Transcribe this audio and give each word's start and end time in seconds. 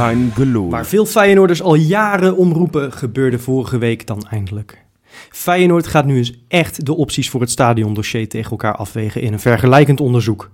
Kein. 0.00 0.32
Waar 0.70 0.86
veel 0.86 1.06
Feyenoorders 1.06 1.62
al 1.62 1.74
jaren 1.74 2.36
om 2.36 2.52
roepen, 2.52 2.92
gebeurde 2.92 3.38
vorige 3.38 3.78
week 3.78 4.06
dan 4.06 4.26
eindelijk. 4.30 4.84
Feyenoord 5.30 5.86
gaat 5.86 6.04
nu 6.04 6.16
eens 6.16 6.32
echt 6.48 6.86
de 6.86 6.94
opties 6.94 7.30
voor 7.30 7.40
het 7.40 7.50
stadiondossier 7.50 8.28
tegen 8.28 8.50
elkaar 8.50 8.76
afwegen 8.76 9.22
in 9.22 9.32
een 9.32 9.40
vergelijkend 9.40 10.00
onderzoek. 10.00 10.50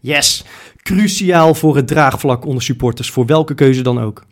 Yes, 0.00 0.44
cruciaal 0.76 1.54
voor 1.54 1.76
het 1.76 1.86
draagvlak 1.86 2.44
onder 2.44 2.62
supporters, 2.62 3.10
voor 3.10 3.26
welke 3.26 3.54
keuze 3.54 3.82
dan 3.82 4.00
ook. 4.00 4.24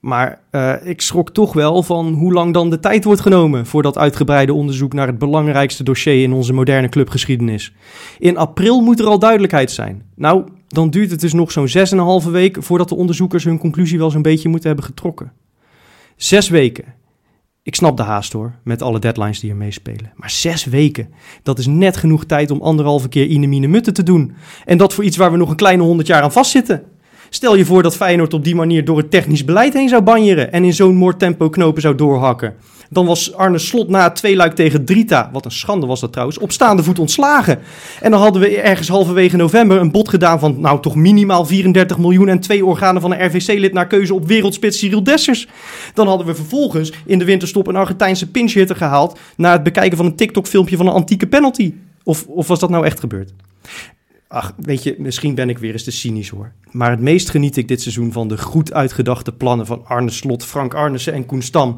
Maar 0.00 0.40
uh, 0.50 0.74
ik 0.84 1.00
schrok 1.00 1.30
toch 1.30 1.52
wel 1.52 1.82
van 1.82 2.12
hoe 2.12 2.32
lang 2.32 2.54
dan 2.54 2.70
de 2.70 2.80
tijd 2.80 3.04
wordt 3.04 3.20
genomen 3.20 3.66
voor 3.66 3.82
dat 3.82 3.98
uitgebreide 3.98 4.54
onderzoek 4.54 4.92
naar 4.92 5.06
het 5.06 5.18
belangrijkste 5.18 5.82
dossier 5.82 6.22
in 6.22 6.32
onze 6.32 6.52
moderne 6.52 6.88
clubgeschiedenis. 6.88 7.72
In 8.18 8.36
april 8.36 8.80
moet 8.80 9.00
er 9.00 9.06
al 9.06 9.18
duidelijkheid 9.18 9.70
zijn. 9.70 10.02
Nou, 10.14 10.44
dan 10.68 10.90
duurt 10.90 11.10
het 11.10 11.20
dus 11.20 11.32
nog 11.32 11.52
zo'n 11.52 11.68
6,5 12.24 12.30
week 12.30 12.62
voordat 12.62 12.88
de 12.88 12.94
onderzoekers 12.94 13.44
hun 13.44 13.58
conclusie 13.58 13.98
wel 13.98 14.10
zo'n 14.10 14.22
beetje 14.22 14.48
moeten 14.48 14.68
hebben 14.68 14.86
getrokken. 14.86 15.32
Zes 16.16 16.48
weken. 16.48 16.84
Ik 17.62 17.74
snap 17.74 17.96
de 17.96 18.02
haast 18.02 18.32
hoor, 18.32 18.54
met 18.64 18.82
alle 18.82 18.98
deadlines 18.98 19.40
die 19.40 19.50
er 19.50 19.56
meespelen. 19.56 20.12
Maar 20.14 20.30
zes 20.30 20.64
weken, 20.64 21.12
dat 21.42 21.58
is 21.58 21.66
net 21.66 21.96
genoeg 21.96 22.24
tijd 22.24 22.50
om 22.50 22.60
anderhalve 22.60 23.08
keer 23.08 23.26
Inemine 23.26 23.66
Mutten 23.66 23.94
te 23.94 24.02
doen. 24.02 24.32
En 24.64 24.78
dat 24.78 24.94
voor 24.94 25.04
iets 25.04 25.16
waar 25.16 25.30
we 25.30 25.36
nog 25.36 25.50
een 25.50 25.56
kleine 25.56 25.82
honderd 25.82 26.08
jaar 26.08 26.22
aan 26.22 26.32
vastzitten. 26.32 26.82
Stel 27.30 27.56
je 27.56 27.64
voor 27.64 27.82
dat 27.82 27.96
Feyenoord 27.96 28.34
op 28.34 28.44
die 28.44 28.54
manier 28.54 28.84
door 28.84 28.96
het 28.96 29.10
technisch 29.10 29.44
beleid 29.44 29.74
heen 29.74 29.88
zou 29.88 30.02
banjeren 30.02 30.52
en 30.52 30.64
in 30.64 30.74
zo'n 30.74 30.94
moordtempo 30.94 31.48
knopen 31.48 31.82
zou 31.82 31.94
doorhakken. 31.94 32.54
Dan 32.90 33.06
was 33.06 33.34
Arne 33.34 33.58
Slot 33.58 33.88
na 33.88 34.10
twee 34.10 34.36
luik 34.36 34.54
tegen 34.54 34.84
Drita, 34.84 35.30
wat 35.32 35.44
een 35.44 35.50
schande 35.50 35.86
was 35.86 36.00
dat 36.00 36.12
trouwens, 36.12 36.38
op 36.38 36.52
staande 36.52 36.82
voet 36.82 36.98
ontslagen. 36.98 37.58
En 38.00 38.10
dan 38.10 38.20
hadden 38.20 38.42
we 38.42 38.60
ergens 38.60 38.88
halverwege 38.88 39.36
november 39.36 39.80
een 39.80 39.90
bod 39.90 40.08
gedaan 40.08 40.38
van 40.38 40.60
nou 40.60 40.80
toch 40.80 40.94
minimaal 40.94 41.44
34 41.44 41.98
miljoen 41.98 42.28
en 42.28 42.40
twee 42.40 42.64
organen 42.64 43.00
van 43.00 43.12
een 43.12 43.26
RVC-lid 43.26 43.72
naar 43.72 43.86
keuze 43.86 44.14
op 44.14 44.26
wereldspits 44.26 44.78
Cyril 44.78 45.02
Dessers. 45.02 45.48
Dan 45.94 46.06
hadden 46.06 46.26
we 46.26 46.34
vervolgens 46.34 46.92
in 47.06 47.18
de 47.18 47.24
winterstop 47.24 47.66
een 47.66 47.76
Argentijnse 47.76 48.30
pinchhitter 48.30 48.76
gehaald 48.76 49.18
na 49.36 49.52
het 49.52 49.62
bekijken 49.62 49.96
van 49.96 50.06
een 50.06 50.16
TikTok-filmpje 50.16 50.76
van 50.76 50.86
een 50.86 50.92
antieke 50.92 51.26
penalty. 51.26 51.74
Of, 52.02 52.26
of 52.26 52.48
was 52.48 52.58
dat 52.58 52.70
nou 52.70 52.84
echt 52.84 53.00
gebeurd? 53.00 53.32
Ach, 54.28 54.54
weet 54.56 54.82
je, 54.82 54.94
misschien 54.98 55.34
ben 55.34 55.48
ik 55.48 55.58
weer 55.58 55.72
eens 55.72 55.84
te 55.84 55.90
cynisch 55.90 56.28
hoor. 56.28 56.52
Maar 56.70 56.90
het 56.90 57.00
meest 57.00 57.30
geniet 57.30 57.56
ik 57.56 57.68
dit 57.68 57.82
seizoen 57.82 58.12
van 58.12 58.28
de 58.28 58.38
goed 58.38 58.72
uitgedachte 58.72 59.32
plannen 59.32 59.66
van 59.66 59.86
Arne 59.86 60.10
Slot, 60.10 60.44
Frank 60.44 60.74
Arnesen 60.74 61.12
en 61.12 61.26
Koen 61.26 61.42
Stam. 61.42 61.76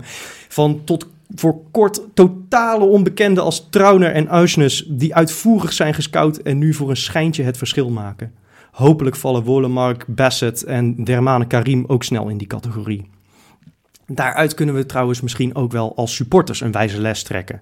Van 0.48 0.80
tot 0.84 1.06
voor 1.34 1.60
kort 1.70 2.00
totale 2.14 2.84
onbekenden 2.84 3.44
als 3.44 3.66
Trauner 3.70 4.12
en 4.12 4.28
Uisnes, 4.28 4.84
die 4.88 5.14
uitvoerig 5.14 5.72
zijn 5.72 5.94
gescout 5.94 6.36
en 6.36 6.58
nu 6.58 6.74
voor 6.74 6.90
een 6.90 6.96
schijntje 6.96 7.42
het 7.42 7.56
verschil 7.56 7.90
maken. 7.90 8.32
Hopelijk 8.70 9.16
vallen 9.16 9.42
Wolemark, 9.42 10.04
Bassett 10.06 10.64
en 10.64 11.04
Dermane 11.04 11.46
Karim 11.46 11.84
ook 11.86 12.04
snel 12.04 12.28
in 12.28 12.38
die 12.38 12.46
categorie. 12.46 13.10
Daaruit 14.06 14.54
kunnen 14.54 14.74
we 14.74 14.86
trouwens 14.86 15.20
misschien 15.20 15.54
ook 15.54 15.72
wel 15.72 15.96
als 15.96 16.14
supporters 16.14 16.60
een 16.60 16.72
wijze 16.72 17.00
les 17.00 17.22
trekken. 17.22 17.60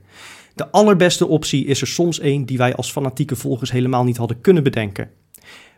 De 0.58 0.70
allerbeste 0.70 1.26
optie 1.26 1.64
is 1.64 1.80
er 1.80 1.86
soms 1.86 2.20
één 2.20 2.44
die 2.44 2.58
wij 2.58 2.74
als 2.74 2.92
fanatieke 2.92 3.36
volgers 3.36 3.70
helemaal 3.70 4.04
niet 4.04 4.16
hadden 4.16 4.40
kunnen 4.40 4.62
bedenken. 4.62 5.10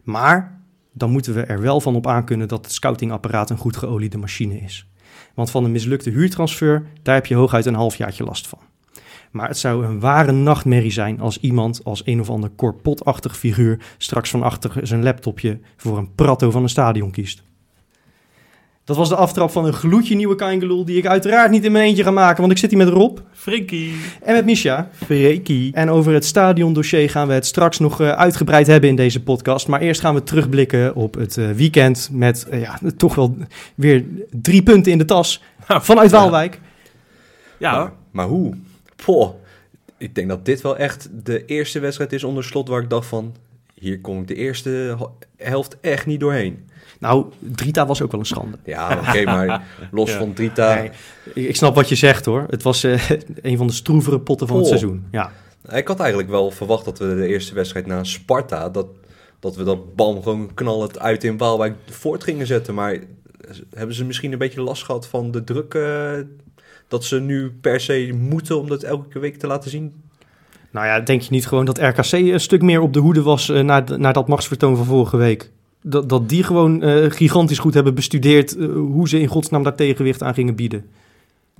Maar 0.02 0.60
dan 0.92 1.10
moeten 1.10 1.34
we 1.34 1.42
er 1.42 1.60
wel 1.60 1.80
van 1.80 1.96
op 1.96 2.06
aankunnen 2.06 2.48
dat 2.48 2.64
het 2.64 2.74
scoutingapparaat 2.74 3.50
een 3.50 3.56
goed 3.56 3.76
geoliede 3.76 4.18
machine 4.18 4.60
is. 4.60 4.86
Want 5.34 5.50
van 5.50 5.64
een 5.64 5.72
mislukte 5.72 6.10
huurtransfer, 6.10 6.86
daar 7.02 7.14
heb 7.14 7.26
je 7.26 7.34
hooguit 7.34 7.66
een 7.66 7.74
halfjaartje 7.74 8.24
last 8.24 8.48
van. 8.48 8.58
Maar 9.30 9.48
het 9.48 9.58
zou 9.58 9.84
een 9.84 10.00
ware 10.00 10.32
nachtmerrie 10.32 10.92
zijn 10.92 11.20
als 11.20 11.40
iemand 11.40 11.84
als 11.84 12.02
een 12.04 12.20
of 12.20 12.30
ander 12.30 12.50
korpotachtig 12.50 13.38
figuur 13.38 13.80
straks 13.98 14.30
van 14.30 14.42
achter 14.42 14.86
zijn 14.86 15.02
laptopje 15.02 15.60
voor 15.76 15.98
een 15.98 16.14
pratto 16.14 16.50
van 16.50 16.62
een 16.62 16.68
stadion 16.68 17.10
kiest. 17.10 17.42
Dat 18.90 18.98
was 18.98 19.08
de 19.08 19.16
aftrap 19.16 19.50
van 19.50 19.64
een 19.64 19.72
gloedje 19.72 20.14
nieuwe 20.14 20.34
Kaingeloel 20.34 20.84
die 20.84 20.96
ik 20.96 21.06
uiteraard 21.06 21.50
niet 21.50 21.64
in 21.64 21.72
mijn 21.72 21.84
eentje 21.84 22.02
ga 22.02 22.10
maken, 22.10 22.40
want 22.40 22.52
ik 22.52 22.58
zit 22.58 22.70
hier 22.70 22.78
met 22.78 22.88
Rob. 22.88 23.18
Frikkie. 23.32 23.94
En 24.22 24.34
met 24.34 24.44
Misha. 24.44 24.90
Freekie. 24.92 25.72
En 25.74 25.90
over 25.90 26.12
het 26.12 26.24
stadiondossier 26.24 27.10
gaan 27.10 27.28
we 27.28 27.32
het 27.32 27.46
straks 27.46 27.78
nog 27.78 28.00
uh, 28.00 28.12
uitgebreid 28.12 28.66
hebben 28.66 28.90
in 28.90 28.96
deze 28.96 29.22
podcast. 29.22 29.68
Maar 29.68 29.80
eerst 29.80 30.00
gaan 30.00 30.14
we 30.14 30.22
terugblikken 30.22 30.94
op 30.94 31.14
het 31.14 31.36
uh, 31.36 31.50
weekend 31.50 32.08
met 32.12 32.46
uh, 32.52 32.60
ja, 32.60 32.78
toch 32.96 33.14
wel 33.14 33.36
weer 33.74 34.04
drie 34.30 34.62
punten 34.62 34.92
in 34.92 34.98
de 34.98 35.04
tas 35.04 35.42
vanuit 35.66 36.10
Waalwijk. 36.10 36.60
Ja, 37.58 37.72
maar, 37.72 37.92
maar 38.10 38.26
hoe? 38.26 38.54
Poh, 39.04 39.34
ik 39.98 40.14
denk 40.14 40.28
dat 40.28 40.44
dit 40.44 40.60
wel 40.60 40.76
echt 40.76 41.08
de 41.24 41.44
eerste 41.44 41.80
wedstrijd 41.80 42.12
is 42.12 42.24
onder 42.24 42.44
slot 42.44 42.68
waar 42.68 42.82
ik 42.82 42.90
dacht 42.90 43.06
van... 43.06 43.34
Hier 43.74 44.00
kom 44.00 44.20
ik 44.20 44.28
de 44.28 44.34
eerste 44.34 44.96
helft 45.36 45.76
echt 45.80 46.06
niet 46.06 46.20
doorheen. 46.20 46.68
Nou, 47.00 47.26
Drita 47.38 47.86
was 47.86 48.02
ook 48.02 48.10
wel 48.10 48.20
een 48.20 48.26
schande. 48.26 48.58
Ja, 48.64 48.92
oké, 48.92 49.08
okay, 49.08 49.24
maar 49.24 49.62
los 49.92 50.10
ja. 50.10 50.18
van 50.18 50.32
Drita... 50.32 50.74
Nee, 50.74 50.90
ik 51.34 51.56
snap 51.56 51.74
wat 51.74 51.88
je 51.88 51.94
zegt 51.94 52.24
hoor. 52.24 52.46
Het 52.48 52.62
was 52.62 52.84
uh, 52.84 53.10
een 53.42 53.56
van 53.56 53.66
de 53.66 53.72
stroevere 53.72 54.20
potten 54.20 54.46
van 54.46 54.56
oh. 54.56 54.62
het 54.62 54.70
seizoen. 54.70 55.04
Ja. 55.10 55.32
Ik 55.72 55.88
had 55.88 56.00
eigenlijk 56.00 56.30
wel 56.30 56.50
verwacht 56.50 56.84
dat 56.84 56.98
we 56.98 57.14
de 57.14 57.26
eerste 57.26 57.54
wedstrijd 57.54 57.86
na 57.86 58.04
Sparta... 58.04 58.68
dat, 58.68 58.86
dat 59.38 59.56
we 59.56 59.62
dat 59.62 59.94
bal 59.94 60.22
gewoon 60.22 60.54
knallend 60.54 60.98
uit 60.98 61.24
in 61.24 61.36
Waalwijk 61.36 61.74
voort 61.90 62.24
gingen 62.24 62.46
zetten. 62.46 62.74
Maar 62.74 62.98
hebben 63.74 63.94
ze 63.94 64.04
misschien 64.04 64.32
een 64.32 64.38
beetje 64.38 64.62
last 64.62 64.84
gehad 64.84 65.06
van 65.06 65.30
de 65.30 65.44
druk... 65.44 65.74
Uh, 65.74 66.12
dat 66.88 67.04
ze 67.04 67.20
nu 67.20 67.50
per 67.60 67.80
se 67.80 68.14
moeten 68.18 68.58
om 68.58 68.68
dat 68.68 68.82
elke 68.82 69.18
week 69.18 69.36
te 69.36 69.46
laten 69.46 69.70
zien? 69.70 70.02
Nou 70.70 70.86
ja, 70.86 71.00
denk 71.00 71.20
je 71.20 71.30
niet 71.30 71.46
gewoon 71.46 71.64
dat 71.64 71.78
RKC 71.78 72.12
een 72.12 72.40
stuk 72.40 72.62
meer 72.62 72.80
op 72.80 72.92
de 72.92 72.98
hoede 72.98 73.22
was... 73.22 73.48
Uh, 73.48 73.60
na, 73.60 73.84
na 73.96 74.12
dat 74.12 74.28
machtsvertoon 74.28 74.76
van 74.76 74.84
vorige 74.84 75.16
week? 75.16 75.50
Dat, 75.82 76.08
dat 76.08 76.28
die 76.28 76.42
gewoon 76.42 76.84
uh, 76.84 77.10
gigantisch 77.10 77.58
goed 77.58 77.74
hebben 77.74 77.94
bestudeerd 77.94 78.56
uh, 78.56 78.72
hoe 78.72 79.08
ze 79.08 79.20
in 79.20 79.26
godsnaam 79.26 79.62
daar 79.62 79.74
tegenwicht 79.74 80.22
aan 80.22 80.34
gingen 80.34 80.54
bieden. 80.54 80.86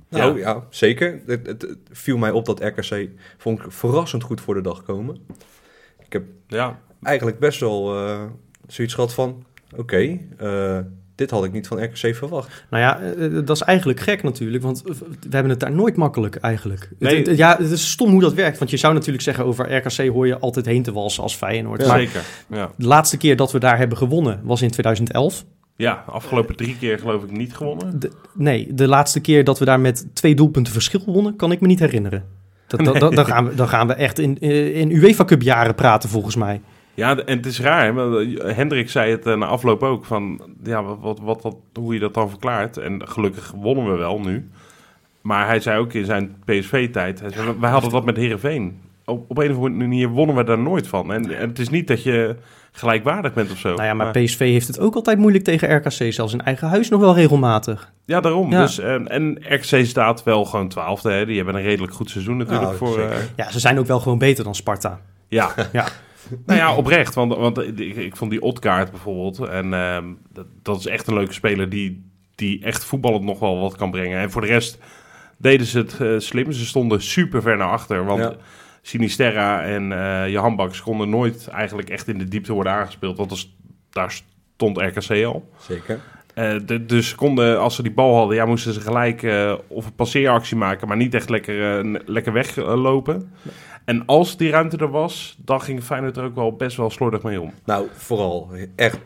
Nou 0.09 0.39
ja, 0.39 0.47
ja 0.47 0.63
zeker. 0.69 1.21
Het, 1.25 1.47
het, 1.47 1.61
het, 1.61 1.77
viel 1.91 2.17
mij 2.17 2.31
op 2.31 2.45
dat 2.45 2.63
RKC 2.63 3.09
vond 3.37 3.59
ik 3.59 3.71
verrassend 3.71 4.23
goed 4.23 4.41
voor 4.41 4.53
de 4.53 4.61
dag 4.61 4.83
komen. 4.83 5.17
Ik 6.05 6.13
heb 6.13 6.23
ja. 6.47 6.79
eigenlijk 7.03 7.39
best 7.39 7.59
wel 7.59 7.95
uh, 7.95 8.21
zoiets 8.67 8.93
gehad 8.93 9.13
van, 9.13 9.45
oké, 9.71 9.81
okay, 9.81 10.27
dit 11.21 11.29
had 11.29 11.43
ik 11.43 11.51
niet 11.51 11.67
van 11.67 11.83
RKC 11.83 12.15
verwacht. 12.15 12.65
Nou 12.69 12.83
ja, 12.83 12.99
dat 13.29 13.55
is 13.55 13.61
eigenlijk 13.61 13.99
gek 13.99 14.23
natuurlijk, 14.23 14.63
want 14.63 14.81
we 14.83 15.29
hebben 15.29 15.49
het 15.49 15.59
daar 15.59 15.71
nooit 15.71 15.95
makkelijk 15.95 16.35
eigenlijk. 16.35 16.89
Nee. 16.99 17.17
Het, 17.17 17.27
het, 17.27 17.37
ja, 17.37 17.57
het 17.57 17.71
is 17.71 17.91
stom 17.91 18.11
hoe 18.11 18.21
dat 18.21 18.33
werkt, 18.33 18.57
want 18.57 18.71
je 18.71 18.77
zou 18.77 18.93
natuurlijk 18.93 19.23
zeggen 19.23 19.45
over 19.45 19.75
RKC 19.75 20.07
hoor 20.07 20.27
je 20.27 20.39
altijd 20.39 20.65
heen 20.65 20.83
te 20.83 20.91
walsen 20.91 21.23
als 21.23 21.35
Feyenoord. 21.35 21.81
Ja, 21.81 21.87
maar 21.87 21.99
zeker. 21.99 22.23
Ja. 22.49 22.71
De 22.77 22.87
laatste 22.87 23.17
keer 23.17 23.35
dat 23.35 23.51
we 23.51 23.59
daar 23.59 23.77
hebben 23.77 23.97
gewonnen 23.97 24.39
was 24.43 24.61
in 24.61 24.69
2011. 24.69 25.45
Ja, 25.75 26.03
afgelopen 26.07 26.55
drie 26.55 26.77
keer 26.77 26.99
geloof 26.99 27.23
ik 27.23 27.31
niet 27.31 27.55
gewonnen. 27.55 27.99
De, 27.99 28.11
nee, 28.33 28.73
de 28.73 28.87
laatste 28.87 29.19
keer 29.19 29.43
dat 29.43 29.59
we 29.59 29.65
daar 29.65 29.79
met 29.79 30.05
twee 30.13 30.35
doelpunten 30.35 30.73
verschil 30.73 31.01
wonnen, 31.05 31.35
kan 31.35 31.51
ik 31.51 31.61
me 31.61 31.67
niet 31.67 31.79
herinneren. 31.79 32.23
Dat, 32.67 32.81
nee. 32.81 32.99
dat, 32.99 33.15
dan, 33.15 33.25
gaan 33.25 33.47
we, 33.47 33.55
dan 33.55 33.67
gaan 33.67 33.87
we 33.87 33.93
echt 33.93 34.19
in, 34.19 34.39
in 34.73 34.91
UEFA 34.91 35.25
Cup 35.25 35.41
jaren 35.41 35.75
praten 35.75 36.09
volgens 36.09 36.35
mij. 36.35 36.61
Ja, 36.93 37.17
en 37.17 37.37
het 37.37 37.45
is 37.45 37.61
raar. 37.61 37.95
Hè? 37.95 38.53
Hendrik 38.53 38.89
zei 38.89 39.11
het 39.11 39.25
na 39.25 39.45
afloop 39.45 39.83
ook 39.83 40.05
van 40.05 40.41
ja, 40.63 40.83
wat, 40.83 41.19
wat, 41.19 41.41
wat, 41.41 41.55
hoe 41.73 41.93
je 41.93 41.99
dat 41.99 42.13
dan 42.13 42.29
verklaart. 42.29 42.77
En 42.77 43.07
gelukkig 43.07 43.53
wonnen 43.55 43.91
we 43.91 43.97
wel 43.97 44.19
nu. 44.19 44.49
Maar 45.21 45.47
hij 45.47 45.59
zei 45.59 45.79
ook 45.79 45.93
in 45.93 46.05
zijn 46.05 46.35
PSV-tijd, 46.45 47.21
wij 47.59 47.69
hadden 47.69 47.91
dat 47.91 48.05
met 48.05 48.17
Herenveen. 48.17 48.79
Op, 49.05 49.29
op 49.29 49.37
een 49.37 49.49
of 49.49 49.55
andere 49.55 49.75
manier 49.75 50.09
wonnen 50.09 50.35
we 50.35 50.43
daar 50.43 50.59
nooit 50.59 50.87
van. 50.87 51.13
En, 51.13 51.37
en 51.37 51.49
het 51.49 51.59
is 51.59 51.69
niet 51.69 51.87
dat 51.87 52.03
je 52.03 52.35
gelijkwaardig 52.71 53.33
bent 53.33 53.51
of 53.51 53.57
zo. 53.57 53.69
Nou 53.69 53.83
ja, 53.83 53.93
maar, 53.93 54.05
maar, 54.13 54.23
PSV 54.23 54.39
heeft 54.39 54.67
het 54.67 54.79
ook 54.79 54.95
altijd 54.95 55.17
moeilijk 55.17 55.43
tegen 55.43 55.75
RKC, 55.75 56.13
zelfs 56.13 56.33
in 56.33 56.41
eigen 56.41 56.67
huis 56.67 56.89
nog 56.89 56.99
wel 56.99 57.15
regelmatig. 57.15 57.91
Ja, 58.05 58.21
daarom. 58.21 58.51
Ja. 58.51 58.61
Dus, 58.61 58.79
en, 58.79 59.07
en 59.07 59.37
RKC 59.47 59.85
staat 59.85 60.23
wel 60.23 60.45
gewoon 60.45 60.67
twaalfde. 60.67 61.11
Hè. 61.11 61.25
Die 61.25 61.35
hebben 61.35 61.55
een 61.55 61.61
redelijk 61.61 61.93
goed 61.93 62.09
seizoen 62.09 62.37
natuurlijk. 62.37 62.65
Nou, 62.65 62.77
voor, 62.77 62.99
uh... 62.99 63.05
Ja, 63.35 63.51
ze 63.51 63.59
zijn 63.59 63.79
ook 63.79 63.87
wel 63.87 63.99
gewoon 63.99 64.17
beter 64.17 64.43
dan 64.43 64.55
Sparta. 64.55 64.99
Ja, 65.27 65.53
ja. 65.71 65.87
Nou 66.45 66.59
ja, 66.59 66.75
oprecht. 66.75 67.13
Want, 67.13 67.35
want 67.35 67.57
ik, 67.57 67.95
ik 67.95 68.15
vond 68.15 68.31
die 68.31 68.41
Otkaart 68.41 68.91
bijvoorbeeld. 68.91 69.39
En 69.39 69.65
uh, 69.65 69.97
dat, 70.33 70.45
dat, 70.61 70.79
is 70.79 70.85
echt 70.85 71.07
een 71.07 71.13
leuke 71.13 71.33
speler 71.33 71.69
die, 71.69 72.11
die 72.35 72.63
echt 72.63 72.83
voetballend 72.83 73.23
nog 73.23 73.39
wel 73.39 73.59
wat 73.59 73.75
kan 73.75 73.91
brengen. 73.91 74.19
En 74.19 74.31
voor 74.31 74.41
de 74.41 74.47
rest 74.47 74.77
deden 75.37 75.65
ze 75.65 75.77
het 75.77 75.99
uh, 76.01 76.19
slim. 76.19 76.51
Ze 76.51 76.65
stonden 76.65 77.01
super 77.01 77.41
ver 77.41 77.57
naar 77.57 77.69
achter. 77.69 78.05
Want 78.05 78.21
ja. 78.21 78.35
Sinisterra 78.81 79.63
en 79.63 79.91
uh, 79.91 80.29
Johan 80.29 80.55
Baks 80.55 80.81
konden 80.81 81.09
nooit 81.09 81.47
eigenlijk 81.47 81.89
echt 81.89 82.07
in 82.07 82.17
de 82.17 82.27
diepte 82.27 82.53
worden 82.53 82.73
aangespeeld. 82.73 83.17
Want 83.17 83.29
dat, 83.29 83.47
daar 83.89 84.11
stond 84.55 84.77
RKC 84.77 85.25
al. 85.25 85.49
Zeker. 85.59 85.99
Uh, 86.35 86.55
de, 86.65 86.85
dus 86.85 87.15
konden, 87.15 87.59
als 87.59 87.75
ze 87.75 87.83
die 87.83 87.91
bal 87.91 88.15
hadden, 88.15 88.35
ja, 88.35 88.45
moesten 88.45 88.73
ze 88.73 88.81
gelijk 88.81 89.21
uh, 89.21 89.53
of 89.67 89.85
een 89.85 89.95
passeeractie 89.95 90.57
maken, 90.57 90.87
maar 90.87 90.97
niet 90.97 91.13
echt 91.13 91.29
lekker, 91.29 91.85
uh, 91.85 91.99
lekker 92.05 92.33
weglopen. 92.33 93.33
En 93.85 94.05
als 94.05 94.37
die 94.37 94.49
ruimte 94.49 94.77
er 94.77 94.89
was, 94.89 95.37
dan 95.45 95.61
ging 95.61 95.83
Feyenoord 95.83 96.17
er 96.17 96.23
ook 96.23 96.35
wel 96.35 96.55
best 96.55 96.77
wel 96.77 96.89
slordig 96.89 97.21
mee 97.21 97.41
om. 97.41 97.53
Nou, 97.65 97.87
vooral 97.93 98.49
echt. 98.75 98.99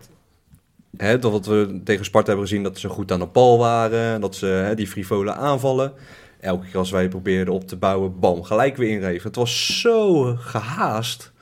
Hè, 0.98 1.20
dat 1.20 1.32
wat 1.32 1.46
we 1.46 1.82
tegen 1.84 2.06
Sparta 2.06 2.28
hebben 2.28 2.48
gezien, 2.48 2.64
dat 2.64 2.80
ze 2.80 2.90
goed 2.90 3.12
aan 3.12 3.20
de 3.20 3.26
bal 3.26 3.58
waren. 3.58 4.22
Dat 4.22 4.36
ze 4.36 4.46
hè, 4.46 4.76
die 4.76 4.88
frivole 4.88 5.34
aanvallen. 5.34 5.94
Elke 6.40 6.66
keer 6.66 6.78
als 6.78 6.92
wij 6.92 7.08
probeerden 7.08 7.54
op 7.54 7.68
te 7.68 7.76
bouwen, 7.76 8.20
bam, 8.20 8.44
gelijk 8.44 8.76
weer 8.76 8.90
inreven. 8.90 9.28
Het 9.28 9.36
was 9.36 9.80
zo 9.82 10.24
gehaast. 10.36 11.34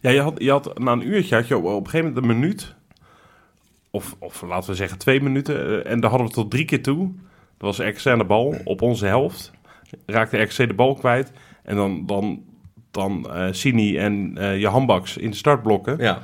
Ja, 0.00 0.10
je 0.10 0.20
had, 0.20 0.34
je 0.38 0.50
had 0.50 0.78
na 0.78 0.92
een 0.92 1.08
uurtje, 1.08 1.34
had 1.34 1.48
je 1.48 1.56
op, 1.56 1.64
op 1.64 1.84
een 1.84 1.90
gegeven 1.90 2.06
moment 2.06 2.24
een 2.24 2.38
minuut 2.38 2.74
of, 3.90 4.16
of 4.18 4.42
laten 4.42 4.70
we 4.70 4.76
zeggen 4.76 4.98
twee 4.98 5.20
minuten. 5.20 5.84
eh, 5.84 5.92
en 5.92 6.00
daar 6.00 6.10
hadden 6.10 6.28
we 6.28 6.34
tot 6.34 6.50
drie 6.50 6.64
keer 6.64 6.82
toe. 6.82 7.12
Dat 7.58 7.76
was 7.76 7.88
RKC 7.88 8.06
aan 8.06 8.18
de 8.18 8.24
bal 8.24 8.54
op 8.64 8.82
onze 8.82 9.06
helft. 9.06 9.50
Raakte 10.06 10.36
RKC 10.36 10.56
de 10.56 10.74
bal 10.74 10.94
kwijt. 10.94 11.32
En 11.68 11.76
dan, 11.76 12.06
dan, 12.06 12.42
dan 12.90 13.30
eh 13.30 13.46
Sini 13.50 13.98
en 13.98 14.32
eh 14.38 14.60
Johan 14.60 14.86
Baks 14.86 15.16
in 15.16 15.30
de 15.30 15.36
startblokken. 15.36 15.98
Ja. 15.98 16.22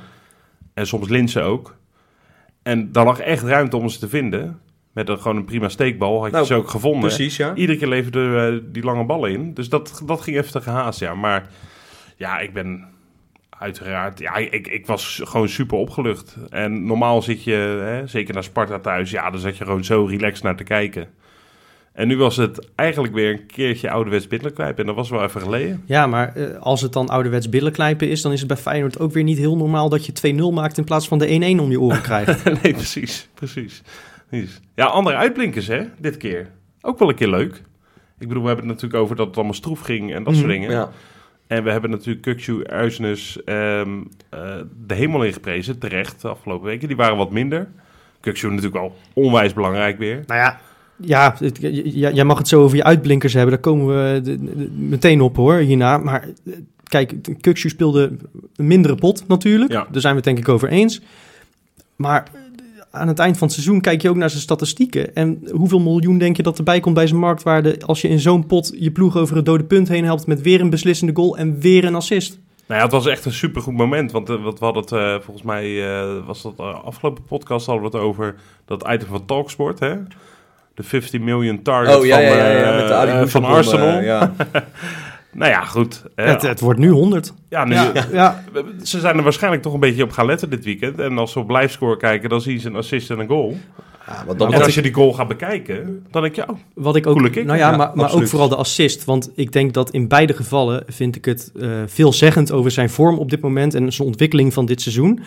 En 0.73 0.87
soms 0.87 1.09
Linsen 1.09 1.43
ook. 1.43 1.77
En 2.63 2.91
daar 2.91 3.05
lag 3.05 3.19
echt 3.19 3.43
ruimte 3.43 3.77
om 3.77 3.89
ze 3.89 3.99
te 3.99 4.09
vinden. 4.09 4.59
Met 4.93 5.09
een, 5.09 5.19
gewoon 5.19 5.37
een 5.37 5.45
prima 5.45 5.69
steekbal 5.69 6.17
had 6.17 6.25
je 6.25 6.31
Nou, 6.31 6.45
ze 6.45 6.53
ook 6.53 6.69
gevonden. 6.69 7.01
Precies, 7.01 7.37
ja. 7.37 7.55
Iedere 7.55 7.77
keer 7.77 7.87
leverde 7.87 8.51
eh, 8.61 8.73
die 8.73 8.83
lange 8.83 9.05
ballen 9.05 9.31
in. 9.31 9.53
Dus 9.53 9.69
dat, 9.69 10.01
dat 10.05 10.21
ging 10.21 10.37
even 10.37 10.51
te 10.51 10.61
gehaast, 10.61 10.99
ja. 10.99 11.15
Maar 11.15 11.49
ja, 12.15 12.39
ik 12.39 12.53
ben 12.53 12.85
uiteraard... 13.49 14.19
Ja, 14.19 14.35
ik, 14.35 14.67
ik 14.67 14.85
was 14.85 15.21
gewoon 15.23 15.49
super 15.49 15.77
opgelucht. 15.77 16.37
En 16.49 16.85
normaal 16.85 17.21
zit 17.21 17.43
je, 17.43 17.81
hè, 17.83 18.07
zeker 18.07 18.33
naar 18.33 18.43
Sparta 18.43 18.79
thuis... 18.79 19.11
Ja, 19.11 19.29
dan 19.29 19.39
zat 19.39 19.57
je 19.57 19.63
gewoon 19.63 19.83
zo 19.83 20.05
relaxed 20.05 20.43
naar 20.43 20.55
te 20.55 20.63
kijken. 20.63 21.07
En 21.95 22.07
nu 22.07 22.17
was 22.17 22.37
het 22.37 22.69
eigenlijk 22.75 23.13
weer 23.13 23.31
een 23.31 23.45
keertje 23.45 23.89
ouderwets 23.89 24.27
billetlijp. 24.27 24.79
En 24.79 24.85
dat 24.85 24.95
was 24.95 25.09
wel 25.09 25.23
even 25.23 25.41
geleden. 25.41 25.83
Ja, 25.85 26.07
maar 26.07 26.35
eh, 26.35 26.59
als 26.61 26.81
het 26.81 26.93
dan 26.93 27.07
ouderwets 27.09 27.49
billenknijpen 27.49 28.09
is, 28.09 28.21
dan 28.21 28.31
is 28.31 28.39
het 28.39 28.47
bij 28.47 28.57
Feyenoord 28.57 28.99
ook 28.99 29.11
weer 29.11 29.23
niet 29.23 29.37
heel 29.37 29.57
normaal 29.57 29.89
dat 29.89 30.05
je 30.05 30.33
2-0 30.51 30.53
maakt 30.53 30.77
in 30.77 30.83
plaats 30.83 31.07
van 31.07 31.17
de 31.17 31.55
1-1 31.57 31.61
om 31.61 31.69
je 31.71 31.79
oren 31.79 32.01
krijgt. 32.01 32.43
nee, 32.63 32.73
precies, 32.73 33.29
precies. 33.33 33.81
precies. 34.29 34.59
Ja, 34.75 34.85
andere 34.85 35.15
uitblinkers, 35.15 35.67
hè, 35.67 35.83
dit 35.99 36.17
keer. 36.17 36.49
Ook 36.81 36.99
wel 36.99 37.09
een 37.09 37.15
keer 37.15 37.29
leuk. 37.29 37.61
Ik 38.19 38.27
bedoel, 38.27 38.43
we 38.43 38.47
hebben 38.49 38.65
het 38.67 38.75
natuurlijk 38.75 39.03
over 39.03 39.15
dat 39.15 39.25
het 39.27 39.35
allemaal 39.35 39.53
stroef 39.53 39.79
ging 39.79 40.13
en 40.13 40.23
dat 40.23 40.33
soort 40.35 40.45
Mhm. 40.45 40.55
dingen. 40.55 40.71
Ja. 40.71 40.89
En 41.47 41.63
we 41.63 41.71
hebben 41.71 41.89
natuurlijk 41.89 42.21
Kukcu, 42.21 42.65
Uisnes 42.67 43.43
ehm, 43.43 43.89
eh, 44.29 44.39
de 44.85 44.93
hemel 44.93 45.23
ingeprezen, 45.23 45.79
terecht, 45.79 46.21
de 46.21 46.27
afgelopen 46.27 46.65
weken. 46.67 46.87
Die 46.87 46.97
waren 46.97 47.17
wat 47.17 47.31
minder. 47.31 47.67
Kukcu 48.19 48.47
natuurlijk 48.47 48.73
wel 48.75 48.95
onwijs 49.13 49.53
belangrijk 49.53 49.97
weer. 49.97 50.23
Nou 50.25 50.39
ja, 50.39 50.59
ja, 51.01 51.35
het- 51.39 51.59
jij 51.91 52.23
mag 52.23 52.37
het 52.37 52.47
zo 52.47 52.61
over 52.63 52.77
je 52.77 52.83
uitblinkers 52.83 53.33
hebben. 53.33 53.51
Daar 53.51 53.61
komen 53.61 53.87
we 53.87 54.21
de- 54.21 54.43
de- 54.43 54.69
meteen 54.77 55.21
op 55.21 55.35
hoor, 55.35 55.55
hierna. 55.55 55.97
Maar 55.97 56.29
eh, 56.45 56.53
kijk, 56.83 57.15
Kukshu 57.41 57.69
speelde 57.69 58.11
een 58.55 58.67
mindere 58.67 58.95
pot 58.95 59.23
natuurlijk. 59.27 59.71
Ja. 59.71 59.87
Daar 59.91 60.01
zijn 60.01 60.13
we 60.15 60.19
het 60.19 60.23
denk 60.35 60.37
ik 60.47 60.49
over 60.49 60.69
eens. 60.69 61.01
Maar 61.95 62.27
eh, 62.33 62.39
aan 62.91 63.07
het 63.07 63.19
eind 63.19 63.37
van 63.37 63.47
het 63.47 63.55
seizoen 63.55 63.81
kijk 63.81 64.01
je 64.01 64.09
ook 64.09 64.15
naar 64.15 64.29
zijn 64.29 64.41
statistieken. 64.41 65.15
En 65.15 65.41
hoeveel 65.51 65.79
miljoen 65.79 66.17
denk 66.17 66.37
je 66.37 66.43
dat 66.43 66.57
erbij 66.57 66.79
komt 66.79 66.95
bij 66.95 67.07
zijn 67.07 67.19
marktwaarde... 67.19 67.77
als 67.85 68.01
je 68.01 68.07
in 68.07 68.19
zo'n 68.19 68.45
pot 68.45 68.73
je 68.79 68.91
ploeg 68.91 69.17
over 69.17 69.35
het 69.35 69.45
dode 69.45 69.63
punt 69.63 69.87
heen 69.87 70.03
helpt... 70.03 70.27
met 70.27 70.41
weer 70.41 70.61
een 70.61 70.69
beslissende 70.69 71.15
goal 71.15 71.37
en 71.37 71.59
weer 71.59 71.85
een 71.85 71.95
assist? 71.95 72.39
Nou 72.67 72.79
ja, 72.79 72.85
het 72.85 72.95
was 72.95 73.05
echt 73.07 73.25
een 73.25 73.33
supergoed 73.33 73.73
moment. 73.77 74.11
Want 74.11 74.29
eh, 74.29 74.43
wat 74.43 74.59
we 74.59 74.65
hadden 74.65 74.83
het, 74.83 75.23
volgens 75.23 75.45
mij 75.45 75.81
was 76.25 76.41
dat 76.41 76.57
de 76.57 76.63
afgelopen 76.63 77.23
podcast 77.23 77.65
hadden 77.65 77.91
we 77.91 77.97
het 77.97 78.05
over 78.07 78.35
dat 78.65 78.87
item 78.89 79.07
van 79.07 79.25
Talksport, 79.25 79.79
hè? 79.79 79.93
De 80.75 80.83
50 80.83 81.21
million 81.21 81.61
target 81.61 81.95
Oh 81.95 82.05
ja, 82.05 82.15
van, 82.15 82.23
ja, 82.23 82.29
ja, 82.31 82.47
ja, 82.47 82.71
eh, 82.71 82.75
met 82.77 82.87
de 82.87 82.93
Ali 82.93 83.11
eh, 83.11 83.27
van 83.27 83.43
Arsenal. 83.43 84.01
ja. 84.01 84.33
Nou 85.35 85.51
ja, 85.51 85.61
goed. 85.65 86.03
Eh, 86.15 86.25
Het, 86.25 86.41
het 86.41 86.59
wordt 86.59 86.79
nu 86.79 86.89
100. 86.89 87.33
ja, 87.49 87.65
nu, 87.65 87.73
Ja, 87.73 87.91
ja. 88.11 88.43
Ze 88.83 88.99
zijn 88.99 89.17
er 89.17 89.23
waarschijnlijk 89.23 89.63
toch 89.63 89.73
een 89.73 89.79
beetje 89.79 90.03
op 90.03 90.11
gaan 90.11 90.25
letten 90.25 90.49
dit 90.49 90.65
weekend. 90.65 90.99
En 90.99 91.17
als 91.17 91.31
ze 91.31 91.39
op 91.39 91.47
blijfscore 91.47 91.97
kijken, 91.97 92.29
dan 92.29 92.41
zien 92.41 92.59
ze 92.59 92.67
een 92.67 92.75
assist 92.75 93.09
en 93.09 93.19
een 93.19 93.27
goal. 93.27 93.57
Ja, 94.07 94.23
want 94.25 94.41
en 94.41 94.51
dat 94.51 94.63
als 94.63 94.75
je 94.75 94.81
die 94.81 94.93
goal 94.93 95.13
gaat 95.13 95.27
bekijken, 95.27 96.05
dan 96.11 96.21
denk 96.21 96.35
je, 96.35 96.49
oh, 96.49 96.57
Wat 96.73 96.95
ik 96.95 97.07
ook, 97.07 97.15
Coole 97.15 97.29
kick, 97.29 97.45
nou 97.45 97.57
ja, 97.57 97.69
ja, 97.69 97.77
maar, 97.77 97.91
maar 97.93 98.13
ook 98.13 98.27
vooral 98.27 98.49
de 98.49 98.55
assist. 98.55 99.05
Want 99.05 99.31
ik 99.35 99.51
denk 99.51 99.73
dat 99.73 99.91
in 99.91 100.07
beide 100.07 100.33
gevallen 100.33 100.83
vind 100.87 101.15
ik 101.15 101.25
het 101.25 101.51
eh, 101.59 101.69
veelzeggend 101.85 102.51
over 102.51 102.71
zijn 102.71 102.89
vorm 102.89 103.17
op 103.17 103.29
dit 103.29 103.41
moment 103.41 103.73
en 103.73 103.93
zijn 103.93 104.07
ontwikkeling 104.07 104.53
van 104.53 104.65
dit 104.65 104.81
seizoen. 104.81 105.19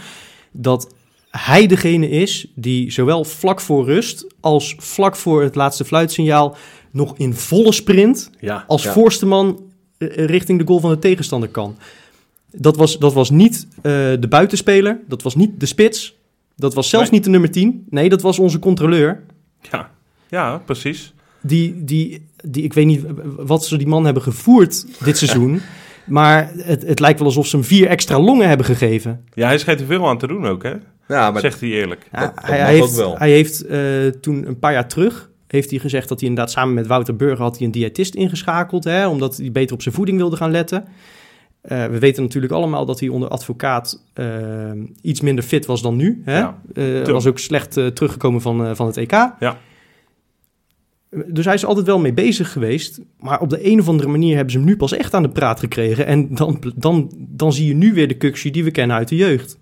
Dat 0.50 0.94
hij 1.30 1.66
degene 1.66 2.08
is 2.08 2.46
die 2.54 2.90
zowel 2.90 3.24
vlak 3.24 3.60
voor 3.60 3.84
rust 3.84 4.26
als 4.40 4.74
vlak 4.78 5.16
voor 5.16 5.42
het 5.42 5.54
laatste 5.54 5.84
fluitsignaal 5.84 6.56
nog 6.90 7.14
in 7.18 7.34
volle 7.34 7.72
sprint 7.72 8.30
ja. 8.40 8.64
als 8.66 8.82
Ja. 8.82 8.92
voorste 8.92 9.26
man 9.26 9.62
eh, 9.98 10.08
richting 10.26 10.58
de 10.58 10.66
goal 10.66 10.80
van 10.80 10.90
de 10.90 10.98
tegenstander 10.98 11.48
kan. 11.48 11.76
Dat 12.52 12.76
was, 12.76 12.98
dat 12.98 13.12
was 13.12 13.30
niet 13.30 13.66
eh, 13.76 13.82
de 13.92 14.26
buitenspeler, 14.28 15.00
dat 15.08 15.22
was 15.22 15.34
niet 15.34 15.60
de 15.60 15.66
spits, 15.66 16.16
dat 16.56 16.74
was 16.74 16.88
zelfs 16.88 17.04
Nee. 17.10 17.14
niet 17.14 17.24
de 17.24 17.30
nummer 17.30 17.50
10. 17.50 17.86
Nee, 17.90 18.08
dat 18.08 18.22
was 18.22 18.38
onze 18.38 18.58
controleur. 18.58 19.22
Ja, 19.70 19.90
ja 20.28 20.58
precies. 20.64 21.12
Die, 21.40 21.84
die, 21.84 22.26
die, 22.44 22.62
ik 22.62 22.72
weet 22.72 22.86
niet 22.86 23.04
wat 23.36 23.64
ze 23.66 23.76
die 23.76 23.86
man 23.86 24.04
hebben 24.04 24.22
gevoerd 24.22 24.86
dit 25.04 25.18
seizoen. 25.24 25.60
maar 26.06 26.50
het, 26.56 26.82
het 26.82 27.00
lijkt 27.00 27.18
wel 27.18 27.28
alsof 27.28 27.46
ze 27.46 27.56
hem 27.56 27.64
vier 27.64 27.86
extra 27.86 28.20
longen 28.20 28.48
hebben 28.48 28.66
gegeven. 28.66 29.24
Ja, 29.34 29.46
hij 29.46 29.58
schijnt 29.58 29.80
er 29.80 29.86
veel 29.86 30.08
aan 30.08 30.18
te 30.18 30.26
doen 30.26 30.46
ook, 30.46 30.62
hè? 30.62 30.72
Ja, 31.08 31.30
maar 31.30 31.40
Zegt 31.40 31.60
hij 31.60 31.68
eerlijk. 31.68 32.08
Ja, 32.12 32.20
dat 32.20 32.34
mag 32.34 32.46
hij, 32.46 32.62
ook 32.62 32.68
heeft, 32.68 32.96
wel. 32.96 33.18
hij 33.18 33.30
heeft 33.30 33.66
eh, 33.66 34.06
toen 34.20 34.46
een 34.46 34.58
paar 34.58 34.72
jaar 34.72 34.88
terug 34.88 35.30
heeft 35.46 35.70
hij 35.70 35.78
gezegd 35.78 36.08
dat 36.08 36.20
hij 36.20 36.28
inderdaad 36.28 36.52
samen 36.52 36.74
met 36.74 36.86
Wouter 36.86 37.16
Burger 37.16 37.42
had 37.42 37.56
hij 37.56 37.66
een 37.66 37.72
diëtist 37.72 38.14
ingeschakeld, 38.14 38.84
hè, 38.84 39.06
omdat 39.06 39.36
hij 39.36 39.52
beter 39.52 39.74
op 39.74 39.82
zijn 39.82 39.94
voeding 39.94 40.18
wilde 40.18 40.36
gaan 40.36 40.50
letten. 40.50 40.84
Eh, 41.60 41.86
we 41.86 41.98
weten 41.98 42.22
natuurlijk 42.22 42.52
allemaal 42.52 42.86
dat 42.86 43.00
hij 43.00 43.08
onder 43.08 43.28
advocaat 43.28 44.04
eh, 44.12 44.26
iets 45.02 45.20
minder 45.20 45.44
fit 45.44 45.66
was 45.66 45.82
dan 45.82 45.96
nu. 45.96 46.22
Hè? 46.24 46.38
Ja. 46.38 46.60
Eh, 46.74 47.06
was 47.06 47.26
ook 47.26 47.38
slecht 47.38 47.72
teruggekomen 47.72 48.40
van, 48.40 48.76
van 48.76 48.86
het 48.86 48.96
EK. 48.96 49.12
Ja. 49.12 49.58
Dus 51.26 51.44
hij 51.44 51.54
is 51.54 51.64
altijd 51.64 51.86
wel 51.86 51.98
mee 51.98 52.12
bezig 52.12 52.52
geweest. 52.52 53.00
Maar 53.20 53.40
op 53.40 53.50
de 53.50 53.66
een 53.66 53.80
of 53.80 53.88
andere 53.88 54.08
manier 54.08 54.34
hebben 54.34 54.52
ze 54.52 54.58
hem 54.58 54.66
nu 54.66 54.76
pas 54.76 54.92
echt 54.92 55.14
aan 55.14 55.22
de 55.22 55.28
praat 55.28 55.60
gekregen. 55.60 56.06
En 56.06 56.34
dan, 56.34 56.62
dan, 56.76 57.12
dan 57.16 57.52
zie 57.52 57.66
je 57.66 57.74
nu 57.74 57.94
weer 57.94 58.08
de 58.08 58.16
Kuksje 58.16 58.50
die 58.50 58.64
we 58.64 58.70
kennen 58.70 58.96
uit 58.96 59.08
de 59.08 59.16
jeugd. 59.16 59.58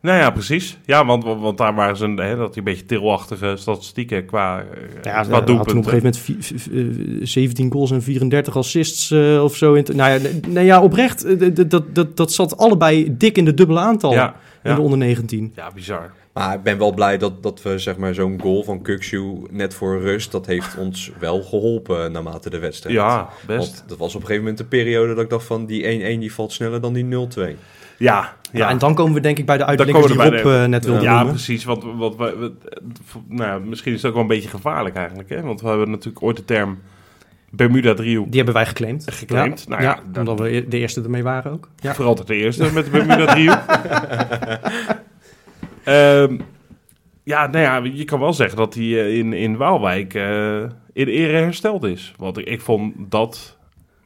Nou 0.00 0.18
ja, 0.18 0.30
precies. 0.30 0.78
Ja, 0.84 1.04
want, 1.06 1.24
want, 1.24 1.40
want 1.40 1.58
daar 1.58 1.74
waren 1.74 1.96
ze 1.96 2.04
een, 2.04 2.16
hè, 2.16 2.36
dat 2.36 2.56
een 2.56 2.64
beetje 2.64 2.84
tilachtige 2.86 3.54
statistieken 3.56 4.24
qua, 4.26 4.58
eh, 4.60 4.64
Ja, 4.94 5.00
qua 5.00 5.10
hij 5.12 5.34
had 5.34 5.46
toen 5.46 5.60
op 5.60 5.66
een 5.66 5.72
doelpunten. 5.74 5.84
gegeven 5.84 5.96
moment 5.96 6.18
vi- 6.18 6.36
v- 6.58 7.22
v- 7.22 7.28
17 7.28 7.72
goals 7.72 7.90
en 7.90 8.02
34 8.02 8.56
assists 8.56 9.10
eh, 9.10 9.42
of 9.44 9.56
zo. 9.56 9.74
In 9.74 9.84
nou, 9.94 10.10
ja, 10.12 10.18
nee, 10.18 10.40
nee, 10.46 10.64
ja, 10.64 10.82
oprecht. 10.82 11.24
eh, 11.24 11.50
dat, 11.54 11.70
dat, 11.70 11.94
dat, 11.94 12.16
dat 12.16 12.32
zat 12.32 12.56
allebei 12.56 13.16
dik 13.16 13.36
in 13.36 13.44
de 13.44 13.54
dubbele 13.54 13.78
aantal 13.80 14.12
Ja, 14.12 14.34
in 14.62 14.74
de 14.74 14.80
onder 14.80 14.98
19. 14.98 15.52
ja, 15.56 15.70
bizar. 15.74 16.12
Maar 16.32 16.54
ik 16.54 16.62
ben 16.62 16.78
wel 16.78 16.92
blij 16.94 17.18
dat, 17.18 17.42
dat 17.42 17.62
we 17.62 17.78
zeg 17.78 17.96
maar, 17.96 18.14
zo'n 18.14 18.40
goal 18.40 18.62
van 18.64 18.82
Kukshu 18.82 19.32
net 19.50 19.74
voor 19.74 20.00
rust, 20.00 20.32
dat 20.32 20.46
heeft 20.46 20.76
ons 20.76 21.10
wel 21.18 21.42
geholpen 21.42 22.12
naarmate 22.12 22.50
de 22.50 22.58
wedstrijd. 22.58 22.94
Ja, 22.94 23.28
best. 23.46 23.58
Want 23.58 23.84
dat 23.86 23.98
was 23.98 24.08
op 24.14 24.20
een 24.20 24.26
gegeven 24.26 24.42
moment 24.42 24.58
de 24.58 24.64
periode 24.76 25.14
dat 25.14 25.24
ik 25.24 25.30
dacht 25.30 25.46
van 25.46 25.66
die 25.66 25.82
1-1 26.16 26.20
die 26.20 26.32
valt 26.32 26.52
sneller 26.52 26.80
dan 26.80 26.92
die 26.92 27.04
0-2. 27.04 27.56
Ja, 27.98 28.34
Ja. 28.52 28.58
ja. 28.58 28.68
en 28.68 28.78
dan 28.78 28.94
komen 28.94 29.14
we 29.14 29.20
denk 29.20 29.38
ik 29.38 29.46
bij 29.46 29.56
de 29.56 29.64
uitblinkers 29.64 30.06
komen 30.06 30.30
die 30.30 30.40
Rob 30.40 30.52
de- 30.52 30.58
eh, 30.62 30.64
net 30.68 30.84
wilde 30.84 31.00
ja, 31.02 31.14
noemen. 31.14 31.32
precies. 31.32 31.64
Want, 31.64 31.82
we, 31.82 32.14
we- 32.16 32.52
nou, 33.28 33.64
misschien 33.64 33.92
is 33.92 33.98
het 33.98 34.06
ook 34.06 34.12
wel 34.12 34.22
een 34.22 34.28
beetje 34.28 34.48
gevaarlijk 34.48 34.96
eigenlijk. 34.96 35.28
Hè? 35.28 35.42
Want 35.42 35.60
we 35.60 35.68
hebben 35.68 35.90
natuurlijk 35.90 36.22
ooit 36.24 36.36
de 36.36 36.44
term 36.44 36.78
Bermuda-driehoek 37.50 38.26
Die 38.26 38.36
hebben 38.36 38.54
wij 38.54 38.66
geclaimd. 38.66 39.04
geclaimd. 39.12 39.64
Ja, 39.68 39.76
Nou 39.76 39.82
ja, 39.82 39.98
omdat 40.18 40.38
we 40.40 40.64
de 40.68 40.78
eerste 40.78 41.02
ermee 41.02 41.22
waren 41.22 41.52
ook. 41.52 41.68
Ja. 41.76 41.94
Voor 41.94 42.04
altijd 42.04 42.26
de 42.26 42.34
eerste 42.34 42.72
met 42.72 42.84
de 42.84 42.90
Bermuda-driehoek. 42.90 43.62
Ehm, 45.84 46.38
ja, 47.22 47.46
nou 47.46 47.58
ja, 47.64 47.90
je 47.96 48.04
kan 48.04 48.20
wel 48.20 48.32
zeggen 48.32 48.56
dat 48.58 48.74
hij 48.74 48.84
eh, 48.84 49.16
in, 49.18 49.32
in 49.32 49.56
Waalwijk 49.56 50.14
eh, 50.14 50.58
in 50.92 51.06
ere 51.08 51.36
hersteld 51.36 51.84
is. 51.84 52.14
Want 52.16 52.38
ik, 52.38 52.46
ik 52.46 52.60
vond 52.60 52.94
dat 52.96 53.57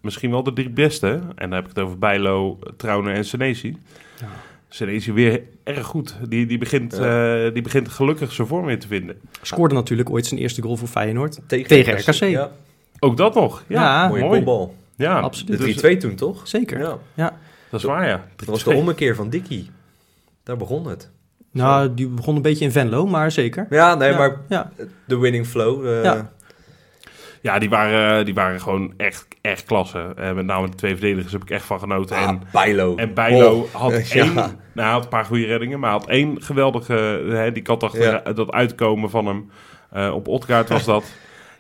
misschien 0.03 0.31
wel 0.31 0.43
de 0.43 0.53
drie 0.53 0.71
beste. 0.71 1.07
En 1.09 1.25
dan 1.37 1.53
heb 1.53 1.63
ik 1.63 1.69
het 1.77 1.79
over 1.85 1.99
Bijlo, 1.99 2.59
Trauner 2.77 3.15
en 3.15 3.25
Senesi. 3.25 3.77
Ja. 4.21 4.27
Senesi 4.69 5.13
weer 5.13 5.43
erg 5.65 5.87
goed. 5.87 6.17
Die, 6.29 6.47
die, 6.47 6.59
begint, 6.59 6.93
eh, 6.99 7.43
die 7.53 7.63
begint 7.63 7.89
gelukkig 7.89 8.33
zijn 8.33 8.49
vorm 8.49 8.67
weer 8.67 8.79
te 8.79 8.87
vinden. 8.87 9.17
Scoorde 9.43 9.75
natuurlijk 9.75 10.11
ooit 10.11 10.27
zijn 10.27 10.41
eerste 10.41 10.63
goal 10.63 10.77
voor 10.77 10.89
Feyenoord. 10.89 11.39
Tegen, 11.47 11.67
Tegen 11.69 11.99
RKC. 11.99 12.15
Ja, 12.31 12.51
Ook 12.99 13.17
dat 13.17 13.35
nog. 13.35 13.65
Ja, 13.67 13.83
Ja, 13.83 14.09
mooie 14.09 14.23
mooi. 14.23 14.37
kopbal. 14.37 14.75
Ja, 14.97 15.21
Absoluut. 15.21 15.59
De 15.59 15.65
Dus- 15.65 15.77
3-2 15.77 15.97
toen 15.97 16.15
toch? 16.15 16.49
Zeker. 16.49 16.79
Ja. 16.79 16.99
Ja. 17.15 17.39
dat 17.71 17.81
is 17.81 17.87
waar, 17.87 18.07
ja. 18.09 18.25
Dat 18.37 18.47
was 18.49 18.65
de 18.65 18.75
ommekeer 18.75 19.15
van 19.15 19.31
Dickie. 19.31 19.71
Daar 20.43 20.57
begon 20.57 20.87
het. 20.87 21.11
Nou, 21.51 21.95
die 21.95 22.07
begon 22.09 22.37
een 22.37 22.43
beetje 22.43 22.65
in 22.65 22.73
Venlo, 22.73 23.07
maar 23.07 23.31
zeker. 23.31 23.67
Ja, 23.71 23.95
nee, 23.95 24.11
Ja, 24.11 24.19
maar 24.19 24.37
Ja. 24.49 24.73
de 25.05 25.19
winning 25.19 25.47
flow. 25.47 25.87
eh, 26.05 26.21
Ja. 27.43 27.59
Die 27.59 27.71
waren, 27.71 28.25
die 28.25 28.35
waren 28.35 28.61
gewoon 28.61 28.95
echt, 28.97 29.27
echt 29.41 29.65
klasse. 29.65 30.13
En 30.17 30.35
met 30.35 30.47
name 30.47 30.69
de 30.69 30.77
twee 30.77 30.93
verdedigers 30.93 31.33
heb 31.33 31.43
ik 31.43 31.51
echt 31.51 31.65
van 31.65 31.79
genoten. 31.79 32.17
ah, 32.17 32.23
en 32.29 32.43
Bijlo. 32.53 32.97
En 32.97 33.15
Bijlo 33.15 33.61
Oh, 33.61 33.75
had 33.75 34.09
ja. 34.13 34.21
één, 34.25 34.35
nou, 34.73 34.93
had 34.93 35.03
een 35.03 35.09
paar 35.09 35.25
goede 35.25 35.47
reddingen, 35.47 35.81
maar 35.81 35.91
had 35.91 36.07
één 36.09 36.43
geweldige, 36.43 36.93
hè, 37.29 37.53
die 37.53 37.63
kat 37.63 37.83
achter 37.83 38.23
Ja. 38.25 38.33
dat 38.33 38.53
uitkomen 38.53 39.11
van 39.11 39.27
hem 39.27 39.51
eh, 39.91 40.15
op 40.15 40.29
Otkaart 40.29 40.69
was 40.69 40.85
dat. 40.85 41.05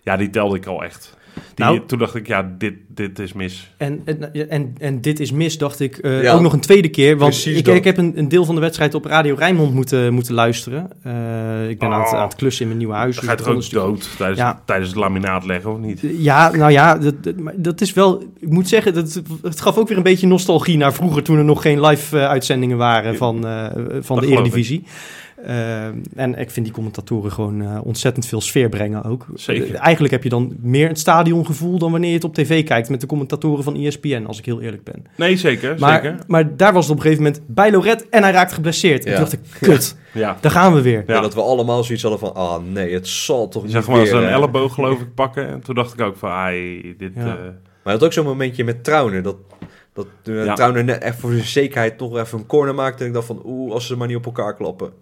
ja, 0.02 0.16
die 0.16 0.30
telde 0.30 0.56
ik 0.56 0.66
al 0.66 0.84
echt. 0.84 1.16
Die, 1.34 1.64
Nou- 1.64 1.80
toen 1.86 1.98
dacht 1.98 2.14
ik, 2.14 2.26
ja, 2.26 2.52
dit, 2.58 2.74
dit 2.88 3.18
is 3.18 3.32
mis. 3.32 3.70
En, 3.76 4.02
en, 4.04 4.48
en, 4.50 4.74
en 4.78 5.00
dit 5.00 5.20
is 5.20 5.32
mis, 5.32 5.58
dacht 5.58 5.80
ik, 5.80 5.96
eh, 5.98 6.22
Ja. 6.22 6.32
ook 6.32 6.40
nog 6.40 6.52
een 6.52 6.60
tweede 6.60 6.88
keer. 6.88 7.16
Want 7.16 7.46
ik, 7.46 7.68
ik 7.68 7.84
heb 7.84 7.96
een, 7.96 8.12
een 8.18 8.28
deel 8.28 8.44
van 8.44 8.54
de 8.54 8.60
wedstrijd 8.60 8.94
op 8.94 9.04
Radio 9.04 9.34
Rijnmond 9.38 9.74
moeten, 9.74 10.14
moeten 10.14 10.34
luisteren. 10.34 10.90
Eh, 11.02 11.68
ik 11.68 11.78
ben 11.78 11.88
aan, 11.92 12.00
het, 12.00 12.12
Oh. 12.12 12.18
aan 12.18 12.24
het 12.28 12.34
klussen 12.34 12.60
in 12.62 12.66
mijn 12.68 12.78
nieuwe 12.78 12.94
huis. 12.94 13.14
Dus 13.16 13.24
ga 13.24 13.30
je 13.30 13.36
toch 13.36 13.48
ook 13.48 13.56
een 13.56 13.62
stuk- 13.62 13.78
dood 13.78 14.08
tijdens, 14.16 14.38
Ja. 14.38 14.62
tijdens 14.66 14.88
het 14.88 14.98
laminaat 14.98 15.44
leggen, 15.44 15.72
of 15.72 15.78
niet? 15.78 16.00
Ja, 16.02 16.50
nou 16.56 16.72
ja, 16.72 16.98
dat, 16.98 17.14
dat, 17.56 17.80
is 17.80 17.92
wel... 17.92 18.22
Ik 18.38 18.48
moet 18.48 18.68
zeggen, 18.68 18.94
dat, 18.94 19.22
het 19.42 19.60
gaf 19.60 19.76
ook 19.78 19.88
weer 19.88 19.96
een 19.96 20.02
beetje 20.02 20.26
nostalgie 20.26 20.76
naar 20.76 20.92
vroeger... 20.92 21.22
toen 21.22 21.36
er 21.38 21.44
nog 21.44 21.62
geen 21.62 21.80
live-uitzendingen 21.80 22.76
waren 22.76 23.16
van, 23.16 23.46
eh, 23.46 23.66
van 24.00 24.16
Dat 24.16 24.24
de 24.28 24.32
Eredivisie. 24.32 24.84
Eh, 25.46 25.86
en 26.16 26.34
ik 26.38 26.50
vind 26.50 26.66
die 26.66 26.74
commentatoren 26.74 27.32
gewoon 27.32 27.62
eh, 27.62 27.78
ontzettend 27.84 28.26
veel 28.26 28.40
sfeer 28.40 28.68
brengen 28.68 29.04
ook. 29.04 29.26
Zeker. 29.34 29.74
Eh, 29.74 29.80
eigenlijk 29.80 30.12
heb 30.12 30.22
je 30.22 30.28
dan 30.28 30.56
meer 30.60 30.88
het 30.88 30.98
stadiongevoel 30.98 31.78
dan 31.78 31.90
wanneer 31.90 32.08
je 32.08 32.14
het 32.14 32.24
op 32.24 32.34
tv 32.34 32.64
kijkt 32.64 32.88
met 32.88 33.00
de 33.00 33.06
commentatoren 33.06 33.64
van 33.64 33.74
ESPN, 33.76 34.24
als 34.26 34.38
ik 34.38 34.44
heel 34.44 34.60
eerlijk 34.60 34.84
ben. 34.84 35.04
Nee, 35.16 35.36
zeker. 35.36 35.78
Maar, 35.78 36.02
zeker. 36.02 36.18
maar 36.26 36.56
daar 36.56 36.72
was 36.72 36.82
het 36.82 36.92
op 36.92 36.96
een 36.96 37.02
gegeven 37.02 37.24
moment 37.24 37.42
bij 37.46 37.70
Loret 37.72 38.08
en 38.08 38.22
hij 38.22 38.32
raakt 38.32 38.52
geblesseerd. 38.52 39.04
En 39.04 39.10
Ja. 39.10 39.16
toen 39.16 39.24
dacht 39.30 39.32
ik, 39.54 39.58
kut, 39.60 39.96
Ja. 40.12 40.36
daar 40.40 40.50
gaan 40.52 40.74
we 40.74 40.82
weer. 40.82 41.04
Ja. 41.06 41.20
dat 41.20 41.34
we 41.34 41.40
allemaal 41.40 41.84
zoiets 41.84 42.02
hadden 42.02 42.20
van, 42.20 42.34
ah 42.34 42.62
nee, 42.72 42.94
het 42.94 43.08
zal 43.08 43.48
toch 43.48 43.62
niet 43.62 43.72
zag 43.72 43.86
maar 43.88 44.06
eh. 44.06 44.32
elleboog 44.32 44.74
geloof 44.74 45.00
ik 45.00 45.14
pakken. 45.14 45.48
En 45.48 45.60
toen 45.60 45.74
dacht 45.74 45.92
ik 45.92 46.00
ook 46.00 46.16
van, 46.16 46.30
ai, 46.30 46.94
dit... 46.98 47.12
Ja. 47.14 47.20
eh, 47.20 47.26
Maar 47.82 47.92
je 47.92 47.98
had 47.98 48.04
ook 48.04 48.12
zo'n 48.12 48.24
momentje 48.24 48.64
met 48.64 48.84
Trauner, 48.84 49.22
dat, 49.22 49.36
dat 49.92 50.06
Ja. 50.22 50.54
Trauner 50.54 50.84
net 50.84 51.02
echt 51.02 51.18
voor 51.18 51.32
zijn 51.32 51.44
zekerheid 51.44 51.98
nog 51.98 52.16
even 52.18 52.38
een 52.38 52.46
corner 52.46 52.74
maakte. 52.74 53.02
En 53.02 53.08
ik 53.08 53.14
dacht 53.14 53.26
van, 53.26 53.42
oeh, 53.44 53.72
als 53.72 53.86
ze 53.86 53.96
maar 53.96 54.06
niet 54.06 54.16
op 54.16 54.24
elkaar 54.26 54.54
klappen. 54.56 54.92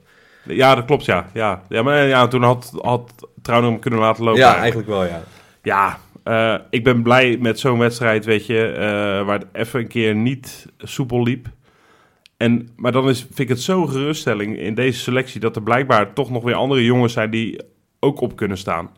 Ja, 0.42 0.74
dat 0.74 0.84
klopt, 0.84 1.04
ja. 1.04 1.26
Ja, 1.32 1.62
ja 1.68 1.82
maar 1.82 2.06
ja, 2.06 2.28
toen 2.28 2.42
had, 2.42 2.72
had 2.80 3.28
Trouwen 3.42 3.70
hem 3.70 3.80
kunnen 3.80 4.00
laten 4.00 4.24
lopen. 4.24 4.40
ja, 4.40 4.56
eigenlijk 4.56 4.88
wel, 4.88 5.04
ja. 5.04 5.22
Ja, 5.62 5.98
eh, 6.22 6.54
ik 6.70 6.84
ben 6.84 7.02
blij 7.02 7.36
met 7.40 7.58
zo'n 7.58 7.78
wedstrijd, 7.78 8.24
weet 8.24 8.46
je, 8.46 8.66
eh, 8.66 9.26
waar 9.26 9.38
het 9.38 9.46
even 9.52 9.80
een 9.80 9.88
keer 9.88 10.14
niet 10.14 10.66
soepel 10.78 11.22
liep. 11.22 11.48
En, 12.36 12.68
maar 12.76 12.92
dan 12.92 13.08
is, 13.08 13.20
vind 13.20 13.38
ik 13.38 13.48
het 13.48 13.60
zo'n 13.60 13.88
geruststelling 13.88 14.58
in 14.58 14.74
deze 14.74 14.98
selectie 14.98 15.40
dat 15.40 15.56
er 15.56 15.62
blijkbaar 15.62 16.12
toch 16.12 16.30
nog 16.30 16.42
weer 16.42 16.54
andere 16.54 16.84
jongens 16.84 17.12
zijn 17.12 17.30
die 17.30 17.60
ook 17.98 18.20
op 18.20 18.36
kunnen 18.36 18.58
staan. 18.58 18.90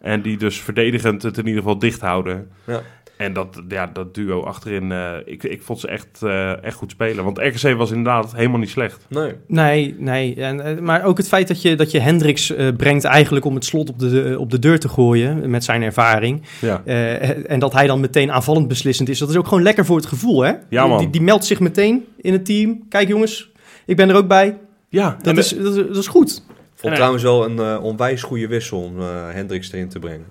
En 0.00 0.22
die 0.22 0.36
dus 0.36 0.60
verdedigend 0.60 1.22
het 1.22 1.38
in 1.38 1.46
ieder 1.46 1.62
geval 1.62 1.78
dicht 1.78 2.00
houden. 2.00 2.50
Ja. 2.64 2.82
En 3.18 3.32
dat, 3.32 3.62
ja, 3.68 3.90
dat 3.92 4.14
duo 4.14 4.42
achterin, 4.42 4.92
eh, 4.92 5.14
ik, 5.24 5.42
ik 5.42 5.62
vond 5.62 5.80
ze 5.80 5.88
echt, 5.88 6.22
eh, 6.22 6.62
echt 6.64 6.76
goed 6.76 6.90
spelen. 6.90 7.24
Want 7.24 7.38
RKC 7.38 7.76
was 7.76 7.90
inderdaad 7.90 8.32
helemaal 8.34 8.58
niet 8.58 8.70
slecht. 8.70 9.06
Nee. 9.08 9.34
Nee, 9.46 9.94
nee. 9.98 10.34
En, 10.34 10.60
eh, 10.60 10.78
maar 10.78 11.04
ook 11.04 11.16
het 11.16 11.28
feit 11.28 11.48
dat 11.48 11.62
je, 11.62 11.74
dat 11.74 11.90
je 11.90 12.00
Hendricks 12.00 12.52
brengt 12.76 13.04
eigenlijk 13.04 13.44
om 13.44 13.54
het 13.54 13.64
slot 13.64 13.90
op 13.90 13.98
de, 13.98 14.36
op 14.38 14.50
de 14.50 14.58
deur 14.58 14.78
te 14.78 14.88
gooien 14.88 15.50
met 15.50 15.64
zijn 15.64 15.82
ervaring. 15.82 16.42
Ja, 16.60 16.82
Eh, 16.84 17.50
en 17.50 17.58
dat 17.58 17.72
hij 17.72 17.86
dan 17.86 18.00
meteen 18.00 18.32
aanvallend 18.32 18.68
beslissend 18.68 19.08
is. 19.08 19.18
Dat 19.18 19.28
is 19.28 19.36
ook 19.36 19.48
gewoon 19.48 19.62
lekker 19.62 19.84
voor 19.84 19.96
het 19.96 20.06
gevoel, 20.06 20.42
hè? 20.42 20.52
Ja, 20.68 20.86
man. 20.86 20.98
Die, 20.98 21.10
die 21.10 21.20
meldt 21.20 21.44
zich 21.44 21.60
meteen 21.60 22.04
in 22.16 22.32
het 22.32 22.44
team. 22.44 22.88
Kijk 22.88 23.08
jongens, 23.08 23.50
ik 23.86 23.96
ben 23.96 24.08
er 24.08 24.16
ook 24.16 24.28
bij. 24.28 24.58
ja 24.88 25.16
Dat, 25.22 25.36
is, 25.36 25.48
dat, 25.48 25.76
is, 25.76 25.86
dat 25.86 25.96
is 25.96 26.06
goed. 26.06 26.42
Vond 26.74 26.92
En, 26.92 26.94
trouwens 26.94 27.22
wel 27.22 27.44
een 27.44 27.58
eh, 27.58 27.84
onwijs 27.84 28.22
goede 28.22 28.46
wissel 28.48 28.82
om 28.82 29.00
eh 29.00 29.06
Hendricks 29.30 29.72
erin 29.72 29.88
te 29.88 29.98
brengen. 29.98 30.26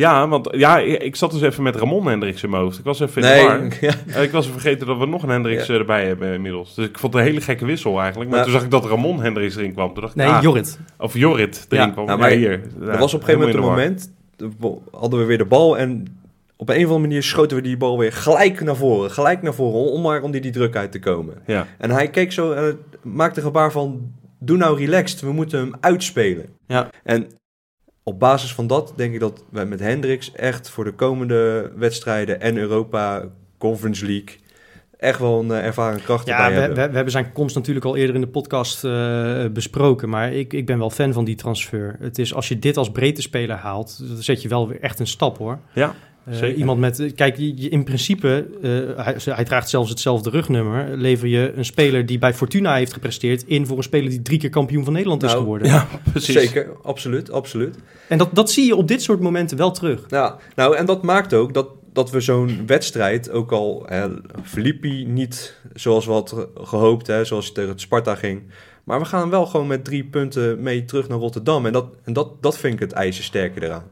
Ja, 0.00 0.28
want 0.28 0.48
ja, 0.50 0.78
ik, 0.78 1.02
ik 1.02 1.16
zat 1.16 1.30
dus 1.30 1.40
even 1.42 1.62
met 1.62 1.76
Ramon 1.76 2.06
Hendricks 2.06 2.42
in 2.42 2.50
mijn 2.50 2.62
hoofd. 2.62 2.78
Ik 2.78 2.84
was 2.84 3.00
even 3.00 3.22
in 3.22 3.28
de 3.28 3.34
Nee, 3.34 3.44
war. 3.46 3.66
ja. 3.80 3.92
Eh, 4.06 4.22
Ik 4.22 4.30
was 4.30 4.48
vergeten 4.50 4.86
dat 4.86 4.98
we 4.98 5.06
nog 5.06 5.22
een 5.22 5.28
Hendricks 5.28 5.66
Ja. 5.66 5.74
eh, 5.74 5.80
erbij 5.80 6.06
hebben 6.06 6.32
inmiddels. 6.34 6.74
Dus 6.74 6.86
ik 6.86 6.98
vond 6.98 7.12
het 7.12 7.22
een 7.22 7.28
hele 7.28 7.40
gekke 7.40 7.64
wissel 7.66 8.00
eigenlijk. 8.00 8.30
Maar 8.30 8.38
Ja. 8.38 8.44
toen 8.44 8.54
zag 8.54 8.62
ik 8.64 8.70
dat 8.70 8.84
Ramon 8.84 9.22
Hendricks 9.22 9.56
erin 9.56 9.72
kwam. 9.72 9.92
Toen 9.92 10.02
dacht 10.02 10.14
ik, 10.14 10.22
Nee, 10.22 10.28
ah, 10.28 10.42
Jorrit. 10.42 10.78
of 10.98 11.14
Jorrit 11.14 11.66
erin 11.68 11.86
Ja. 11.86 11.90
kwam. 11.92 12.06
Nou, 12.06 12.20
Ja, 12.20 12.36
hier. 12.36 12.60
er 12.80 12.98
was 12.98 13.14
op 13.14 13.20
een 13.20 13.26
gegeven 13.26 13.60
moment 13.60 14.10
een 14.36 14.50
de- 14.60 14.76
hadden 14.90 15.18
we 15.18 15.24
weer 15.24 15.38
de 15.38 15.44
bal 15.44 15.78
en 15.78 16.18
op 16.56 16.68
een 16.68 16.74
of 16.76 16.82
andere 16.82 16.98
manier 17.00 17.22
schoten 17.22 17.56
we 17.56 17.62
die 17.62 17.76
bal 17.76 17.98
weer 17.98 18.12
gelijk 18.12 18.60
naar 18.60 18.76
voren. 18.76 19.10
Gelijk 19.10 19.42
naar 19.42 19.54
voren, 19.54 19.92
om 19.92 20.02
maar 20.02 20.22
onder 20.22 20.40
die 20.40 20.50
druk 20.52 20.76
uit 20.76 20.92
te 20.92 20.98
komen. 20.98 21.34
Ja, 21.46 21.66
En 21.78 21.90
hij 21.90 22.08
keek 22.08 22.32
zo 22.32 22.52
en 22.52 22.78
maakte 23.02 23.40
gebaar 23.40 23.72
van, 23.72 24.00
doe 24.38 24.56
nou 24.56 24.78
relaxed, 24.78 25.20
we 25.20 25.32
moeten 25.32 25.58
hem 25.60 25.72
uitspelen. 25.80 26.46
Ja. 26.66 26.90
En 27.04 27.26
op 28.02 28.18
basis 28.18 28.54
van 28.54 28.66
dat 28.66 28.92
denk 28.96 29.14
ik 29.14 29.20
dat 29.20 29.44
wij 29.50 29.66
met 29.66 29.80
Hendricks 29.80 30.32
echt 30.32 30.70
voor 30.70 30.84
de 30.84 30.92
komende 30.92 31.72
wedstrijden 31.76 32.40
en 32.40 32.56
Europa 32.56 33.24
Conference 33.58 34.06
League 34.06 34.38
echt 35.00 35.18
wel 35.18 35.40
een 35.40 35.50
eh, 35.50 35.64
ervaren 35.64 36.02
kracht 36.02 36.26
Ja, 36.26 36.36
we, 36.36 36.52
hebben. 36.54 36.68
we, 36.68 36.88
we 36.88 36.94
hebben 36.94 37.12
zijn 37.12 37.32
komst 37.32 37.54
natuurlijk 37.54 37.86
al 37.86 37.96
eerder 37.96 38.14
in 38.14 38.20
de 38.20 38.26
podcast 38.26 38.84
eh, 38.84 39.44
besproken. 39.52 40.08
Maar 40.08 40.32
ik, 40.32 40.52
ik 40.52 40.66
ben 40.66 40.78
wel 40.78 40.90
fan 40.90 41.12
van 41.12 41.24
die 41.24 41.34
transfer. 41.34 41.96
Het 42.00 42.18
is 42.18 42.34
als 42.34 42.48
je 42.48 42.58
dit 42.58 42.76
als 42.76 42.90
breedte 42.90 43.22
speler 43.22 43.56
haalt, 43.56 44.08
dan 44.08 44.22
zet 44.22 44.42
je 44.42 44.48
wel 44.48 44.68
weer 44.68 44.80
echt 44.80 44.98
een 44.98 45.06
stap 45.06 45.38
hoor. 45.38 45.58
ja. 45.74 45.94
Eh, 46.24 46.34
Zeker. 46.34 46.56
iemand 46.58 46.80
met, 46.80 47.12
kijk, 47.14 47.36
je- 47.36 47.56
je- 47.62 47.68
in 47.68 47.84
principe, 47.84 48.46
eh, 48.62 49.04
hij, 49.04 49.16
hij 49.34 49.44
draagt 49.44 49.68
zelfs 49.68 49.90
hetzelfde 49.90 50.30
rugnummer. 50.30 50.96
Lever 50.96 51.28
je 51.28 51.52
een 51.56 51.64
speler 51.64 52.06
die 52.06 52.18
bij 52.18 52.34
Fortuna 52.34 52.74
heeft 52.74 52.92
gepresteerd 52.92 53.42
in 53.46 53.66
voor 53.66 53.76
een 53.76 53.82
speler 53.82 54.10
die 54.10 54.22
drie 54.22 54.38
keer 54.38 54.50
kampioen 54.50 54.84
van 54.84 54.92
Nederland 54.92 55.22
is 55.22 55.28
Nou, 55.30 55.40
geworden. 55.42 55.68
ja 55.68 55.88
precies. 56.12 56.34
Zeker, 56.34 56.68
absoluut, 56.82 57.30
absoluut. 57.30 57.76
En 58.08 58.18
dat, 58.18 58.28
dat 58.32 58.50
zie 58.50 58.66
je 58.66 58.76
op 58.76 58.88
dit 58.88 59.02
soort 59.02 59.20
momenten 59.20 59.56
wel 59.56 59.70
terug. 59.70 60.04
Ja, 60.08 60.36
nou, 60.56 60.76
en 60.76 60.86
dat 60.86 61.02
maakt 61.02 61.34
ook 61.34 61.54
dat, 61.54 61.68
dat 61.92 62.10
we 62.10 62.20
zo'n 62.20 62.62
wedstrijd, 62.66 63.30
ook 63.30 63.52
al 63.52 63.82
hè, 63.86 64.08
verliep 64.42 64.82
hij 64.82 65.04
niet 65.08 65.56
zoals 65.74 66.06
we 66.06 66.12
hadden 66.12 66.48
gehoopt, 66.54 67.06
hè, 67.06 67.24
zoals 67.24 67.44
hij 67.44 67.54
tegen 67.54 67.70
het 67.70 67.80
Sparta 67.80 68.14
ging. 68.14 68.42
Maar 68.84 68.98
we 68.98 69.04
gaan 69.04 69.30
wel 69.30 69.46
gewoon 69.46 69.66
met 69.66 69.84
drie 69.84 70.04
punten 70.04 70.62
mee 70.62 70.84
terug 70.84 71.08
naar 71.08 71.18
Rotterdam. 71.18 71.66
En 71.66 71.72
dat, 71.72 71.86
en 72.04 72.12
dat, 72.12 72.42
dat 72.42 72.58
vind 72.58 72.74
ik 72.74 72.80
het 72.80 72.92
ijzersterke 72.92 73.64
eraan. 73.64 73.84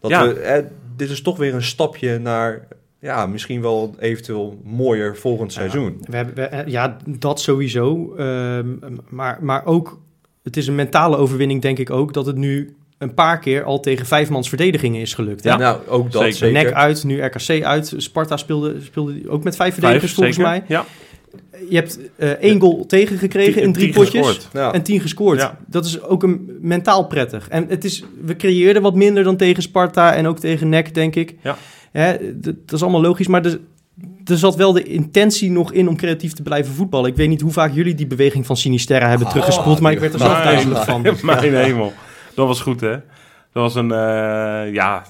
Dat 0.00 0.10
Ja. 0.10 0.28
we, 0.28 0.40
hè, 0.42 0.60
dit 0.96 1.10
is 1.10 1.22
toch 1.22 1.36
weer 1.36 1.54
een 1.54 1.62
stapje 1.62 2.18
naar, 2.18 2.66
ja, 3.00 3.26
misschien 3.26 3.60
wel 3.62 3.94
eventueel 3.98 4.60
mooier 4.64 5.16
volgend 5.16 5.52
seizoen. 5.52 5.96
We 6.08 6.16
hebben, 6.16 6.34
we- 6.34 6.42
eh, 6.42 6.66
ja, 6.66 6.96
dat 7.06 7.40
sowieso. 7.40 8.14
Ehm, 8.16 8.66
maar, 9.08 9.38
maar 9.40 9.66
ook, 9.66 10.00
het 10.42 10.56
is 10.56 10.66
een 10.66 10.74
mentale 10.74 11.16
overwinning, 11.16 11.62
denk 11.62 11.78
ik 11.78 11.90
ook, 11.90 12.12
dat 12.14 12.26
het 12.26 12.36
nu 12.36 12.74
een 12.98 13.14
paar 13.14 13.38
keer 13.38 13.64
al 13.64 13.80
tegen 13.80 14.06
vijfmans 14.06 14.48
verdedigingen 14.48 15.00
is 15.00 15.14
gelukt. 15.14 15.44
hè? 15.44 15.50
Ja. 15.50 15.56
Nou, 15.56 15.86
ook 15.88 16.12
dat 16.12 16.22
Zeker. 16.34 16.52
NEC 16.52 16.72
uit, 16.72 17.04
nu 17.04 17.22
RKC 17.22 17.62
uit. 17.62 17.94
Sparta 17.96 18.36
speelde, 18.36 18.76
speelde 18.82 19.20
ook 19.28 19.44
met 19.44 19.56
vijf 19.56 19.72
verdedigers 19.72 20.12
Vijf, 20.12 20.34
volgens 20.34 20.36
zeker. 20.36 20.50
mij. 20.50 20.62
Ja. 20.68 20.84
Je 21.68 21.76
hebt 21.76 21.98
eh, 22.16 22.28
één 22.30 22.60
goal 22.60 22.86
tegengekregen 22.86 23.52
Tien- 23.52 23.62
in 23.62 23.72
drie 23.72 23.92
potjes. 23.92 24.48
Ja. 24.52 24.72
En 24.72 24.82
tien 24.82 25.00
gescoord. 25.00 25.38
Ja. 25.40 25.58
Dat 25.66 25.84
is 25.84 26.02
ook 26.02 26.22
een 26.22 26.58
mentaal 26.60 27.06
prettig. 27.06 27.48
En 27.48 27.66
het 27.68 27.84
is, 27.84 28.04
we 28.24 28.36
creëerden 28.36 28.82
wat 28.82 28.94
minder 28.94 29.24
dan 29.24 29.36
tegen 29.36 29.62
Sparta 29.62 30.14
en 30.14 30.26
ook 30.26 30.38
tegen 30.38 30.68
NEC, 30.68 30.94
denk 30.94 31.14
ik. 31.16 31.34
Ja. 31.42 31.56
Hè, 31.92 32.16
dat 32.40 32.54
is 32.72 32.82
allemaal 32.82 33.00
logisch, 33.00 33.26
maar 33.26 33.44
er, 33.44 33.60
er 34.24 34.38
zat 34.38 34.56
wel 34.56 34.72
de 34.72 34.82
intentie 34.82 35.50
nog 35.50 35.72
in 35.72 35.88
om 35.88 35.96
creatief 35.96 36.32
te 36.32 36.42
blijven 36.42 36.74
voetballen. 36.74 37.10
Ik 37.10 37.16
weet 37.16 37.28
niet 37.28 37.40
hoe 37.40 37.52
vaak 37.52 37.74
jullie 37.74 37.94
die 37.94 38.06
beweging 38.06 38.46
van 38.46 38.56
Sinisterra 38.56 39.08
hebben 39.08 39.26
Oh, 39.26 39.32
teruggespoeld, 39.32 39.80
maar 39.80 39.92
ik 39.92 39.98
werd 40.00 40.12
er 40.12 40.18
zelf 40.18 40.42
duizelig 40.42 40.84
van. 40.90 41.06
Mijn 41.22 41.54
hemel. 41.54 41.92
Dat 42.34 42.46
was 42.46 42.60
goed, 42.60 42.80
hè? 42.80 42.90
Dat 43.52 43.62
was 43.62 43.74
een, 43.74 43.92
eh, 43.92 44.72
ja, 44.72 45.02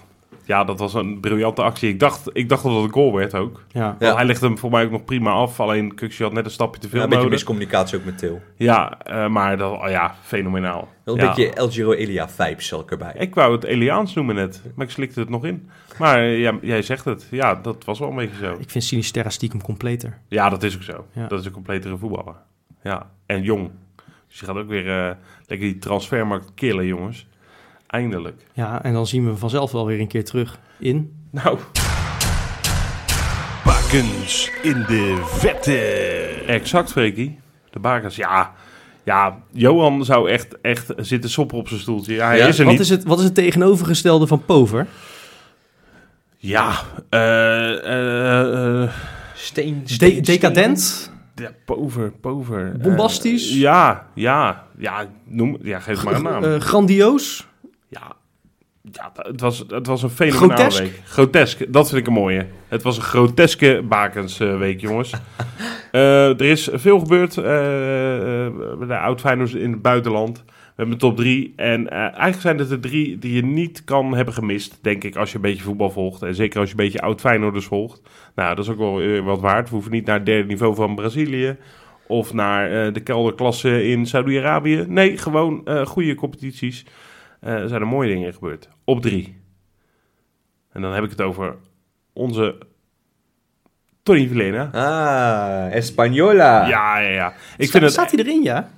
ja, 0.51 0.65
dat 0.65 0.79
was 0.79 0.95
een 0.95 1.21
briljante 1.21 1.63
actie. 1.63 1.89
Ik 1.89 2.01
dacht, 2.01 2.31
ik 2.33 2.49
dacht 2.49 2.63
dat 2.63 2.75
het 2.75 2.83
een 2.85 2.93
goal 2.93 3.15
werd 3.15 3.35
ook. 3.35 3.63
Ja. 3.69 3.97
Ja. 3.99 4.15
Hij 4.15 4.25
legde 4.25 4.47
hem 4.47 4.59
voor 4.59 4.71
mij 4.71 4.85
ook 4.85 4.91
nog 4.91 5.05
prima 5.05 5.31
af. 5.31 5.61
Alleen 5.61 5.95
Kuksje 5.95 6.23
had 6.23 6.33
net 6.33 6.45
een 6.45 6.51
stapje 6.51 6.81
te 6.81 6.89
veel 6.89 6.99
Ja, 6.99 7.05
een 7.05 7.11
beetje 7.11 7.25
nodig. 7.25 7.39
miscommunicatie 7.39 7.99
ook 7.99 8.05
met 8.05 8.19
Til. 8.19 8.41
Ja, 8.57 8.99
eh, 9.03 9.29
maar 9.29 9.57
dat, 9.57 9.73
oh 9.73 9.89
ja, 9.89 10.15
fenomenaal. 10.23 10.89
Wel 11.05 11.15
een 11.15 11.21
Ja. 11.21 11.27
beetje 11.35 11.53
El 11.53 11.71
Giro 11.71 11.93
Elia 11.93 12.29
vibes 12.29 12.67
zal 12.67 12.81
ik 12.81 12.91
erbij. 12.91 13.15
Ik 13.19 13.35
wou 13.35 13.53
het 13.53 13.65
Eliaans 13.65 14.15
noemen 14.15 14.35
net, 14.35 14.63
maar 14.75 14.87
ik 14.87 14.93
slikte 14.93 15.21
het 15.21 15.29
nog 15.29 15.45
in. 15.45 15.71
Maar 15.99 16.19
eh, 16.19 16.41
ja, 16.41 16.59
jij 16.63 16.83
zegt 16.83 17.05
het. 17.05 17.27
Ja, 17.31 17.55
dat 17.55 17.85
was 17.85 17.99
wel 17.99 18.09
een 18.11 18.17
beetje 18.17 18.45
zo. 18.47 18.57
Ik 18.59 18.71
vind 18.71 18.85
Sinisterra 18.85 19.31
stiekem 19.31 19.63
completer. 19.63 20.19
Ja, 20.29 20.49
dat 20.49 20.63
is 20.63 20.75
ook 20.75 20.83
zo. 20.83 21.07
Ja. 21.13 21.27
Dat 21.27 21.41
is 21.41 21.47
een 21.47 21.53
completere 21.53 21.97
voetballer. 21.97 22.35
Ja, 22.83 23.11
en 23.27 23.43
jong. 23.43 23.71
Dus 24.29 24.39
je 24.41 24.47
gaat 24.47 24.57
ook 24.57 24.69
weer 24.69 24.87
eh, 24.89 25.15
lekker 25.47 25.69
die 25.69 25.79
transfermarkt 25.79 26.55
killen, 26.55 26.87
jongens. 26.87 27.27
Eindelijk. 27.91 28.43
Ja, 28.53 28.83
en 28.83 28.93
dan 28.93 29.07
zien 29.07 29.27
we 29.27 29.37
vanzelf 29.37 29.73
wel 29.73 29.87
weer 29.87 30.01
een 30.01 30.09
keer 30.09 30.25
terug 30.25 30.59
in. 30.79 31.13
Nou, 31.31 31.59
Bakens 33.65 34.51
in 34.63 34.85
de 34.89 35.23
vette. 35.27 35.77
exact, 36.47 36.91
Freekie. 36.93 37.39
De 37.71 37.79
bakers, 37.79 38.17
ja. 38.17 38.53
Ja, 39.05 39.39
Johan 39.53 40.05
zou 40.05 40.31
echt, 40.31 40.61
echt 40.61 40.93
zitten 40.97 41.31
soppen 41.31 41.59
op 41.59 41.69
zijn 41.69 41.81
stoeltje. 41.81 42.15
Ja, 42.15 42.27
hij 42.27 42.39
Ja? 42.39 42.47
is 42.47 42.59
er 42.59 42.65
Wat 42.65 42.73
niet. 42.73 42.83
is, 42.83 42.89
het, 42.89 43.05
wat 43.05 43.19
is 43.19 43.25
het 43.25 43.35
tegenovergestelde 43.35 44.27
van 44.27 44.45
Pover? 44.45 44.87
Ja, 46.37 46.73
eh, 47.09 47.85
eh, 47.87 48.83
eh, 48.83 48.91
Steen, 49.35 49.81
De- 49.85 49.93
steen, 49.93 50.23
decadent? 50.23 51.11
ja, 51.35 51.51
pover, 51.65 52.11
pover. 52.11 52.77
Bombastisch? 52.83 53.55
ja, 53.55 54.07
ja, 54.15 54.65
ja, 54.79 55.07
noem, 55.25 55.57
ja, 55.63 55.79
geef 55.79 56.05
maar 56.05 56.15
een 56.15 56.23
naam. 56.23 56.61
Grandioos? 56.61 57.49
Ja, 57.91 58.17
ja 58.93 59.13
het, 59.15 59.41
was, 59.41 59.65
het 59.69 59.87
was 59.87 60.03
een 60.03 60.11
fenomenale 60.11 60.55
Grotesk? 60.55 60.83
week. 60.83 61.01
Grotesk, 61.05 61.73
dat 61.73 61.89
vind 61.89 62.01
ik 62.01 62.07
een 62.07 62.13
mooie. 62.13 62.47
Het 62.69 62.83
was 62.83 62.97
een 62.97 63.03
groteske 63.03 63.83
bakensweek, 63.89 64.81
jongens. 64.81 65.13
Eh, 65.91 66.29
er 66.29 66.43
is 66.43 66.69
veel 66.73 66.99
gebeurd 66.99 67.37
eh, 67.37 68.47
eh, 68.47 68.53
bij 68.79 68.87
de 68.87 68.99
oud-Feyenoorders 68.99 69.61
in 69.61 69.73
het 69.73 69.83
buitenland. 69.83 70.45
We 70.47 70.87
hebben 70.87 70.99
top 70.99 71.17
drie. 71.17 71.53
En 71.57 71.91
eh, 71.91 71.99
eigenlijk 71.99 72.41
zijn 72.41 72.59
het 72.59 72.69
de 72.69 72.81
drie 72.81 73.19
die 73.19 73.35
je 73.35 73.45
niet 73.45 73.85
kan 73.85 74.15
hebben 74.15 74.35
gemist, 74.35 74.79
denk 74.83 75.05
ik, 75.05 75.17
als 75.17 75.31
je 75.31 75.37
een 75.37 75.43
beetje 75.43 75.63
voetbal 75.63 75.91
volgt. 75.91 76.23
En 76.23 76.35
zeker 76.35 76.61
als 76.61 76.71
je 76.71 76.75
een 76.79 76.85
beetje 76.85 77.01
oud-Feyenoorders 77.01 77.67
volgt. 77.67 78.03
Nou, 78.35 78.55
dat 78.55 78.65
is 78.65 78.71
ook 78.71 78.79
wel 78.79 79.01
eh, 79.01 79.25
wat 79.25 79.41
waard. 79.41 79.69
We 79.69 79.75
hoeven 79.75 79.93
niet 79.93 80.07
naar 80.07 80.17
het 80.17 80.27
derde 80.27 80.49
niveau 80.49 80.75
van 80.75 80.95
Brazilië... 80.95 81.57
Of 82.07 82.33
naar 82.33 82.87
eh, 82.87 82.93
de 82.93 83.01
kelderklasse 83.01 83.89
in 83.89 84.07
Saudi-Arabië. 84.07 84.85
Nee, 84.89 85.19
gewoon 85.19 85.61
eh, 85.65 85.87
goede 85.87 86.15
competities. 86.15 86.85
Eh, 87.41 87.53
er 87.53 87.69
zijn 87.69 87.81
er 87.81 87.87
mooie 87.87 88.09
dingen 88.15 88.33
gebeurd. 88.35 88.69
Op 88.85 89.03
drie. 89.03 89.37
En 90.73 90.83
dan 90.83 90.93
heb 90.93 91.05
ik 91.05 91.11
het 91.11 91.21
over 91.21 91.55
onze 92.13 92.59
Tony 94.03 94.29
Villena. 94.29 94.71
Ah, 94.73 95.75
Española. 95.75 96.67
Ja, 96.69 96.99
ja, 96.99 97.09
ja. 97.09 97.29
Ik 97.57 97.67
Sta- 97.67 97.71
vind 97.71 97.83
het... 97.85 97.93
Staat 97.93 98.11
hij 98.11 98.21
erin, 98.25 98.43
ja? 98.43 98.71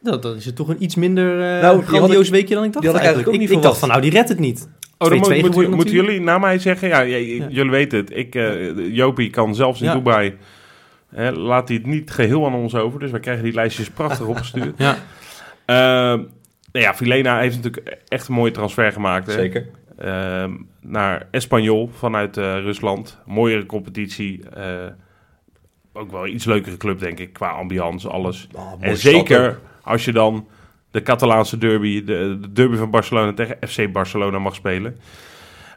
Nou, 0.00 0.18
dan 0.20 0.36
is 0.36 0.44
het 0.44 0.56
toch 0.56 0.68
een 0.68 0.82
iets 0.82 0.94
minder 0.94 1.36
Nou, 1.36 1.76
die 1.78 1.86
grandioos 1.86 2.28
weekje 2.28 2.54
dan 2.54 2.64
ik 2.64 2.72
dacht 2.72 2.84
die 2.84 2.90
had 2.94 3.00
ik 3.00 3.06
eigenlijk 3.06 3.34
ook 3.34 3.40
niet 3.40 3.50
ik, 3.50 3.56
ik 3.56 3.62
dacht 3.62 3.78
van, 3.78 3.88
nou, 3.88 4.00
die 4.00 4.10
redt 4.10 4.28
het 4.28 4.38
niet. 4.38 4.68
Oh, 4.98 5.08
dan 5.08 5.18
2-2 5.18 5.20
moet, 5.20 5.42
moeten 5.42 5.70
natuurlijk. 5.70 5.90
jullie 5.90 6.20
na 6.20 6.38
mij 6.38 6.58
zeggen? 6.58 6.88
Ja, 6.88 7.00
ja, 7.00 7.16
Ja. 7.16 7.46
jullie 7.48 7.70
weten 7.70 7.98
het. 7.98 8.16
Ik, 8.16 8.34
eh, 8.34 8.94
Jopie 8.94 9.30
kan 9.30 9.54
zelfs 9.54 9.80
in 9.80 9.86
Ja. 9.86 9.94
Dubai. 9.94 10.36
Hè, 11.14 11.32
laat 11.32 11.68
hij 11.68 11.76
het 11.76 11.86
niet 11.86 12.10
geheel 12.10 12.46
aan 12.46 12.54
ons 12.54 12.74
over. 12.74 13.00
Dus 13.00 13.10
wij 13.10 13.20
krijgen 13.20 13.44
die 13.44 13.52
lijstjes 13.52 13.90
prachtig 13.90 14.26
opgestuurd. 14.26 14.74
Ja. 14.78 14.96
Ehm, 15.64 16.22
nou 16.72 16.84
ja, 16.84 16.94
Filena 16.94 17.38
heeft 17.38 17.56
natuurlijk 17.62 17.98
echt 18.08 18.28
een 18.28 18.34
mooie 18.34 18.50
transfer 18.50 18.92
gemaakt. 18.92 19.26
Hè? 19.26 19.32
Zeker. 19.32 19.68
Ehm, 19.98 20.52
naar 20.80 21.26
Espanyol 21.30 21.90
vanuit 21.92 22.36
eh, 22.36 22.44
Rusland. 22.44 23.18
Mooiere 23.26 23.66
competitie. 23.66 24.48
eh, 24.48 24.86
ook 25.92 26.10
wel 26.10 26.26
iets 26.26 26.44
leukere 26.44 26.76
club, 26.76 26.98
denk 26.98 27.18
ik, 27.18 27.32
qua 27.32 27.48
ambiance, 27.50 28.08
alles. 28.08 28.48
Oh, 28.52 28.70
mooi 28.70 28.76
en 28.80 28.96
zeker 28.96 29.60
als 29.82 30.04
je 30.04 30.12
dan 30.12 30.46
de 30.90 31.02
Catalaanse 31.02 31.58
derby, 31.58 32.04
de, 32.04 32.38
de 32.40 32.52
derby 32.52 32.76
van 32.76 32.90
Barcelona 32.90 33.32
tegen 33.32 33.56
FC 33.68 33.92
Barcelona 33.92 34.38
mag 34.38 34.54
spelen. 34.54 34.96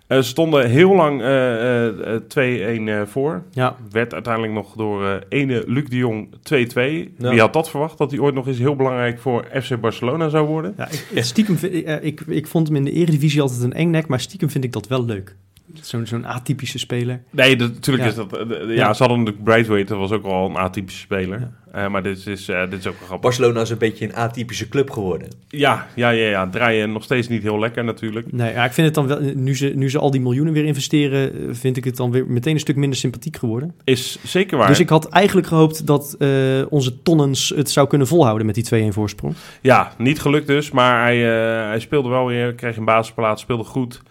Eh, 0.07 0.17
ze 0.17 0.23
stonden 0.23 0.69
heel 0.69 0.95
lang 0.95 1.21
eh, 1.21 1.85
eh, 1.87 2.15
eh, 2.15 3.05
2-1 3.05 3.07
voor. 3.09 3.43
Ja. 3.51 3.75
Werd 3.91 4.13
uiteindelijk 4.13 4.53
nog 4.53 4.73
door 4.75 5.23
ene 5.29 5.63
Luc 5.67 5.85
de 5.89 5.95
Jong 5.97 6.33
2-2. 6.43 7.13
Ja. 7.17 7.29
Wie 7.29 7.39
had 7.39 7.53
dat 7.53 7.69
verwacht? 7.69 7.97
Dat 7.97 8.11
hij 8.11 8.19
ooit 8.19 8.35
nog 8.35 8.47
eens 8.47 8.57
heel 8.57 8.75
belangrijk 8.75 9.19
voor 9.19 9.45
FC 9.61 9.79
Barcelona 9.79 10.29
zou 10.29 10.47
worden? 10.47 10.73
Ja, 10.77 10.87
ik, 11.11 11.23
stiekem, 11.23 11.57
vind- 11.57 11.73
ik, 11.73 11.87
ik, 12.01 12.21
ik 12.27 12.47
vond 12.47 12.67
hem 12.67 12.75
in 12.75 12.83
de 12.83 12.91
eredivisie 12.91 13.41
altijd 13.41 13.61
een 13.63 13.73
engnek, 13.73 14.07
maar 14.07 14.19
stiekem 14.19 14.49
vind 14.49 14.63
ik 14.63 14.71
dat 14.71 14.87
wel 14.87 15.05
leuk. 15.05 15.35
Zo'n 15.81 16.05
zo'n 16.07 16.25
atypische 16.25 16.79
speler. 16.79 17.21
Nee, 17.29 17.55
dat- 17.55 17.73
natuurlijk 17.73 18.03
Ja. 18.03 18.09
is 18.09 18.15
dat... 18.15 18.37
eh, 18.37 18.47
de- 18.47 18.65
ja, 18.67 18.73
Ja. 18.73 18.93
ze 18.93 18.99
hadden 19.03 19.17
natuurlijk 19.17 19.43
Braithwaite, 19.43 19.87
dat 19.93 19.97
was 20.09 20.11
ook 20.11 20.25
al 20.25 20.49
een 20.49 20.55
atypische 20.57 20.99
speler. 21.01 21.51
Eh, 21.71 21.87
maar 21.87 22.03
dit 22.03 22.27
is, 22.27 22.49
eh, 22.49 22.69
dit 22.69 22.79
is 22.79 22.87
ook 22.87 22.97
wel 22.97 23.05
grappig. 23.07 23.19
Barcelona 23.19 23.61
is 23.61 23.69
een 23.69 23.77
beetje 23.77 24.05
een 24.05 24.15
atypische 24.15 24.69
club 24.69 24.89
geworden. 24.89 25.27
Ja, 25.47 25.87
ja, 25.95 26.09
ja, 26.09 26.29
ja. 26.29 26.49
Draaien 26.49 26.91
nog 26.91 27.03
steeds 27.03 27.27
niet 27.27 27.41
heel 27.43 27.59
lekker 27.59 27.83
natuurlijk. 27.83 28.31
Nee, 28.31 28.53
ja, 28.53 28.65
ik 28.65 28.71
vind 28.71 28.85
het 28.87 28.95
dan 28.95 29.07
wel, 29.07 29.19
nu 29.35 29.55
ze, 29.55 29.71
nu 29.75 29.89
ze 29.89 29.99
al 29.99 30.11
die 30.11 30.21
miljoenen 30.21 30.53
weer 30.53 30.65
investeren, 30.65 31.55
vind 31.55 31.77
ik 31.77 31.83
het 31.83 31.95
dan 31.95 32.11
weer 32.11 32.27
meteen 32.27 32.53
een 32.53 32.59
stuk 32.59 32.75
minder 32.75 32.97
sympathiek 32.97 33.37
geworden. 33.37 33.73
Is 33.83 34.17
zeker 34.23 34.57
waar. 34.57 34.67
Dus 34.67 34.79
ik 34.79 34.89
had 34.89 35.09
eigenlijk 35.09 35.47
gehoopt 35.47 35.87
dat 35.87 36.15
eh, 36.19 36.29
onze 36.69 37.01
Tonnens 37.01 37.53
het 37.55 37.69
zou 37.69 37.87
kunnen 37.87 38.07
volhouden 38.07 38.45
met 38.45 38.55
die 38.55 38.63
2-1 38.63 38.93
voorsprong. 38.93 39.33
Ja, 39.61 39.93
niet 39.97 40.19
gelukt 40.21 40.47
dus, 40.47 40.71
maar 40.71 41.01
hij, 41.01 41.15
eh, 41.61 41.67
hij 41.67 41.79
speelde 41.79 42.09
wel 42.09 42.25
weer, 42.25 42.53
kreeg 42.53 42.77
een 42.77 42.85
basisplaats, 42.85 43.41
speelde 43.41 43.63
goed. 43.63 44.01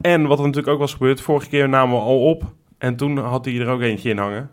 En 0.00 0.26
wat 0.26 0.38
er 0.38 0.44
natuurlijk 0.44 0.72
ook 0.72 0.78
was 0.78 0.92
gebeurd, 0.92 1.20
vorige 1.20 1.48
keer 1.48 1.68
namen 1.68 1.96
we 1.96 2.02
al 2.02 2.20
op 2.24 2.42
en 2.78 2.96
toen 2.96 3.18
had 3.18 3.44
hij 3.44 3.58
er 3.60 3.68
ook 3.68 3.80
eentje 3.80 4.10
in 4.10 4.18
hangen. 4.18 4.50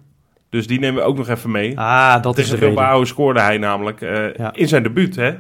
Dus 0.50 0.68
die 0.68 0.80
nemen 0.80 1.01
we 1.01 1.08
ook 1.08 1.18
nog 1.18 1.27
even 1.30 1.51
mee. 1.51 1.80
Ah, 1.80 2.22
dat 2.22 2.38
is 2.38 2.50
de. 2.50 2.58
Bilbao 2.58 3.04
scoorde 3.06 3.39
hij 3.39 3.58
namelijk 3.58 4.01
eh, 4.01 4.34
Ja. 4.34 4.54
in 4.54 4.68
zijn 4.68 4.84
debuut, 4.84 5.16
hè. 5.16 5.36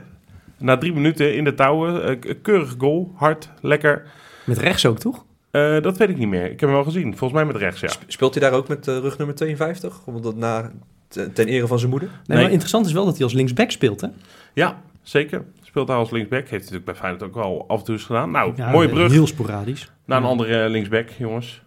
Na 0.57 0.77
drie 0.77 0.93
minuten 0.93 1.35
in 1.35 1.43
de 1.43 1.53
touwen, 1.53 2.03
eh, 2.23 2.33
keurig 2.41 2.75
goal, 2.77 3.11
hard, 3.15 3.49
lekker. 3.61 4.03
Met 4.43 4.57
rechts 4.57 4.85
ook, 4.85 4.99
toch? 4.99 5.25
Eh, 5.51 5.81
dat 5.81 5.97
weet 5.97 6.09
ik 6.09 6.17
niet 6.17 6.27
meer. 6.27 6.43
Ik 6.43 6.49
heb 6.49 6.59
hem 6.59 6.71
wel 6.71 6.83
gezien, 6.83 7.17
volgens 7.17 7.31
mij 7.31 7.45
met 7.45 7.55
rechts, 7.55 7.79
ja. 7.81 7.87
Sp- 7.87 8.03
Speelt 8.07 8.33
hij 8.35 8.49
daar 8.49 8.57
ook 8.59 8.67
met 8.67 8.87
rug 8.87 9.17
nummer 9.17 9.35
52? 9.35 10.01
Want 10.05 10.23
dat 10.23 10.35
na, 10.35 10.71
ten 11.07 11.33
ten 11.33 11.47
ere 11.47 11.67
van 11.67 11.79
zijn 11.79 11.91
moeder? 11.91 12.09
Nee, 12.09 12.19
Nee. 12.27 12.37
maar 12.41 12.49
interessant 12.51 12.85
is 12.85 12.91
wel 12.93 13.05
dat 13.05 13.13
hij 13.15 13.23
als 13.23 13.33
linksback 13.33 13.71
speelt, 13.71 14.01
hè? 14.01 14.07
Ja, 14.53 14.81
zeker. 15.01 15.43
Speelt 15.77 15.91
hij 15.91 15.97
als 16.01 16.11
linksback, 16.11 16.39
heeft 16.39 16.49
hij 16.51 16.59
natuurlijk 16.59 16.85
bij 16.85 16.95
Feyenoord 16.95 17.23
ook 17.23 17.33
wel 17.33 17.65
af 17.67 17.79
en 17.79 17.85
toe 17.85 17.95
eens 17.95 18.03
gedaan. 18.03 18.31
Nou, 18.31 18.53
Ja, 18.55 18.71
mooie 18.71 18.87
eh, 18.87 18.93
brug. 18.93 19.11
Heel 19.11 19.27
sporadisch. 19.27 19.91
Naar 20.05 20.17
een 20.17 20.23
Ja. 20.23 20.29
andere 20.29 20.69
linksback, 20.69 21.09
jongens. 21.09 21.61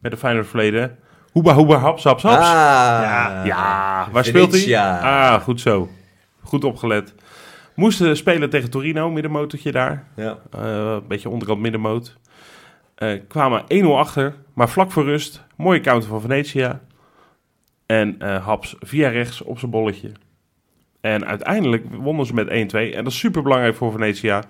Met 0.00 0.12
een 0.12 0.18
Feyenoord 0.18 0.46
verleden. 0.46 0.98
Hoeba, 1.32 1.54
hoeba, 1.54 1.76
haps, 1.76 2.04
haps, 2.04 2.22
haps. 2.22 2.36
Ah, 2.36 2.42
ja, 2.52 3.44
ja. 3.44 4.08
waar 4.12 4.24
speelt 4.24 4.64
hij? 4.64 4.78
Ah, 4.78 5.40
goed 5.42 5.60
zo. 5.60 5.88
Goed 6.42 6.64
opgelet. 6.64 7.14
Moesten 7.74 8.16
spelen 8.16 8.50
tegen 8.50 8.70
Torino, 8.70 9.10
middenmotortje 9.10 9.72
daar. 9.72 10.04
Ja. 10.16 10.38
Eh, 10.50 10.60
Een 10.94 11.06
beetje 11.08 11.28
onderkant 11.28 11.60
middenmoot. 11.60 12.16
Eh, 12.94 13.20
kwamen 13.28 13.64
1-0 13.68 13.98
achter, 13.98 14.34
maar 14.54 14.68
vlak 14.68 14.92
voor 14.92 15.04
rust. 15.04 15.44
Mooie 15.56 15.80
counter 15.80 16.08
van 16.08 16.20
Venetia. 16.20 16.80
En 17.86 18.16
eh, 18.18 18.44
Haps 18.46 18.76
via 18.80 19.08
rechts 19.08 19.42
op 19.42 19.58
zijn 19.58 19.70
bolletje. 19.70 20.12
En 21.04 21.26
uiteindelijk 21.26 21.84
wonnen 21.90 22.26
ze 22.26 22.34
met 22.34 22.46
1-2. 22.46 22.50
En 22.50 23.04
dat 23.04 23.12
is 23.12 23.18
super 23.18 23.42
belangrijk 23.42 23.74
voor 23.76 23.92
Venetia. 23.92 24.44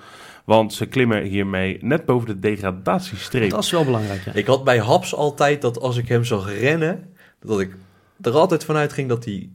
Want 0.44 0.72
ze 0.72 0.86
klimmen 0.86 1.22
hiermee 1.22 1.78
net 1.80 2.04
boven 2.04 2.26
de 2.26 2.38
degradatiestreep. 2.38 3.50
Dat 3.50 3.62
is 3.62 3.70
wel 3.70 3.84
belangrijk, 3.84 4.24
ja. 4.24 4.32
Ik 4.32 4.46
had 4.46 4.64
bij 4.64 4.78
Haps 4.78 5.14
altijd 5.14 5.62
dat 5.62 5.80
als 5.80 5.96
ik 5.96 6.08
hem 6.08 6.24
zag 6.24 6.58
rennen, 6.58 7.14
dat 7.40 7.60
ik 7.60 7.76
er 8.20 8.32
altijd 8.32 8.64
vanuit 8.64 8.92
ging 8.92 9.08
dat 9.08 9.24
hij 9.24 9.48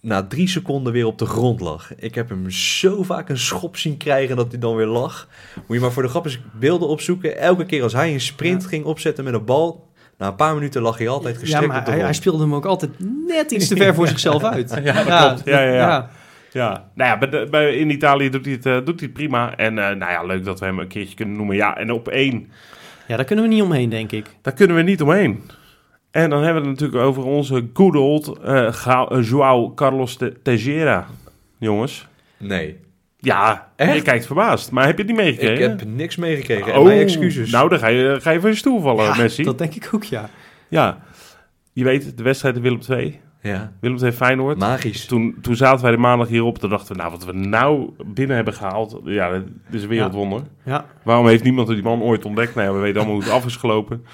na 0.00 0.26
drie 0.26 0.48
seconden 0.48 0.92
weer 0.92 1.06
op 1.06 1.18
de 1.18 1.26
grond 1.26 1.60
lag. 1.60 1.94
Ik 1.96 2.14
heb 2.14 2.28
hem 2.28 2.50
zo 2.50 3.02
vaak 3.02 3.28
een 3.28 3.38
schop 3.38 3.76
zien 3.76 3.96
krijgen 3.96 4.36
dat 4.36 4.50
hij 4.50 4.60
dan 4.60 4.76
weer 4.76 4.86
lag. 4.86 5.28
Moet 5.54 5.76
je 5.76 5.82
maar 5.82 5.92
voor 5.92 6.02
de 6.02 6.08
grap 6.08 6.24
eens 6.24 6.40
beelden 6.58 6.88
opzoeken. 6.88 7.38
Elke 7.38 7.66
keer 7.66 7.82
als 7.82 7.92
hij 7.92 8.12
een 8.12 8.20
sprint 8.20 8.66
ging 8.66 8.84
opzetten 8.84 9.24
met 9.24 9.34
een 9.34 9.44
bal, 9.44 9.88
na 10.18 10.26
een 10.26 10.34
paar 10.34 10.54
minuten 10.54 10.82
lag 10.82 10.98
hij 10.98 11.08
altijd 11.08 11.34
Ja, 11.34 11.40
gestrekt 11.40 11.66
maar 11.66 11.78
op 11.78 11.84
de 11.84 11.90
hij, 11.90 12.00
hij 12.00 12.12
speelde 12.12 12.42
hem 12.42 12.54
ook 12.54 12.66
altijd 12.66 12.90
net 13.26 13.50
iets 13.50 13.68
te 13.68 13.76
ver 13.76 13.94
voor 13.94 14.08
zichzelf 14.14 14.44
uit. 14.44 14.80
Ja, 14.82 14.92
dat 14.92 15.04
klopt. 15.04 15.42
Ja, 15.44 15.60
ja, 15.60 15.72
ja. 15.74 16.10
Ja. 16.58 16.90
Nou 16.94 17.20
ja, 17.30 17.44
bij 17.46 17.76
in 17.76 17.90
Italië 17.90 18.30
doet 18.30 18.44
hij 18.44 18.54
het, 18.54 18.66
eh, 18.66 18.74
doet 18.74 18.86
hij 19.00 19.08
het 19.08 19.12
prima. 19.12 19.56
En 19.56 19.78
eh, 19.78 19.84
nou 19.96 20.12
ja, 20.12 20.22
leuk 20.24 20.44
dat 20.44 20.60
we 20.60 20.66
hem 20.66 20.78
een 20.78 20.88
keertje 20.88 21.14
kunnen 21.14 21.36
noemen. 21.36 21.56
Ja, 21.56 21.76
en 21.76 21.90
op 21.92 22.08
één, 22.08 22.50
Ja, 23.06 23.16
daar 23.16 23.24
kunnen 23.24 23.44
we 23.44 23.50
niet 23.54 23.62
omheen, 23.62 23.88
denk 23.88 24.12
ik. 24.12 24.26
daar 24.42 24.52
kunnen 24.54 24.76
we 24.76 24.82
niet 24.82 25.02
omheen. 25.02 25.42
En 26.10 26.30
dan 26.30 26.42
hebben 26.42 26.62
we 26.62 26.68
het 26.68 26.80
natuurlijk 26.80 27.06
over 27.08 27.24
onze 27.24 27.68
good 27.72 27.96
old 27.96 28.38
eh, 28.44 29.22
João 29.30 29.74
Carlos 29.74 30.18
de 30.18 30.42
Teixeira. 30.42 31.06
Jongens. 31.58 32.06
Nee, 32.36 32.76
Ja, 33.18 33.68
Echt? 33.76 33.94
je 33.94 34.02
kijkt 34.02 34.26
verbaasd. 34.26 34.70
Maar 34.70 34.86
heb 34.86 34.96
je 34.98 35.02
het 35.04 35.12
niet 35.12 35.20
meegekregen? 35.20 35.72
ik 35.72 35.78
heb 35.78 35.88
niks 35.88 36.16
meegekregen. 36.16 36.72
En 36.72 36.78
Oh, 36.78 36.84
mijn 36.84 36.98
excuses. 37.00 37.50
Nou, 37.50 37.68
dan 37.68 37.78
ga 37.78 37.86
je, 37.86 38.18
ga 38.20 38.30
je 38.30 38.40
van 38.40 38.50
je 38.50 38.56
stoel 38.56 38.80
vallen, 38.80 39.04
Ja, 39.04 39.16
Messi. 39.16 39.42
dat 39.42 39.58
denk 39.58 39.74
ik 39.74 39.90
ook, 39.94 40.04
ja. 40.04 40.28
Ja, 40.68 40.98
je 41.72 41.84
weet, 41.84 42.16
de 42.16 42.22
wedstrijd 42.22 42.56
in 42.56 42.62
Willem 42.62 42.80
II. 42.90 43.20
Ja, 43.40 43.72
Willem 43.80 43.98
II 44.02 44.12
Feyenoord. 44.12 44.58
magisch. 44.58 45.06
Toen, 45.06 45.36
toen 45.42 45.56
zaten 45.56 45.82
wij 45.82 45.90
de 45.90 45.98
maandag 45.98 46.28
hierop. 46.28 46.58
Toen 46.58 46.70
dachten 46.70 46.96
we, 46.96 47.02
nou, 47.02 47.10
wat 47.10 47.24
we 47.24 47.32
nou 47.32 47.90
binnen 48.06 48.36
hebben 48.36 48.54
gehaald. 48.54 49.00
Ja, 49.04 49.30
dit 49.30 49.44
is 49.70 49.82
een 49.82 49.88
wereldwonder. 49.88 50.42
Ja, 50.64 50.84
Waarom 51.02 51.26
heeft 51.26 51.44
niemand 51.44 51.68
die 51.68 51.82
man 51.82 52.02
ooit 52.02 52.24
ontdekt? 52.24 52.54
Nou 52.54 52.66
ja, 52.66 52.74
we 52.74 52.80
weten 52.80 52.96
allemaal 52.96 53.14
hoe 53.14 53.24
het 53.24 53.32
af 53.32 53.46
is 53.46 53.56
gelopen. 53.56 54.04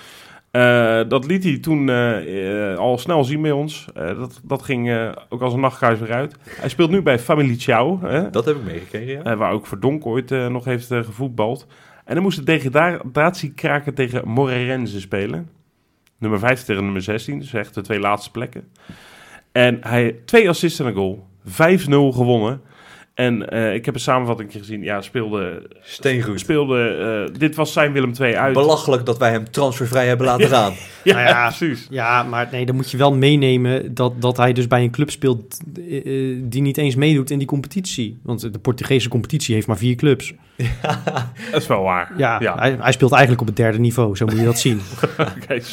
Eh, 0.54 1.00
dat 1.08 1.26
liet 1.26 1.44
hij 1.44 1.58
toen 1.58 1.88
eh, 1.88 2.72
eh, 2.72 2.78
al 2.78 2.98
snel 2.98 3.24
zien 3.24 3.42
bij 3.42 3.50
ons. 3.50 3.86
Dat, 3.94 4.40
dat 4.42 4.62
ging 4.62 5.12
ook 5.28 5.40
als 5.40 5.52
een 5.52 5.60
nachtkaars 5.60 5.98
weer 5.98 6.12
uit. 6.12 6.36
Hij 6.48 6.68
speelt 6.68 6.90
nu 6.90 7.02
bij 7.02 7.18
Familie 7.18 7.60
Ciao. 7.60 7.98
Dat 8.30 8.44
heb 8.44 8.56
ik 8.56 8.64
meegekregen, 8.64 9.22
ja. 9.24 9.36
Waar 9.36 9.52
ook 9.52 9.66
Verdonk 9.66 10.06
ooit 10.06 10.30
nog 10.30 10.64
heeft 10.64 10.86
gevoetbald. 10.86 11.66
En 12.04 12.14
dan 12.14 12.22
moest 12.22 12.38
de 12.38 12.44
degradatiekraker 12.44 13.94
tegen 13.94 14.28
Moreirense 14.28 15.00
spelen. 15.00 15.48
Nummer 16.18 16.38
15 16.38 16.66
tegen 16.66 16.82
nummer 16.82 17.02
16. 17.02 17.38
Dus 17.38 17.54
echt 17.54 17.74
de 17.74 17.80
twee 17.80 18.00
laatste 18.00 18.30
plekken. 18.30 18.68
En 19.54 19.78
hij 19.80 20.16
twee 20.24 20.48
assists 20.48 20.78
en 20.78 20.86
een 20.86 20.94
goal. 20.94 21.26
5-0 21.46 21.52
gewonnen. 21.88 22.60
En 23.14 23.50
eh, 23.50 23.74
ik 23.74 23.84
heb 23.84 23.94
een 23.94 24.00
samenvatting 24.00 24.52
gezien. 24.52 24.82
Ja, 24.82 25.00
speelde... 25.00 25.70
Steengoed. 25.80 26.40
speelde 26.40 26.88
eh, 27.28 27.38
dit 27.38 27.54
was 27.54 27.72
zijn 27.72 27.92
Willem 27.92 28.12
II 28.20 28.34
uit. 28.34 28.54
Belachelijk 28.54 29.06
dat 29.06 29.18
wij 29.18 29.30
hem 29.30 29.50
transfervrij 29.50 30.06
hebben 30.06 30.26
laten 30.26 30.48
gaan. 30.56 30.72
Ja, 31.04 31.14
Nou 31.14 31.26
ja, 31.26 31.46
precies. 31.46 31.86
ja, 31.90 32.22
maar 32.22 32.48
nee, 32.52 32.66
dan 32.66 32.74
moet 32.74 32.90
je 32.90 32.96
wel 32.96 33.14
meenemen 33.14 33.94
dat, 33.94 34.20
dat 34.20 34.36
hij 34.36 34.52
dus 34.52 34.66
bij 34.66 34.82
een 34.82 34.90
club 34.90 35.10
speelt 35.10 35.58
eh, 35.76 36.38
die 36.42 36.62
niet 36.62 36.76
eens 36.76 36.94
meedoet 36.94 37.30
in 37.30 37.38
die 37.38 37.46
competitie. 37.46 38.18
Want 38.22 38.52
de 38.52 38.58
Portugese 38.58 39.08
competitie 39.08 39.54
heeft 39.54 39.66
maar 39.66 39.78
vier 39.78 39.94
clubs. 39.94 40.34
Dat 41.52 41.60
is 41.62 41.66
wel 41.66 41.82
waar. 41.82 42.12
Ja, 42.16 42.36
ja. 42.40 42.58
Hij, 42.58 42.76
hij 42.80 42.92
speelt 42.92 43.12
eigenlijk 43.12 43.40
op 43.40 43.46
het 43.46 43.56
derde 43.56 43.78
niveau, 43.78 44.16
zo 44.16 44.24
moet 44.26 44.38
je 44.38 44.44
dat 44.44 44.58
zien. 44.58 44.80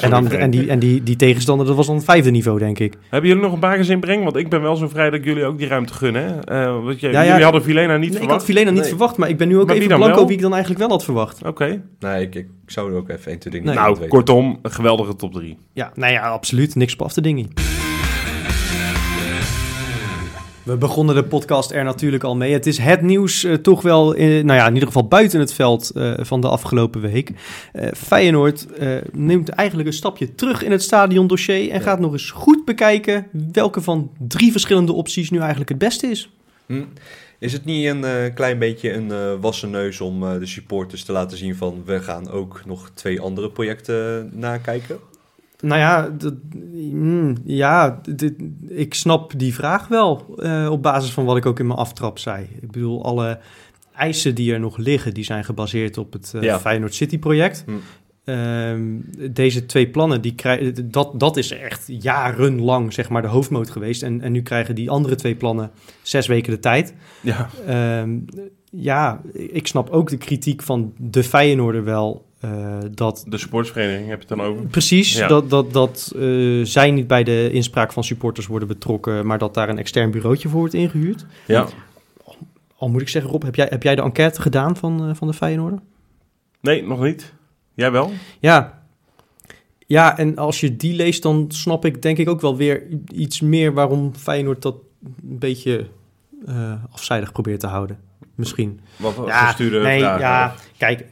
En 0.02 0.10
dan, 0.10 0.32
en 0.32 0.50
die, 0.50 0.70
en 0.70 0.80
die, 0.80 1.04
die 1.04 1.16
tegenstander, 1.16 1.66
dat 1.68 1.76
was 1.76 1.86
dan 1.86 1.96
het 1.96 2.04
vijfde 2.06 2.32
niveau, 2.32 2.60
denk 2.60 2.80
ik. 2.80 2.98
Hebben 3.10 3.30
jullie 3.30 3.44
nog 3.44 3.54
een 3.54 3.60
bagage 3.60 3.92
inbreng? 3.92 4.24
Want 4.24 4.36
ik 4.36 4.50
ben 4.50 4.62
wel 4.62 4.76
zo 4.76 4.88
vrij 4.88 5.10
dat 5.10 5.20
ik 5.20 5.26
jullie 5.26 5.46
ook 5.46 5.58
die 5.58 5.68
ruimte 5.68 5.94
gunnen. 5.94 6.44
Eh, 6.44 6.84
want 6.84 7.00
je, 7.00 7.08
Ja, 7.10 7.22
ja. 7.22 7.28
jullie 7.28 7.44
hadden 7.44 7.64
Vilena 7.64 7.98
niet 7.98 8.00
Nee, 8.00 8.08
ik 8.10 8.14
had 8.14 8.22
verwacht. 8.24 8.46
Filena 8.46 8.70
niet 8.72 8.80
Nee. 8.80 8.90
verwacht, 8.90 9.18
maar 9.18 9.30
ik 9.30 9.38
ben 9.38 9.48
nu 9.48 9.60
ook 9.60 9.68
Maar 9.68 9.76
even 9.76 9.88
blanco 9.88 10.16
wel? 10.16 10.26
wie 10.28 10.36
ik 10.36 10.42
dan 10.42 10.52
eigenlijk 10.52 10.82
wel 10.82 10.90
had 10.90 11.04
verwacht. 11.04 11.44
Oké. 11.46 11.82
Nee, 12.00 12.22
ik, 12.22 12.36
ik 12.36 12.48
zou 12.66 12.92
er 12.92 12.98
ook 12.98 13.10
even 13.10 13.32
één, 13.32 13.40
twee 13.40 13.54
dingen 13.54 13.68
Nee. 13.76 13.84
Nou, 13.84 14.08
kortom, 14.08 14.60
een 14.62 14.72
geweldige 14.72 15.16
top 15.16 15.34
3. 15.34 15.58
Ja, 15.74 15.92
nou 15.96 16.14
ja, 16.14 16.30
absoluut. 16.30 16.76
Niks 16.76 16.94
op 16.94 17.02
af 17.02 17.14
te 17.14 17.22
dingen. 17.22 17.48
We 20.72 20.78
begonnen 20.78 21.16
de 21.16 21.24
podcast 21.24 21.72
er 21.72 21.84
natuurlijk 21.84 22.24
al 22.24 22.36
mee. 22.36 22.54
Het 22.54 22.68
is 22.68 22.78
het 22.78 23.02
nieuws 23.02 23.44
eh, 23.44 23.54
toch 23.54 23.82
wel, 23.82 24.14
eh, 24.16 24.44
nou 24.44 24.60
ja, 24.60 24.68
in 24.68 24.74
ieder 24.74 24.88
geval 24.88 25.08
buiten 25.08 25.40
het 25.40 25.54
veld 25.54 25.90
eh, 25.90 26.14
van 26.18 26.42
de 26.42 26.48
afgelopen 26.48 27.02
week. 27.02 27.32
Eh, 27.74 27.88
Feyenoord 27.96 28.68
neemt 29.12 29.50
eigenlijk 29.50 29.88
een 29.88 29.96
stapje 29.96 30.36
terug 30.36 30.64
in 30.64 30.72
het 30.72 30.84
stadiondossier 30.84 31.70
en 31.70 31.78
Ja. 31.78 31.80
gaat 31.80 32.00
nog 32.00 32.12
eens 32.12 32.32
goed 32.32 32.66
bekijken 32.66 33.28
welke 33.52 33.82
van 33.82 34.12
drie 34.28 34.52
verschillende 34.52 34.94
opties 34.94 35.30
nu 35.30 35.38
eigenlijk 35.40 35.70
het 35.70 35.78
beste 35.78 36.08
is. 36.08 36.30
Hm. 36.66 36.84
Is 37.40 37.54
het 37.54 37.66
niet 37.66 37.86
een 37.86 38.34
klein 38.34 38.60
beetje 38.60 38.94
een 38.94 39.40
wassen 39.40 39.70
neus 39.70 40.02
om 40.02 40.20
de 40.40 40.46
supporters 40.46 41.04
te 41.04 41.12
laten 41.12 41.38
zien 41.38 41.56
van 41.56 41.82
we 41.86 42.02
gaan 42.02 42.30
ook 42.30 42.62
nog 42.66 42.92
twee 42.94 43.22
andere 43.22 43.50
projecten 43.50 44.30
nakijken? 44.34 45.00
Nou 45.62 45.80
ja, 45.80 46.10
dat, 46.10 46.34
mm, 46.92 47.36
ja 47.44 48.02
dit- 48.16 48.36
ik 48.68 48.94
snap 48.94 49.34
die 49.40 49.54
vraag 49.54 49.88
wel 49.88 50.36
eh, 50.38 50.68
op 50.72 50.82
basis 50.84 51.12
van 51.12 51.26
wat 51.26 51.38
ik 51.38 51.46
ook 51.46 51.60
in 51.60 51.68
mijn 51.68 51.80
aftrap 51.80 52.20
zei. 52.20 52.48
Ik 52.62 52.72
bedoel, 52.72 53.04
alle 53.06 53.40
eisen 53.96 54.36
die 54.36 54.54
er 54.54 54.60
nog 54.60 54.78
liggen, 54.78 55.14
die 55.14 55.24
zijn 55.24 55.44
gebaseerd 55.44 55.98
op 55.98 56.14
het 56.14 56.34
Ja. 56.40 56.60
Feyenoord 56.60 56.94
City 56.96 57.20
project. 57.20 57.64
Hm. 57.66 57.72
Ehm, 58.24 58.82
deze 59.32 59.66
twee 59.66 59.90
plannen, 59.90 60.22
die 60.22 60.36
krijgen, 60.36 60.92
dat, 60.92 61.20
dat 61.20 61.38
is 61.38 61.52
echt 61.52 61.84
jarenlang 61.88 62.94
zeg 62.94 63.10
maar 63.10 63.22
de 63.22 63.28
hoofdmoot 63.28 63.70
geweest. 63.70 64.04
En, 64.04 64.22
en 64.22 64.32
nu 64.32 64.42
krijgen 64.42 64.76
die 64.76 64.90
andere 64.90 65.16
twee 65.16 65.36
plannen 65.36 65.72
zes 66.02 66.28
weken 66.28 66.52
de 66.52 66.60
tijd. 66.60 66.94
Ja, 67.22 67.50
Ehm, 67.68 68.18
ja, 68.72 69.22
ik 69.34 69.68
snap 69.68 69.90
ook 69.90 70.10
de 70.10 70.18
kritiek 70.18 70.62
van 70.62 70.94
de 70.98 71.24
Feyenoorder 71.24 71.84
wel. 71.84 72.26
Eh, 72.42 72.78
dat 72.92 73.24
de 73.28 73.38
sportsvereniging 73.38 74.10
heb 74.10 74.22
je 74.22 74.28
het 74.28 74.38
dan 74.38 74.48
over. 74.48 74.66
Precies, 74.66 75.14
Ja. 75.18 75.28
dat, 75.28 75.50
dat, 75.50 75.74
dat 75.74 76.14
eh, 76.16 76.60
zij 76.64 76.92
niet 76.92 77.08
bij 77.08 77.24
de 77.24 77.50
inspraak 77.52 77.92
van 77.94 78.04
supporters 78.04 78.48
worden 78.48 78.68
betrokken, 78.68 79.26
maar 79.26 79.38
dat 79.38 79.54
daar 79.54 79.70
een 79.70 79.78
extern 79.78 80.12
bureautje 80.12 80.50
voor 80.50 80.60
wordt 80.60 80.74
ingehuurd. 80.74 81.26
Ja. 81.48 81.68
Al 82.78 82.90
moet 82.90 83.02
ik 83.02 83.10
zeggen, 83.10 83.32
Rob, 83.32 83.44
heb 83.44 83.56
jij, 83.56 83.68
heb 83.70 83.84
jij 83.84 83.96
de 83.96 84.02
enquête 84.02 84.42
gedaan 84.42 84.78
van, 84.78 85.08
eh, 85.08 85.16
van 85.16 85.28
de 85.28 85.34
Feyenoorder? 85.34 85.80
Nee, 86.62 86.84
nog 86.88 87.02
niet. 87.02 87.34
Jij 87.74 87.92
wel? 87.92 88.12
Ja. 88.40 88.84
Ja, 89.88 90.18
en 90.18 90.38
als 90.38 90.60
je 90.60 90.76
die 90.76 90.94
leest, 90.96 91.22
dan 91.24 91.46
snap 91.48 91.86
ik 91.86 92.02
denk 92.02 92.18
ik 92.18 92.30
ook 92.30 92.42
wel 92.42 92.58
weer 92.58 92.84
iets 93.14 93.42
meer 93.42 93.74
waarom 93.74 94.16
Feyenoord 94.16 94.62
dat 94.62 94.76
een 95.06 95.40
beetje 95.40 95.88
afzijdig 96.92 97.32
probeert 97.32 97.60
te 97.60 97.68
houden. 97.68 98.00
Misschien. 98.42 98.80
Wat 98.96 99.14
Ja, 99.26 99.46
gestuurde 99.46 99.80
nee, 99.82 100.00
vragen? 100.00 100.20
ja, 100.20 100.56
kijk, 100.78 101.04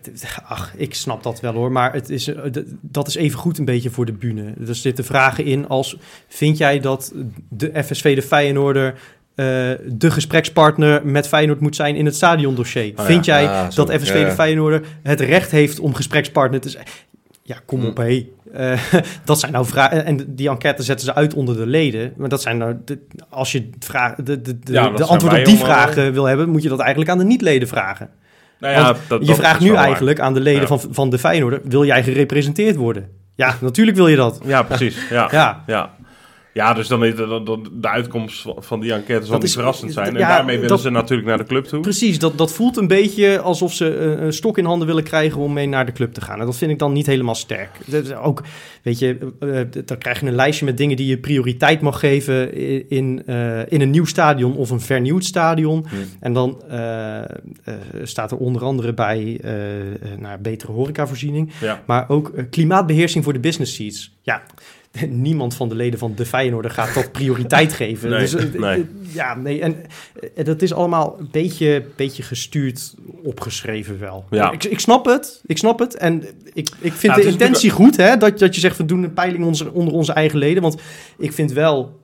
ach, 0.47 0.73
ik 0.75 0.93
snap 0.93 1.23
dat 1.23 1.39
wel 1.39 1.53
hoor, 1.53 1.71
maar 1.71 1.93
het 1.93 2.09
is, 2.09 2.27
eh, 2.27 2.35
dat 2.81 3.07
is 3.07 3.15
even 3.15 3.39
goed 3.39 3.57
een 3.57 3.65
beetje 3.65 3.89
voor 3.89 4.05
de 4.05 4.13
bühne. 4.13 4.53
Er 4.67 4.75
zitten 4.75 5.05
vragen 5.05 5.45
in 5.45 5.67
als, 5.67 5.97
vind 6.27 6.57
jij 6.57 6.79
dat 6.79 7.13
de 7.49 7.83
FSV 7.83 8.15
de 8.15 8.21
Feyenoorder 8.21 8.93
eh, 9.35 9.45
de 9.87 10.11
gesprekspartner 10.11 11.05
met 11.05 11.27
Feyenoord 11.27 11.59
moet 11.59 11.75
zijn 11.75 11.95
in 11.95 12.05
het 12.05 12.15
stadiondossier? 12.15 12.93
ja. 12.95 13.03
vind 13.03 13.25
jij 13.25 13.47
Ah, 13.47 13.69
dat 13.75 13.91
FSV 13.93 14.25
de. 14.25 14.31
Feyenoorder 14.31 14.81
het 15.03 15.19
recht 15.19 15.51
heeft 15.51 15.79
om 15.79 15.93
gesprekspartner 15.93 16.59
te 16.61 16.69
zijn? 16.69 16.85
Ja, 17.43 17.57
kom 17.65 17.79
Hm. 17.81 17.85
op, 17.87 17.97
hé. 17.97 18.27
Eh, 18.53 18.79
dat 19.25 19.39
zijn 19.39 19.51
nou 19.51 19.65
vragen. 19.65 20.05
En 20.05 20.35
die 20.35 20.49
enquête 20.49 20.83
zetten 20.83 21.05
ze 21.05 21.15
uit 21.15 21.33
onder 21.33 21.55
de 21.57 21.65
leden. 21.65 22.13
Maar 22.17 22.29
dat 22.29 22.41
zijn 22.41 22.57
nou. 22.57 22.75
De, 22.85 22.99
als 23.29 23.51
je 23.51 23.69
vraag, 23.79 24.15
de, 24.15 24.41
de, 24.41 24.59
de, 24.59 24.71
Ja, 24.73 24.81
antwoord 24.85 25.23
op 25.23 25.29
die 25.29 25.45
allemaal. 25.45 25.65
vragen 25.65 26.13
wil 26.13 26.25
hebben, 26.25 26.49
moet 26.49 26.63
je 26.63 26.69
dat 26.69 26.79
eigenlijk 26.79 27.11
aan 27.11 27.17
de 27.17 27.23
niet-leden 27.23 27.67
vragen. 27.67 28.09
Nou 28.59 28.73
ja, 28.73 28.95
dat, 29.07 29.19
je 29.21 29.27
dat 29.27 29.35
vraagt 29.35 29.59
nu 29.59 29.71
waar. 29.71 29.83
eigenlijk 29.83 30.19
aan 30.19 30.33
de 30.33 30.39
leden 30.39 30.61
Ja. 30.61 30.67
van, 30.67 30.81
van 30.91 31.09
de 31.09 31.17
Feyenoorder, 31.19 31.61
wil 31.63 31.85
jij 31.85 32.03
gerepresenteerd 32.03 32.75
worden? 32.75 33.09
Ja, 33.35 33.55
natuurlijk 33.61 33.97
wil 33.97 34.07
je 34.07 34.15
dat. 34.15 34.39
Ja, 34.45 34.63
precies. 34.63 34.97
Ja. 35.09 35.27
Ja, 35.31 35.63
Ja. 35.67 35.89
Ja, 36.53 36.73
dus 36.73 36.87
dan 36.87 37.05
is 37.05 37.15
de, 37.15 37.41
de, 37.43 37.61
de 37.73 37.87
uitkomst 37.89 38.45
van 38.57 38.79
die 38.79 38.93
enquête 38.93 39.21
zal 39.21 39.31
Dat 39.31 39.39
niet 39.39 39.49
is- 39.49 39.53
verrassend 39.55 39.93
zijn. 39.93 40.07
En 40.07 40.19
ja, 40.19 40.27
daarmee 40.27 40.55
willen 40.55 40.69
dat- 40.69 40.81
ze 40.81 40.89
natuurlijk 40.89 41.27
naar 41.27 41.37
de 41.37 41.43
club 41.43 41.65
toe. 41.65 41.79
precies. 41.79 42.19
Dat, 42.19 42.37
dat 42.37 42.51
voelt 42.51 42.77
een 42.77 42.87
beetje 42.87 43.39
alsof 43.39 43.73
ze 43.73 43.95
een 43.97 44.33
stok 44.33 44.57
in 44.57 44.65
handen 44.65 44.87
willen 44.87 45.03
krijgen 45.03 45.41
om 45.41 45.53
mee 45.53 45.67
naar 45.67 45.85
de 45.85 45.91
club 45.91 46.13
te 46.13 46.21
gaan. 46.21 46.39
En 46.39 46.45
dat 46.45 46.57
vind 46.57 46.71
ik 46.71 46.79
dan 46.79 46.93
niet 46.93 47.05
helemaal 47.05 47.35
sterk. 47.35 47.69
Ook, 48.21 48.43
weet 48.83 48.99
je, 48.99 49.17
eh, 49.39 49.81
dan 49.85 49.97
krijg 49.97 50.19
je 50.19 50.25
een 50.27 50.35
lijstje 50.35 50.65
met 50.65 50.77
dingen 50.77 50.95
die 50.97 51.07
je 51.07 51.17
prioriteit 51.17 51.81
mag 51.81 51.99
geven 51.99 52.53
in, 52.89 53.23
eh, 53.25 53.71
in 53.71 53.81
een 53.81 53.89
nieuw 53.89 54.05
stadion 54.05 54.55
of 54.55 54.69
een 54.69 54.81
vernieuwd 54.81 55.23
stadion. 55.25 55.85
Hm. 55.89 55.95
En 56.19 56.33
dan 56.33 56.61
eh, 56.69 57.21
staat 58.03 58.31
er 58.31 58.37
onder 58.37 58.63
andere 58.63 58.93
bij 58.93 59.39
naar 60.19 60.41
betere 60.41 60.71
horecavoorziening. 60.71 61.51
Ja. 61.61 61.83
Maar 61.85 62.09
ook 62.09 62.29
eh, 62.29 62.43
klimaatbeheersing 62.49 63.23
voor 63.23 63.33
de 63.33 63.39
business 63.39 63.75
seats. 63.75 64.17
Ja, 64.21 64.41
niemand 65.09 65.55
van 65.55 65.69
de 65.69 65.75
leden 65.75 65.99
van 65.99 66.13
de 66.15 66.25
Feyenoorder 66.25 66.71
gaat 66.71 66.93
dat 66.93 67.11
prioriteit 67.11 67.73
geven. 67.83 68.09
Nee, 68.09 68.19
dus, 68.19 68.35
eh, 68.35 68.59
nee. 68.59 68.77
eh, 68.77 69.13
ja, 69.13 69.35
nee. 69.35 69.61
En 69.61 69.75
eh, 70.35 70.45
dat 70.45 70.61
is 70.61 70.73
allemaal 70.73 71.15
een 71.19 71.29
beetje, 71.31 71.85
beetje 71.95 72.23
gestuurd 72.23 72.95
opgeschreven 73.23 73.99
wel. 73.99 74.25
Ja. 74.29 74.51
Ik, 74.51 74.63
ik 74.63 74.79
snap 74.79 75.05
het, 75.05 75.41
ik 75.45 75.57
snap 75.57 75.79
het. 75.79 75.95
En 75.95 76.23
ik, 76.53 76.69
ik 76.79 76.93
vind 76.93 77.15
de 77.15 77.23
intentie 77.23 77.69
goed, 77.69 77.97
hè, 77.97 78.17
dat, 78.17 78.39
dat 78.39 78.55
je 78.55 78.61
zegt, 78.61 78.77
we 78.77 78.85
doen 78.85 79.03
een 79.03 79.13
peiling 79.13 79.45
onder, 79.45 79.71
onder 79.71 79.93
onze 79.93 80.13
eigen 80.13 80.37
leden. 80.37 80.61
Want 80.61 80.81
ik 81.17 81.33
vind 81.33 81.51
wel, 81.51 81.99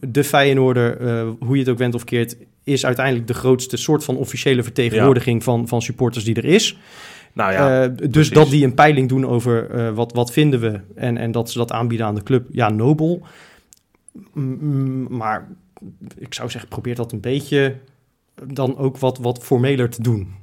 de 0.00 0.24
Feyenoorder, 0.24 1.00
eh, 1.00 1.28
hoe 1.40 1.54
je 1.54 1.62
het 1.62 1.68
ook 1.68 1.78
went 1.78 1.94
of 1.94 2.04
keert, 2.04 2.36
is 2.64 2.86
uiteindelijk 2.86 3.26
de 3.26 3.34
grootste 3.34 3.76
soort 3.76 4.04
van 4.04 4.16
officiële 4.16 4.62
vertegenwoordiging 4.62 5.44
van, 5.44 5.68
van 5.68 5.82
supporters 5.82 6.24
die 6.24 6.34
er 6.34 6.44
is. 6.44 6.78
Nou 7.38 7.52
ja, 7.52 7.82
Eh, 7.82 7.90
dus 7.96 8.08
precies. 8.10 8.30
dat 8.30 8.50
die 8.50 8.64
een 8.64 8.74
peiling 8.74 9.08
doen 9.08 9.26
over 9.26 9.70
eh, 9.70 9.90
wat, 9.90 10.12
wat 10.12 10.32
vinden 10.32 10.60
we 10.60 10.80
en, 10.94 11.16
en 11.16 11.32
dat 11.32 11.50
ze 11.50 11.58
dat 11.58 11.72
aanbieden 11.72 12.06
aan 12.06 12.14
de 12.14 12.22
club, 12.22 12.46
ja, 12.50 12.68
nobel. 12.68 13.22
Mm, 14.32 15.06
maar 15.16 15.48
ik 16.16 16.34
zou 16.34 16.50
zeggen, 16.50 16.70
probeer 16.70 16.94
dat 16.94 17.12
een 17.12 17.20
beetje 17.20 17.76
dan 18.44 18.76
ook 18.76 18.98
wat, 18.98 19.18
wat 19.18 19.44
formeler 19.44 19.90
te 19.90 20.02
doen. 20.02 20.34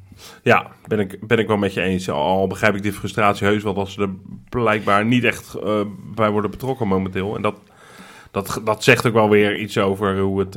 ja 0.44 0.72
ben, 0.88 1.00
ik, 1.00 1.28
ben 1.28 1.40
ik 1.40 1.48
wel 1.48 1.58
met 1.58 1.74
je 1.74 1.82
eens. 1.82 2.10
Al 2.10 2.48
begrijp 2.48 2.76
ik 2.76 2.82
die 2.82 2.94
frustratie 2.94 3.48
heus 3.48 3.64
wel 3.64 3.74
dat 3.74 3.90
ze 3.90 4.02
er 4.02 4.14
blijkbaar 4.50 5.06
niet 5.06 5.24
echt 5.24 5.54
eh, 5.54 5.82
bij 6.16 6.30
worden 6.30 6.52
betrokken 6.52 6.88
momenteel. 6.88 7.36
En 7.36 7.42
dat, 7.42 7.56
dat, 8.32 8.62
dat 8.64 8.84
zegt 8.84 9.06
ook 9.06 9.14
wel 9.14 9.30
weer 9.30 9.58
iets 9.58 9.78
over 9.78 10.20
hoe, 10.20 10.40
het, 10.40 10.56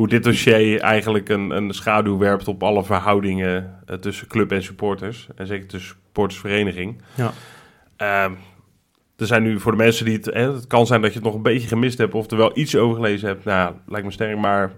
hoe 0.00 0.08
dit 0.08 0.22
dossier 0.22 0.80
eigenlijk 0.80 1.28
een, 1.28 1.50
een 1.50 1.74
schaduw 1.74 2.18
werpt 2.18 2.48
op 2.48 2.62
alle 2.62 2.84
verhoudingen 2.84 3.78
eh, 3.86 3.96
tussen 3.96 4.26
club 4.26 4.52
en 4.52 4.62
supporters. 4.62 5.28
En 5.34 5.46
zeker 5.46 5.68
tussen 5.68 5.96
supportersvereniging. 6.04 7.02
Ja. 7.14 7.32
Ehm, 7.96 8.32
er 9.16 9.26
zijn 9.26 9.42
nu 9.42 9.60
voor 9.60 9.72
de 9.72 9.78
mensen 9.78 10.04
die 10.04 10.14
het... 10.14 10.24
Hè, 10.24 10.52
het 10.52 10.66
kan 10.66 10.86
zijn 10.86 11.00
dat 11.00 11.10
je 11.10 11.16
het 11.16 11.26
nog 11.26 11.34
een 11.34 11.42
beetje 11.42 11.68
gemist 11.68 11.98
hebt... 11.98 12.14
of 12.14 12.30
er 12.30 12.36
wel 12.36 12.58
iets 12.58 12.76
over 12.76 12.96
gelezen 12.96 13.28
hebt. 13.28 13.44
Nou, 13.44 13.74
lijkt 13.86 14.06
me 14.06 14.12
sterk. 14.12 14.38
Maar 14.38 14.72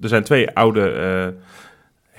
er 0.00 0.08
zijn 0.08 0.22
twee 0.22 0.50
oude 0.50 0.90
eh, 0.90 1.42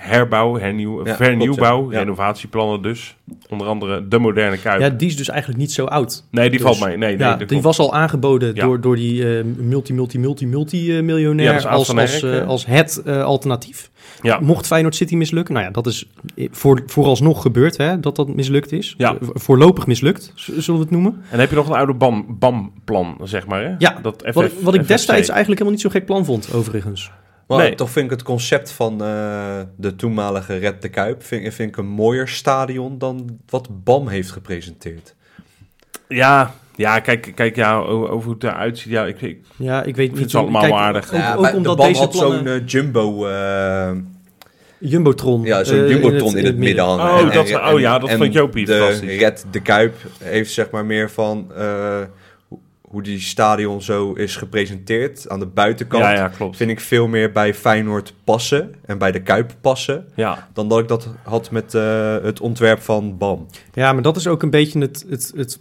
herbouw, 0.00 0.58
hernieuw, 0.58 1.06
Ja, 1.06 1.16
vernieuwbouw, 1.16 1.76
klopt, 1.78 1.92
ja. 1.92 1.98
Ja. 1.98 2.04
renovatieplannen 2.04 2.82
dus. 2.82 3.16
Onder 3.48 3.66
andere 3.66 4.08
de 4.08 4.18
moderne 4.18 4.58
Kuip. 4.58 4.80
Ja, 4.80 4.88
die 4.88 5.08
is 5.08 5.16
dus 5.16 5.28
eigenlijk 5.28 5.60
niet 5.60 5.72
zo 5.72 5.84
oud. 5.84 6.24
nee, 6.30 6.50
die 6.50 6.58
dus- 6.58 6.68
valt 6.68 6.80
mee. 6.88 6.96
Nee, 6.96 7.16
nee, 7.16 7.26
ja, 7.26 7.36
dat 7.36 7.48
die 7.48 7.60
was 7.60 7.78
al 7.78 7.94
aangeboden 7.94 8.54
Ja. 8.54 8.64
door, 8.64 8.80
door 8.80 8.96
die 8.96 9.38
eh, 9.38 9.44
multi, 9.56 9.92
multi, 9.92 10.18
multi, 10.18 10.46
multi 10.46 10.98
eh, 10.98 11.54
als, 11.66 11.66
als, 11.94 12.22
eh, 12.22 12.46
als 12.46 12.66
het 12.66 13.02
eh, 13.04 13.22
alternatief. 13.24 13.90
Ja. 14.22 14.38
Mocht 14.40 14.66
Feyenoord 14.66 14.94
City 14.94 15.16
mislukken, 15.16 15.54
nou 15.54 15.66
ja, 15.66 15.72
dat 15.72 15.86
is 15.86 16.06
voor, 16.50 16.82
vooralsnog 16.86 17.42
gebeurd, 17.42 17.76
hè, 17.76 18.00
dat 18.00 18.16
dat 18.16 18.28
mislukt 18.28 18.72
is. 18.72 18.94
Ja. 18.98 19.16
Voorlopig 19.20 19.86
mislukt, 19.86 20.32
zullen 20.34 20.80
we 20.80 20.84
het 20.84 20.90
noemen. 20.90 21.22
En 21.30 21.38
heb 21.38 21.50
je 21.50 21.56
nog 21.56 21.68
een 21.68 21.74
oude 21.74 21.94
BAM, 21.94 22.26
BAM-plan, 22.38 23.16
zeg 23.22 23.46
maar. 23.46 23.62
Hè? 23.62 23.74
Ja, 23.78 23.98
dat 24.02 24.22
FF, 24.26 24.34
Wat 24.34 24.44
ik, 24.44 24.52
wat 24.60 24.74
ik 24.74 24.88
destijds 24.88 25.28
eigenlijk 25.28 25.48
helemaal 25.60 25.70
niet 25.70 25.80
zo 25.80 25.88
gek 25.88 26.06
plan 26.06 26.24
vond, 26.24 26.52
overigens. 26.54 27.10
Maar 27.56 27.58
Nee. 27.66 27.74
toch 27.74 27.90
vind 27.90 28.04
ik 28.04 28.10
het 28.10 28.22
concept 28.22 28.70
van 28.72 29.02
eh, 29.04 29.60
de 29.76 29.96
toenmalige 29.96 30.56
Red 30.56 30.82
de 30.82 30.88
Kuip... 30.88 31.22
Vind, 31.24 31.54
vind 31.54 31.68
ik 31.68 31.76
een 31.76 31.86
mooier 31.86 32.28
stadion 32.28 32.98
dan 32.98 33.38
wat 33.48 33.84
BAM 33.84 34.08
heeft 34.08 34.30
gepresenteerd. 34.30 35.14
Ja, 36.08 36.54
ja 36.76 37.00
kijk, 37.00 37.32
kijk 37.34 37.56
ja, 37.56 37.76
over 37.78 38.24
hoe 38.24 38.34
het 38.34 38.44
eruit 38.44 38.78
ziet. 38.78 38.92
Ja, 38.92 39.06
ik, 39.06 39.20
ik 39.22 39.38
Ja, 39.56 39.82
ik 39.82 39.96
weet 39.96 40.06
vind 40.06 40.18
niet. 40.18 40.32
het 40.32 40.34
allemaal 40.42 40.62
kijk, 40.62 40.74
aardig. 40.74 41.06
Ook, 41.12 41.20
Ja, 41.20 41.34
ook 41.34 41.40
maar 41.40 41.54
omdat 41.54 41.72
de 41.76 41.82
BAM 41.82 41.86
deze 41.88 42.00
had 42.00 42.10
plannen... 42.10 42.38
zo'n 42.38 42.46
eh, 42.46 42.66
jumbo... 42.66 43.26
eh, 43.26 43.90
Jumbotron. 44.78 45.42
ja, 45.42 45.64
zo'n 45.64 45.78
eh, 45.78 45.88
jumbotron 45.88 46.36
in 46.36 46.44
het, 46.44 46.56
midden 46.56 46.84
hangen. 46.84 47.26
Oh, 47.26 47.32
dat- 47.32 47.72
oh 47.72 47.80
ja, 47.80 47.98
dat 47.98 48.10
vond 48.10 48.32
Jopie 48.32 48.66
de 48.66 48.72
fantastisch. 48.76 49.18
Red 49.18 49.44
de 49.50 49.60
Kuip 49.60 49.94
heeft 50.22 50.52
zeg 50.52 50.70
maar 50.70 50.84
meer 50.84 51.10
van... 51.10 51.50
hoe- 52.90 53.02
die 53.02 53.20
stadion 53.20 53.82
zo 53.82 54.12
is 54.12 54.36
gepresenteerd 54.36 55.28
aan 55.28 55.38
de 55.38 55.46
buitenkant... 55.46 56.02
ja, 56.02 56.12
ja, 56.12 56.28
klopt. 56.28 56.56
vind 56.56 56.70
ik 56.70 56.80
veel 56.80 57.06
meer 57.08 57.32
bij 57.32 57.54
Feyenoord 57.54 58.14
passen 58.24 58.74
en 58.86 58.98
bij 58.98 59.12
de 59.12 59.22
Kuip 59.22 59.52
passen... 59.60 60.06
Ja, 60.14 60.48
dan 60.52 60.68
dat 60.68 60.78
ik 60.78 60.88
dat 60.88 61.08
had 61.22 61.50
met 61.50 61.74
eh, 61.74 62.16
het 62.22 62.40
ontwerp 62.40 62.80
van 62.80 63.18
BAM. 63.18 63.46
Ja, 63.72 63.92
maar 63.92 64.02
dat 64.02 64.16
is 64.16 64.26
ook 64.26 64.42
een 64.42 64.50
beetje 64.50 64.80
het, 64.80 65.04
het, 65.08 65.32
het 65.36 65.58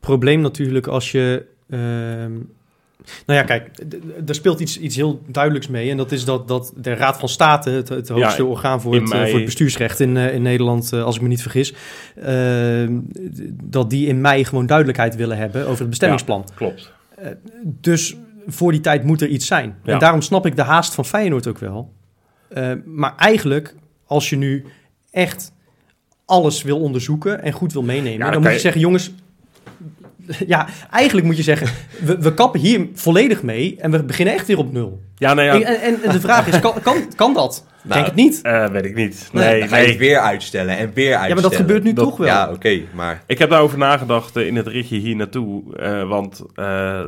probleem 0.00 0.40
natuurlijk 0.40 0.86
als 0.86 1.10
je... 1.12 1.44
ehm, 1.70 2.32
nou 3.26 3.38
ja, 3.38 3.44
kijk, 3.44 3.70
er 4.26 4.34
speelt 4.34 4.60
iets, 4.60 4.78
iets 4.78 4.96
heel 4.96 5.22
duidelijks 5.26 5.68
mee. 5.68 5.90
En 5.90 5.96
dat 5.96 6.12
is 6.12 6.24
dat, 6.24 6.48
dat 6.48 6.72
de 6.76 6.94
Raad 6.94 7.18
van 7.18 7.28
State, 7.28 7.70
het, 7.70 7.88
het 7.88 8.08
hoogste 8.08 8.42
Ja, 8.42 8.48
orgaan 8.48 8.80
voor 8.80 8.94
het, 8.94 9.02
eh, 9.02 9.08
mei- 9.08 9.24
voor 9.26 9.36
het 9.36 9.44
bestuursrecht 9.44 10.00
in, 10.00 10.16
eh, 10.16 10.34
in 10.34 10.42
Nederland, 10.42 10.92
eh, 10.92 11.04
als 11.04 11.16
ik 11.16 11.22
me 11.22 11.28
niet 11.28 11.42
vergis, 11.42 11.74
dat 13.64 13.90
die 13.90 14.06
in 14.06 14.20
mei 14.20 14.44
gewoon 14.44 14.66
duidelijkheid 14.66 15.16
willen 15.16 15.36
hebben 15.36 15.66
over 15.66 15.80
het 15.80 15.88
bestemmingsplan. 15.88 16.44
klopt. 16.54 16.90
Dus 17.64 18.16
voor 18.46 18.72
die 18.72 18.80
tijd 18.80 19.04
moet 19.04 19.20
er 19.20 19.28
iets 19.28 19.46
zijn. 19.46 19.76
Ja. 19.84 19.92
En 19.92 19.98
daarom 19.98 20.22
snap 20.22 20.46
ik 20.46 20.56
de 20.56 20.62
haast 20.62 20.94
van 20.94 21.04
Feyenoord 21.04 21.46
ook 21.46 21.58
wel. 21.58 21.92
Maar 22.84 23.16
eigenlijk, 23.16 23.74
als 24.06 24.30
je 24.30 24.36
nu 24.36 24.64
echt 25.10 25.52
alles 26.24 26.62
wil 26.62 26.80
onderzoeken 26.80 27.42
en 27.42 27.52
goed 27.52 27.72
wil 27.72 27.82
meenemen, 27.82 28.18
Ja, 28.18 28.30
dan 28.30 28.40
moet 28.40 28.48
je 28.48 28.54
je- 28.54 28.60
zeggen, 28.60 28.80
jongens, 28.80 29.12
ja, 30.46 30.66
eigenlijk 30.90 31.26
moet 31.26 31.36
je 31.36 31.42
zeggen, 31.42 31.68
we, 32.00 32.18
we 32.18 32.34
kappen 32.34 32.60
hier 32.60 32.88
volledig 32.94 33.42
mee 33.42 33.76
en 33.80 33.90
we 33.90 34.02
beginnen 34.04 34.34
echt 34.34 34.46
weer 34.46 34.58
op 34.58 34.72
nul. 34.72 35.00
Ja, 35.16 35.34
nou 35.34 35.46
ja, 35.60 35.66
En, 35.66 36.02
en, 36.02 36.12
de 36.12 36.20
vraag 36.20 36.46
is, 36.46 36.60
kan, 36.60 36.74
kan, 36.82 36.96
kan 37.16 37.34
dat? 37.34 37.64
Ik 37.66 37.88
Nou, 37.88 37.94
Denk 37.94 38.06
het 38.06 38.24
niet. 38.24 38.40
eh, 38.42 38.66
weet 38.66 38.84
ik 38.84 38.94
niet. 38.94 39.28
Nee, 39.32 39.44
Nee, 39.50 39.60
Dan 39.60 39.68
ga 39.68 39.76
je 39.76 39.86
nee. 39.86 39.98
weer 39.98 40.18
uitstellen 40.18 40.76
en 40.78 40.90
weer 40.94 41.06
uitstellen. 41.12 41.34
maar 41.34 41.42
dat 41.50 41.56
gebeurt 41.56 41.82
nu 41.82 41.92
Dat- 41.92 42.04
toch 42.04 42.16
wel. 42.16 42.26
Ja, 42.26 42.50
oké, 42.52 42.80
maar... 42.94 43.22
Ik 43.26 43.38
heb 43.38 43.50
daarover 43.50 43.78
nagedacht 43.78 44.36
eh, 44.36 44.46
in 44.46 44.56
het 44.56 44.66
ritje 44.66 44.96
hier 44.96 45.16
naartoe. 45.16 45.76
eh, 45.76 46.08
want 46.08 46.42
eh, 46.54 47.00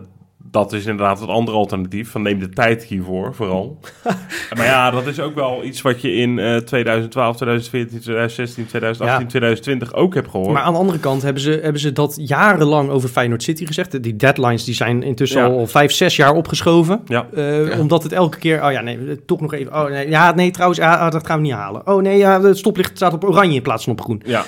dat 0.55 0.73
is 0.73 0.87
inderdaad 0.87 1.21
het 1.21 1.29
andere 1.29 1.57
alternatief. 1.57 2.11
Van 2.11 2.23
neem 2.23 2.39
de 2.39 2.49
tijd 2.49 2.85
hiervoor, 2.85 3.35
vooral. 3.35 3.79
maar 4.57 4.65
ja, 4.67 4.91
dat 4.91 5.07
is 5.07 5.21
ook 5.21 5.35
wel 5.35 5.65
iets 5.65 5.83
wat 5.83 6.01
je 6.01 6.13
in 6.13 6.39
eh 6.39 6.57
2012, 6.57 7.37
2014, 7.37 7.89
2016, 8.01 8.67
2018, 8.67 9.23
Ja. 9.25 9.29
2020 9.31 9.95
ook 9.95 10.15
hebt 10.15 10.31
gehoord. 10.31 10.53
Maar 10.53 10.63
aan 10.63 10.73
de 10.73 10.79
andere 10.79 10.99
kant 10.99 11.23
hebben 11.23 11.43
ze, 11.43 11.59
hebben 11.63 11.81
ze 11.81 11.93
dat 11.93 12.15
jarenlang 12.21 12.91
over 12.91 13.09
Feyenoord 13.09 13.43
City 13.43 13.67
gezegd. 13.67 14.03
Die 14.03 14.17
deadlines 14.17 14.65
die 14.65 14.75
zijn 14.75 15.03
intussen 15.03 15.41
Ja. 15.41 15.47
al 15.47 15.67
vijf, 15.67 15.93
zes 15.93 16.17
jaar 16.17 16.35
opgeschoven. 16.35 17.01
ja. 17.07 17.27
Eh, 17.35 17.67
Ja. 17.69 17.79
Omdat 17.79 18.03
het 18.03 18.13
elke 18.13 18.39
keer, 18.39 18.65
oh 18.65 18.73
ja, 18.73 18.81
nee, 18.81 19.25
toch 19.25 19.41
nog 19.41 19.55
even. 19.55 19.75
Oh 19.75 19.89
nee, 19.89 20.09
ja, 20.09 20.35
nee, 20.35 20.51
trouwens, 20.51 20.79
ja, 20.81 20.95
ah, 20.97 21.11
dat 21.13 21.27
gaan 21.27 21.37
we 21.37 21.43
niet 21.43 21.53
halen. 21.53 21.87
Oh 21.87 22.03
nee, 22.03 22.19
ja, 22.19 22.41
het 22.43 22.59
stoplicht 22.59 22.97
staat 22.97 23.13
op 23.13 23.25
oranje 23.25 23.55
in 23.57 23.63
plaats 23.63 23.85
van 23.85 23.93
op 23.93 24.01
groen. 24.01 24.23
ja, 24.27 24.45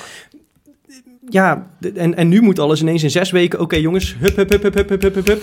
Ja, 1.30 1.66
en, 1.94 2.14
en 2.16 2.28
nu 2.28 2.40
moet 2.40 2.58
alles 2.58 2.80
ineens 2.80 3.02
in 3.02 3.10
zes 3.10 3.30
weken. 3.30 3.60
Oké, 3.60 3.76
jongens, 3.76 4.16
hup, 4.18 4.36
hup, 4.36 4.50
hup, 4.50 4.62
hup, 4.62 4.74
hup, 4.74 4.88
hup, 4.88 5.02
hup, 5.02 5.14
hup, 5.14 5.26
hup. 5.26 5.42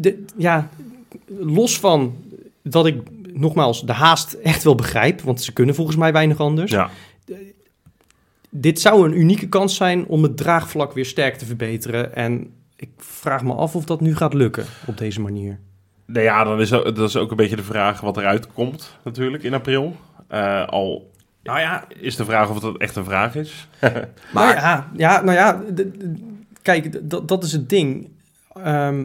De, 0.00 0.24
ja, 0.36 0.68
los 1.38 1.78
van 1.78 2.16
dat 2.62 2.86
ik 2.86 3.02
nogmaals 3.32 3.86
de 3.86 3.92
haast 3.92 4.32
echt 4.32 4.62
wel 4.62 4.74
begrijp, 4.74 5.20
want 5.20 5.42
ze 5.42 5.52
kunnen 5.52 5.74
volgens 5.74 5.96
mij 5.96 6.12
weinig 6.12 6.38
anders. 6.40 6.70
ja. 6.70 6.90
Dit 8.56 8.80
zou 8.80 9.06
een 9.06 9.18
unieke 9.18 9.48
kans 9.48 9.76
zijn 9.76 10.06
om 10.06 10.22
het 10.22 10.36
draagvlak 10.36 10.92
weer 10.92 11.06
sterk 11.06 11.36
te 11.36 11.44
verbeteren. 11.44 12.14
En 12.14 12.52
ik 12.76 12.88
vraag 12.96 13.42
me 13.42 13.52
af 13.52 13.76
of 13.76 13.84
dat 13.84 14.00
nu 14.00 14.16
gaat 14.16 14.34
lukken 14.34 14.64
op 14.86 14.98
deze 14.98 15.20
manier. 15.20 15.58
Nou 16.06 16.24
ja, 16.24 16.44
dan 16.44 16.60
is 16.60 16.68
dat 16.68 16.98
is 16.98 17.16
ook 17.16 17.30
een 17.30 17.36
beetje 17.36 17.56
de 17.56 17.62
vraag 17.62 18.00
wat 18.00 18.16
eruit 18.16 18.52
komt 18.52 18.96
natuurlijk 19.04 19.42
in 19.42 19.54
april. 19.54 19.96
Eh, 20.28 20.66
al 20.66 21.10
nou 21.42 21.60
ja, 21.60 21.84
is 22.00 22.16
de 22.16 22.24
vraag 22.24 22.50
of 22.50 22.58
dat 22.60 22.76
echt 22.76 22.96
een 22.96 23.04
vraag 23.04 23.34
is. 23.34 23.68
Maar 24.32 24.54
ja, 24.54 24.90
ja, 24.96 25.22
nou 25.22 25.36
ja, 25.36 25.62
kijk, 26.62 27.10
dat 27.28 27.44
is 27.44 27.52
het 27.52 27.68
ding. 27.68 28.08
Ehm, 28.52 29.04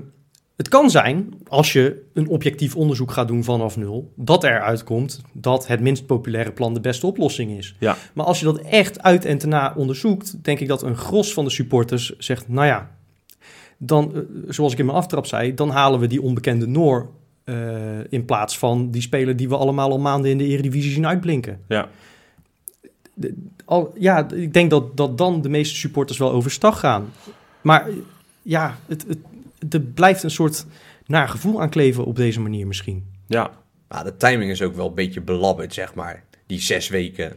het 0.59 0.67
kan 0.67 0.89
zijn, 0.89 1.33
als 1.47 1.73
je 1.73 2.01
een 2.13 2.27
objectief 2.27 2.75
onderzoek 2.75 3.11
gaat 3.11 3.27
doen 3.27 3.43
vanaf 3.43 3.77
nul, 3.77 4.13
dat 4.15 4.43
eruit 4.43 4.83
komt 4.83 5.21
dat 5.33 5.67
het 5.67 5.79
minst 5.79 6.05
populaire 6.05 6.51
plan 6.51 6.73
de 6.73 6.79
beste 6.79 7.07
oplossing 7.07 7.57
is. 7.57 7.75
Ja. 7.77 7.97
Maar 8.13 8.25
als 8.25 8.39
je 8.39 8.45
dat 8.45 8.57
echt 8.57 9.03
uit 9.03 9.25
en 9.25 9.37
te 9.37 9.47
na 9.47 9.73
onderzoekt, 9.75 10.43
denk 10.43 10.59
ik 10.59 10.67
dat 10.67 10.83
een 10.83 10.95
gros 10.97 11.33
van 11.33 11.43
de 11.43 11.49
supporters 11.49 12.17
zegt, 12.17 12.47
nou 12.47 12.67
ja, 12.67 12.91
dan, 13.77 14.15
eh, 14.15 14.21
zoals 14.47 14.73
ik 14.73 14.79
in 14.79 14.85
mijn 14.85 14.97
aftrap 14.97 15.25
zei, 15.25 15.53
dan 15.53 15.69
halen 15.69 15.99
we 15.99 16.07
die 16.07 16.21
onbekende 16.21 16.67
Noor 16.67 17.09
eh, 17.43 17.55
in 18.09 18.25
plaats 18.25 18.57
van 18.57 18.91
die 18.91 19.01
speler 19.01 19.35
die 19.35 19.49
we 19.49 19.57
allemaal 19.57 19.91
al 19.91 19.99
maanden 19.99 20.31
in 20.31 20.37
de 20.37 20.45
Eredivisie 20.45 20.91
zien 20.91 21.07
uitblinken. 21.07 21.59
Ja. 21.67 21.89
Al, 23.65 23.93
ja, 23.97 24.29
ik 24.29 24.53
denk 24.53 24.69
dat, 24.69 24.97
dat 24.97 25.17
dan 25.17 25.41
de 25.41 25.49
meeste 25.49 25.75
supporters 25.75 26.17
wel 26.17 26.31
overstag 26.31 26.79
gaan. 26.79 27.09
Maar 27.61 27.87
ja, 28.41 28.77
het, 28.87 29.05
het, 29.07 29.19
er 29.69 29.81
blijft 29.81 30.23
een 30.23 30.31
soort 30.31 30.65
naar 31.05 31.29
gevoel 31.29 31.61
aan 31.61 31.69
kleven 31.69 32.05
op 32.05 32.15
deze 32.15 32.39
manier 32.39 32.67
misschien. 32.67 33.05
Ja, 33.27 33.51
nou, 33.89 34.03
de 34.03 34.17
timing 34.17 34.51
is 34.51 34.61
ook 34.61 34.75
wel 34.75 34.87
een 34.87 34.93
beetje 34.93 35.21
belabberd, 35.21 35.73
zeg 35.73 35.93
maar. 35.93 36.23
Die 36.45 36.59
zes 36.59 36.89
weken. 36.89 37.33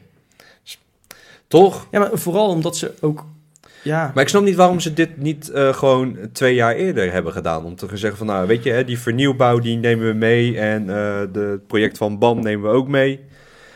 Toch? 1.47 1.87
Ja, 1.91 1.99
maar 1.99 2.11
vooral 2.13 2.49
omdat 2.49 2.77
ze 2.77 2.95
ook... 3.01 3.27
Ja, 3.83 4.11
Maar 4.15 4.23
ik 4.23 4.29
snap 4.29 4.43
niet 4.43 4.55
waarom 4.55 4.81
ze 4.81 4.93
dit 4.93 5.17
niet 5.17 5.51
eh, 5.51 5.75
gewoon 5.75 6.17
twee 6.33 6.55
jaar 6.55 6.75
eerder 6.75 7.13
hebben 7.13 7.33
gedaan. 7.33 7.65
Om 7.65 7.77
te 7.77 7.97
zeggen 7.97 8.19
van, 8.19 8.27
nou, 8.27 8.47
weet 8.47 8.63
je, 8.63 8.71
hè, 8.71 8.85
die 8.85 8.99
vernieuwbouw 8.99 9.59
die 9.59 9.77
nemen 9.77 10.07
we 10.07 10.13
mee. 10.13 10.59
En 10.59 10.81
eh 10.81 11.23
de 11.33 11.41
het 11.41 11.67
project 11.67 11.99
van 11.99 12.19
BAM 12.19 12.43
nemen 12.43 12.71
we 12.71 12.77
ook 12.77 12.89
mee. 12.89 13.21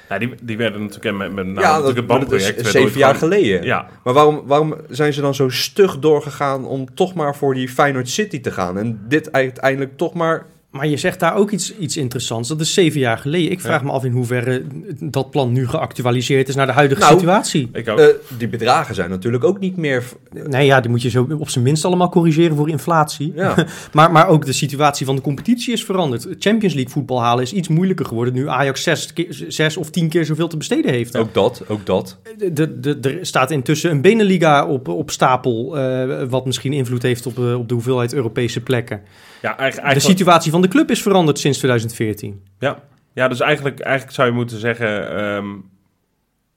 Ja 0.09 0.19
die, 0.19 0.35
die 0.43 0.57
werden 0.57 0.81
natuurlijk 0.81 1.17
met, 1.17 1.33
met 1.33 1.47
nou, 1.47 1.61
ja, 1.61 1.71
natuurlijk 1.71 1.87
het 1.87 1.97
dat 1.97 2.07
bandproject. 2.07 2.55
werd 2.63 2.69
zeven 2.69 2.99
jaar 2.99 3.15
gewoon- 3.15 3.33
geleden. 3.33 3.63
Ja, 3.63 3.87
Maar 4.05 4.15
waarom, 4.15 4.43
waarom 4.47 4.75
zijn 4.89 5.13
ze 5.13 5.21
dan 5.21 5.35
zo 5.35 5.49
stug 5.49 5.99
doorgegaan 5.99 6.65
om 6.65 6.95
toch 6.95 7.15
maar 7.15 7.37
voor 7.37 7.55
die 7.55 7.69
Feyenoord 7.69 8.09
City 8.09 8.41
te 8.41 8.51
gaan? 8.51 8.79
En 8.79 9.01
dit 9.09 9.33
uiteindelijk 9.33 9.97
toch 9.97 10.15
maar... 10.15 10.47
maar 10.77 10.87
je 10.87 10.97
zegt 10.97 11.21
daar 11.21 11.35
ook 11.35 11.51
iets, 11.51 11.77
iets 11.77 11.97
interessants. 11.97 12.49
Dat 12.49 12.61
is 12.61 12.75
zeven 12.75 13.01
jaar 13.01 13.19
geleden. 13.19 13.51
Ik 13.51 13.61
vraag 13.61 13.83
me 13.83 13.91
af 13.91 14.05
in 14.05 14.13
hoeverre 14.13 14.63
dat 15.01 15.31
plan 15.31 15.53
nu 15.53 15.69
geactualiseerd 15.69 16.49
is 16.49 16.55
naar 16.55 16.67
de 16.67 16.73
huidige 16.73 17.01
Nou, 17.01 17.13
situatie. 17.15 17.69
ik 17.73 17.89
ook. 17.89 17.99
eh, 17.99 18.07
die 18.39 18.49
bedragen 18.49 18.95
zijn 18.95 19.11
natuurlijk 19.11 19.45
ook 19.45 19.59
niet 19.59 19.77
meer... 19.77 20.05
Nee, 20.47 20.67
ja, 20.67 20.81
die 20.81 20.91
moet 20.91 21.03
je 21.03 21.11
zo 21.11 21.27
op 21.39 21.49
zijn 21.49 21.65
minst 21.65 21.85
allemaal 21.85 22.09
corrigeren 22.09 22.57
voor 22.57 22.69
inflatie. 22.69 23.33
Ja, 23.35 23.55
Maar, 23.93 24.13
maar 24.13 24.29
ook 24.29 24.45
de 24.47 24.53
situatie 24.53 25.07
van 25.07 25.17
de 25.17 25.23
competitie 25.23 25.73
is 25.73 25.85
veranderd. 25.85 26.27
Champions 26.39 26.75
League 26.75 26.93
voetbal 26.93 27.23
halen 27.23 27.43
is 27.45 27.53
iets 27.53 27.69
moeilijker 27.69 28.07
geworden 28.07 28.35
nu 28.35 28.49
Ajax 28.49 28.83
zes, 28.83 29.13
zes 29.49 29.77
of 29.77 29.91
tien 29.91 30.09
keer 30.09 30.25
zoveel 30.25 30.49
te 30.49 30.57
besteden 30.57 30.91
heeft. 30.93 31.17
ook 31.17 31.35
dat, 31.35 31.63
ook 31.69 31.87
dat. 31.87 32.17
De, 32.53 32.81
de, 32.81 32.99
er 33.01 33.27
staat 33.27 33.51
intussen 33.51 33.91
een 33.91 34.01
Beneliga 34.01 34.67
op, 34.67 34.89
op 34.89 35.11
stapel, 35.11 35.79
eh, 35.79 36.23
wat 36.29 36.47
misschien 36.47 36.73
invloed 36.73 37.03
heeft 37.03 37.27
op, 37.27 37.39
eh, 37.39 37.59
op 37.59 37.69
de 37.69 37.75
hoeveelheid 37.75 38.15
Europese 38.15 38.61
plekken. 38.61 39.01
Ja, 39.43 39.59
eigenlijk, 39.59 39.95
De 39.95 40.01
situatie 40.01 40.51
van 40.51 40.63
de 40.63 40.69
club 40.69 40.91
is 40.91 41.03
veranderd 41.03 41.39
sinds 41.39 41.59
2014. 41.59 42.45
ja. 42.59 42.83
ja, 43.13 43.29
dus 43.29 43.41
eigenlijk, 43.41 43.81
eigenlijk 43.81 44.17
zou 44.17 44.29
je 44.29 44.35
moeten 44.35 44.59
zeggen... 44.59 45.17
ehm, 45.17 45.47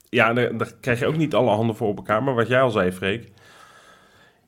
ja, 0.08 0.32
daar, 0.32 0.72
krijg 0.80 0.98
je 0.98 1.06
ook 1.06 1.16
niet 1.16 1.34
alle 1.34 1.50
handen 1.50 1.76
voor 1.76 1.88
op 1.88 1.96
elkaar. 1.96 2.22
Maar 2.22 2.34
wat 2.34 2.48
jij 2.48 2.60
al 2.60 2.70
zei, 2.70 2.92
Freek... 2.92 3.28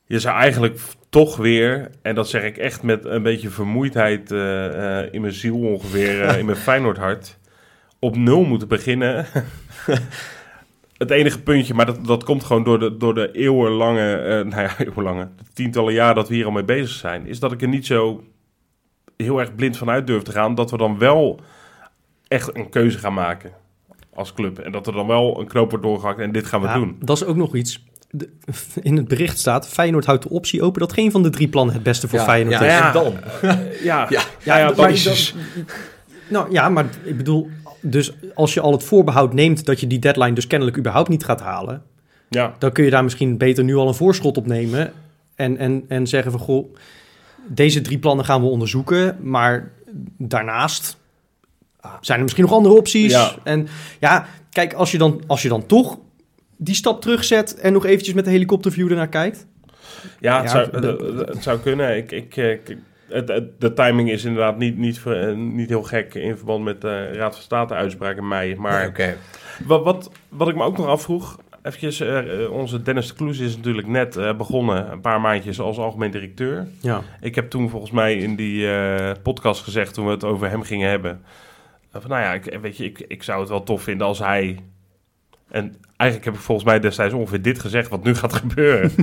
Je 0.06 0.18
zou 0.18 0.36
eigenlijk 0.36 0.78
toch 1.08 1.36
weer, 1.36 1.90
en 2.02 2.14
dat 2.14 2.28
zeg 2.28 2.42
ik 2.42 2.56
echt 2.56 2.82
met 2.82 3.04
een 3.04 3.22
beetje 3.22 3.50
vermoeidheid 3.50 4.30
eh, 4.30 5.00
eh, 5.00 5.12
in 5.12 5.20
mijn 5.20 5.32
ziel 5.32 5.56
ongeveer, 5.56 6.22
eh, 6.22 6.38
in 6.38 6.44
mijn 6.44 6.56
Feyenoordhart, 6.66 7.38
op 7.98 8.16
nul 8.16 8.44
moeten 8.44 8.68
beginnen. 8.68 9.26
het 11.02 11.10
enige 11.10 11.42
puntje, 11.42 11.74
maar 11.74 11.86
dat, 11.86 12.04
dat 12.06 12.24
komt 12.24 12.44
gewoon 12.44 12.64
door 12.64 12.78
de, 12.78 12.96
door 12.96 13.14
de 13.14 13.30
eeuwenlange, 13.32 14.12
eh, 14.14 14.44
nou 14.44 14.62
ja, 14.62 14.78
eeuwenlange, 14.86 15.28
de 15.36 15.44
tientallen 15.52 15.92
jaar 15.92 16.14
dat 16.14 16.28
we 16.28 16.34
hier 16.34 16.44
al 16.44 16.50
mee 16.50 16.64
bezig 16.64 16.90
zijn, 16.96 17.26
is 17.26 17.38
dat 17.40 17.52
ik 17.52 17.62
er 17.62 17.68
niet 17.68 17.86
zo 17.86 18.24
heel 19.16 19.38
erg 19.40 19.54
blind 19.54 19.76
van 19.76 19.90
uit 19.90 20.06
durf 20.06 20.22
te 20.22 20.32
gaan, 20.32 20.54
dat 20.54 20.70
we 20.70 20.76
dan 20.76 20.98
wel 20.98 21.40
echt 22.28 22.56
een 22.56 22.68
keuze 22.68 22.98
gaan 22.98 23.14
maken 23.14 23.50
als 24.14 24.32
club. 24.32 24.58
En 24.58 24.72
dat 24.72 24.86
er 24.86 24.92
dan 24.92 25.06
wel 25.06 25.40
een 25.40 25.46
knoop 25.46 25.70
wordt 25.70 25.84
doorgehakt 25.84 26.18
en 26.18 26.32
dit 26.32 26.46
gaan 26.46 26.60
we 26.60 26.66
Ja, 26.66 26.74
doen. 26.74 26.96
Dat 27.00 27.16
is 27.16 27.24
ook 27.24 27.36
nog 27.36 27.54
iets. 27.54 27.84
De- 28.10 28.30
in 28.82 28.96
het 28.96 29.08
bericht 29.08 29.38
staat, 29.38 29.68
Feyenoord 29.68 30.06
houdt 30.06 30.22
de 30.22 30.28
optie 30.28 30.62
open 30.62 30.80
dat 30.80 30.92
geen 30.92 31.10
van 31.10 31.22
de 31.22 31.30
drie 31.30 31.48
plannen 31.48 31.74
het 31.74 31.82
beste 31.82 32.08
voor 32.08 32.18
ja, 32.18 32.24
Feyenoord 32.24 32.58
ja, 32.58 32.64
is. 32.66 32.72
Ja. 32.72 32.92
dan? 32.92 33.14
Ja, 33.82 34.06
Ja. 34.08 34.22
ja, 34.44 34.58
ja, 34.58 34.66
dat 34.66 34.76
dat-. 34.76 35.34
Nou 36.28 36.50
ja, 36.52 36.68
maar 36.68 36.86
ik 37.04 37.16
bedoel, 37.16 37.50
dus 37.82 38.12
als 38.34 38.54
je 38.54 38.60
al 38.60 38.72
het 38.72 38.82
voorbehoud 38.84 39.32
neemt 39.34 39.64
dat 39.64 39.80
je 39.80 39.86
die 39.86 39.98
deadline 39.98 40.32
dus 40.32 40.46
kennelijk 40.46 40.76
überhaupt 40.78 41.08
niet 41.08 41.24
gaat 41.24 41.40
halen, 41.40 41.82
Ja, 42.28 42.54
dan 42.58 42.72
kun 42.72 42.84
je 42.84 42.90
daar 42.90 43.04
misschien 43.04 43.36
beter 43.36 43.64
nu 43.64 43.74
al 43.76 43.88
een 43.88 43.94
voorschot 43.94 44.36
op 44.36 44.46
nemen 44.46 44.92
en, 45.34 45.56
en, 45.56 45.84
en 45.88 46.06
zeggen 46.06 46.30
van 46.32 46.40
goh, 46.40 46.74
deze 47.46 47.80
drie 47.80 47.98
plannen 47.98 48.24
gaan 48.24 48.40
we 48.40 48.46
onderzoeken, 48.46 49.16
maar 49.20 49.70
daarnaast 50.18 50.96
zijn 52.00 52.16
er 52.18 52.22
misschien 52.24 52.44
nog 52.44 52.52
andere 52.52 52.74
opties. 52.74 53.12
Ja. 53.12 53.34
En 53.44 53.68
ja, 54.00 54.26
kijk, 54.50 54.72
als 54.72 54.90
je, 54.90 54.98
dan, 54.98 55.22
als 55.26 55.42
je 55.42 55.48
dan 55.48 55.66
toch 55.66 55.98
die 56.56 56.74
stap 56.74 57.00
terugzet 57.00 57.54
en 57.54 57.72
nog 57.72 57.84
eventjes 57.86 58.14
met 58.14 58.24
de 58.24 58.30
helikopterview 58.30 58.90
ernaar 58.90 59.08
kijkt. 59.08 59.46
Ja, 60.20 60.42
het, 60.42 60.50
Ja, 60.52 60.64
zou, 60.70 60.86
het, 60.86 61.28
het 61.28 61.42
zou 61.42 61.58
kunnen. 61.58 61.96
Ik, 61.96 62.12
ik, 62.12 62.36
eh, 62.36 62.50
ik- 62.50 62.76
de 63.58 63.72
timing 63.74 64.10
is 64.10 64.24
inderdaad 64.24 64.58
niet, 64.58 64.76
niet, 64.78 65.02
eh, 65.06 65.32
niet 65.34 65.68
heel 65.68 65.82
gek 65.82 66.14
in 66.14 66.36
verband 66.36 66.64
met 66.64 66.80
de 66.80 67.12
Raad 67.12 67.34
van 67.34 67.42
State 67.42 67.74
uitspraak 67.74 68.16
in 68.16 68.28
mei. 68.28 68.56
Maar 68.56 68.86
Oké. 68.86 69.16
wat, 69.66 69.84
wat, 69.84 70.10
wat 70.28 70.48
ik 70.48 70.54
me 70.54 70.62
ook 70.62 70.76
nog 70.76 70.86
afvroeg... 70.86 71.40
Eventjes, 71.62 72.00
eh, 72.00 72.44
eh, 72.44 72.50
onze 72.52 72.82
Dennis 72.82 73.08
de 73.08 73.14
Kloes 73.14 73.38
is 73.38 73.56
natuurlijk 73.56 73.86
net 73.86 74.16
eh, 74.16 74.36
begonnen, 74.36 74.92
een 74.92 75.00
paar 75.00 75.20
maandjes 75.20 75.60
als 75.60 75.78
algemeen 75.78 76.10
directeur. 76.10 76.66
Ja. 76.80 77.02
Ik 77.20 77.34
heb 77.34 77.50
toen 77.50 77.70
volgens 77.70 77.90
mij 77.90 78.16
in 78.16 78.36
die 78.36 78.70
eh, 78.72 79.10
podcast 79.22 79.62
gezegd, 79.62 79.94
toen 79.94 80.04
we 80.04 80.10
het 80.10 80.24
over 80.24 80.50
hem 80.50 80.62
gingen 80.62 80.90
hebben... 80.90 81.22
eh, 81.92 82.00
van, 82.00 82.10
nou 82.10 82.22
ja, 82.22 82.32
ik, 82.32 82.58
weet 82.60 82.76
je, 82.76 82.84
ik, 82.84 83.04
ik 83.08 83.22
zou 83.22 83.40
het 83.40 83.48
wel 83.48 83.62
tof 83.62 83.82
vinden 83.82 84.06
als 84.06 84.18
hij... 84.18 84.58
En 85.50 85.74
eigenlijk 85.96 86.24
heb 86.30 86.34
ik 86.40 86.46
volgens 86.46 86.66
mij 86.66 86.80
destijds 86.80 87.14
ongeveer 87.14 87.42
dit 87.42 87.60
gezegd, 87.60 87.88
wat 87.88 88.04
nu 88.04 88.14
gaat 88.14 88.32
gebeuren. 88.32 88.92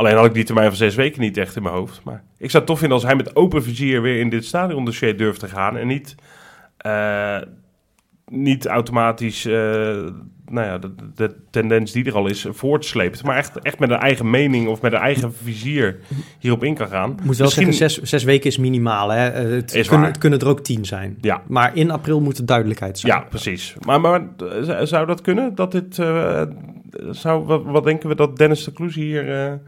Alleen 0.00 0.16
had 0.16 0.24
ik 0.26 0.34
die 0.34 0.44
termijn 0.44 0.68
van 0.68 0.76
zes 0.76 0.94
weken 0.94 1.20
niet 1.20 1.36
echt 1.36 1.56
in 1.56 1.62
mijn 1.62 1.74
hoofd. 1.74 2.00
Maar 2.04 2.22
ik 2.38 2.50
zou 2.50 2.56
het 2.62 2.66
tof 2.66 2.78
vinden 2.78 2.96
als 2.96 3.06
hij 3.06 3.16
met 3.16 3.36
open 3.36 3.62
vizier 3.62 4.02
weer 4.02 4.20
in 4.20 4.28
dit 4.28 4.44
stadiondossier 4.44 5.16
durft 5.16 5.40
te 5.40 5.48
gaan. 5.48 5.76
En 5.76 5.86
niet, 5.86 6.14
eh, 6.76 7.36
niet 8.26 8.66
automatisch 8.66 9.44
eh, 9.44 9.52
nou 10.48 10.66
ja, 10.66 10.78
de, 10.78 10.94
de 11.14 11.34
tendens 11.50 11.92
die 11.92 12.04
er 12.04 12.14
al 12.14 12.26
is 12.26 12.46
voortsleept. 12.50 13.22
Maar 13.22 13.36
echt, 13.36 13.58
echt 13.58 13.78
met 13.78 13.90
een 13.90 13.98
eigen 13.98 14.30
mening 14.30 14.68
of 14.68 14.80
met 14.82 14.92
een 14.92 14.98
eigen 14.98 15.34
vizier 15.34 15.98
hierop 16.38 16.64
in 16.64 16.74
kan 16.74 16.88
gaan. 16.88 17.10
Moet 17.10 17.36
wel 17.36 17.46
Misschien- 17.46 17.72
zeggen, 17.72 17.90
zes, 18.00 18.10
zes 18.10 18.24
weken 18.24 18.50
is 18.50 18.58
minimaal. 18.58 19.08
Hè? 19.08 19.28
Eh, 19.28 19.50
Het, 19.50 19.74
Is 19.74 19.88
kunnen, 19.88 20.06
het 20.06 20.18
kunnen 20.18 20.38
er 20.38 20.48
ook 20.48 20.60
tien 20.60 20.84
zijn. 20.84 21.18
Ja, 21.20 21.42
Maar 21.46 21.76
in 21.76 21.90
april 21.90 22.20
moet 22.20 22.38
er 22.38 22.46
duidelijkheid 22.46 22.98
zijn. 22.98 23.12
ja 23.12 23.20
precies. 23.20 23.74
Maar, 23.86 24.00
maar 24.00 24.22
zou 24.82 25.06
dat 25.06 25.20
kunnen? 25.20 25.54
Dat 25.54 25.72
dit, 25.72 25.94
zou, 27.10 27.44
wat, 27.44 27.62
wat 27.64 27.84
denken 27.84 28.08
we 28.08 28.14
dat 28.14 28.36
Dennis 28.36 28.64
de 28.64 28.72
Kloes 28.72 28.94
hier... 28.94 29.60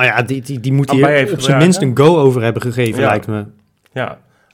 Nou 0.00 0.12
ja, 0.12 0.22
die, 0.22 0.42
die, 0.42 0.60
die 0.60 0.72
moet 0.72 0.90
heeft 0.90 1.32
op 1.32 1.40
zijn 1.40 1.58
minst 1.58 1.82
een 1.82 1.96
go 1.96 2.16
over 2.18 2.42
hebben 2.42 2.62
gegeven, 2.62 3.00
Ja. 3.00 3.08
lijkt 3.08 3.26
me. 3.26 3.44
Ja, 3.92 4.08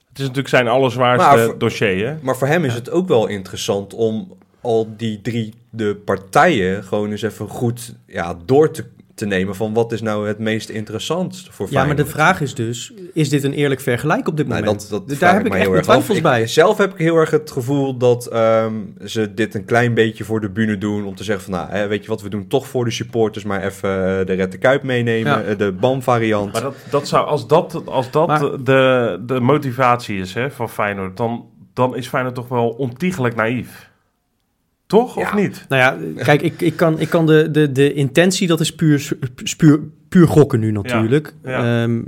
het 0.09 0.19
is 0.19 0.21
natuurlijk 0.21 0.49
zijn 0.49 0.69
allerzwaarste 0.69 1.45
voor- 1.45 1.59
dossier, 1.59 2.07
hè? 2.09 2.15
Maar 2.23 2.37
voor 2.37 2.47
hem 2.49 2.65
is 2.65 2.75
het 2.75 2.91
ook 2.91 3.09
wel 3.09 3.27
interessant 3.27 3.95
om 3.95 4.33
al 4.61 4.89
die 4.97 5.21
drie 5.23 5.55
de 5.71 5.97
partijen 6.05 6.85
gewoon 6.85 7.11
eens 7.11 7.23
even 7.23 7.49
goed 7.49 7.95
ja, 8.07 8.37
door 8.45 8.71
te, 8.71 8.85
te 9.17 9.27
nemen 9.27 9.55
van 9.55 9.75
wat 9.75 9.93
is 9.93 10.01
nou 10.03 10.29
het 10.29 10.39
meest 10.39 10.69
interessant 10.69 11.47
voor 11.51 11.67
Ja, 11.71 11.73
maar 11.73 11.83
Feyenoord. 11.85 12.07
de 12.07 12.13
vraag 12.13 12.41
is 12.41 12.55
dus, 12.55 12.93
is 13.13 13.29
dit 13.29 13.45
een 13.45 13.53
eerlijk 13.53 13.81
vergelijk 13.81 14.29
op 14.29 14.37
dit 14.37 14.47
Nou, 14.49 14.61
moment? 14.65 14.81
dat, 14.81 14.91
dat 14.91 15.09
Daar 15.09 15.17
vraag 15.17 15.33
heb 15.33 15.45
ik 15.45 15.49
mij 15.49 15.59
echt 15.61 15.69
heel 15.69 15.79
af. 15.79 15.85
twijfels 15.85 16.17
Ik- 16.17 16.23
bij. 16.23 16.47
Zelf 16.47 16.79
heb 16.79 16.93
ik 16.93 16.99
heel 16.99 17.17
erg 17.17 17.31
het 17.31 17.51
gevoel 17.51 17.97
dat 17.97 18.27
ehm, 18.27 18.75
ze 19.05 19.35
dit 19.35 19.55
een 19.55 19.65
klein 19.65 19.95
beetje 19.95 20.25
voor 20.25 20.41
de 20.41 20.51
bühne 20.51 20.79
doen. 20.79 21.05
Om 21.05 21.15
te 21.15 21.25
zeggen 21.25 21.45
van, 21.45 21.53
nou, 21.61 21.71
hè, 21.71 21.87
weet 21.87 22.03
je 22.03 22.09
wat, 22.11 22.23
we 22.23 22.29
doen 22.29 22.47
toch 22.47 22.67
voor 22.67 22.85
de 22.85 22.91
supporters, 22.91 23.45
maar 23.45 23.63
even 23.65 23.91
eh, 24.21 24.27
de 24.27 24.33
Red 24.33 24.53
de 24.53 24.59
Kuip 24.59 24.83
meenemen. 24.83 25.33
Ja. 25.33 25.43
eh, 25.43 25.59
de 25.59 25.73
BAM 25.73 26.03
variant. 26.03 26.53
Maar 26.53 26.63
dat, 26.63 26.75
dat 26.91 27.09
zou, 27.09 27.27
als 27.27 27.47
dat, 27.47 27.83
als 27.87 28.11
dat 28.11 28.27
Maar- 28.27 28.65
de, 28.65 29.23
de 29.27 29.41
motivatie 29.41 30.19
is 30.21 30.35
hè, 30.35 30.51
van 30.51 30.69
Feyenoord, 30.71 31.17
dan, 31.17 31.45
dan 31.73 31.97
is 31.97 32.09
Feyenoord 32.09 32.35
toch 32.35 32.49
wel 32.49 32.69
ontiegelijk 32.69 33.35
naïef. 33.35 33.91
Toch, 34.87 35.17
of 35.17 35.35
niet? 35.35 35.65
Nou 35.69 35.83
ja, 35.83 36.23
kijk, 36.23 36.43
ik, 36.43 36.61
ik 36.61 36.77
kan, 36.77 37.01
ik 37.01 37.09
kan 37.09 37.27
de, 37.27 37.51
de, 37.51 37.73
de 37.73 37.93
intentie, 37.93 38.47
dat 38.47 38.61
is 38.61 38.75
puur, 38.75 39.09
puur, 39.57 39.81
puur 40.09 40.29
gokken 40.29 40.61
nu 40.61 40.73
natuurlijk. 40.73 41.35
ja. 41.45 41.83
Ehm, 41.83 42.01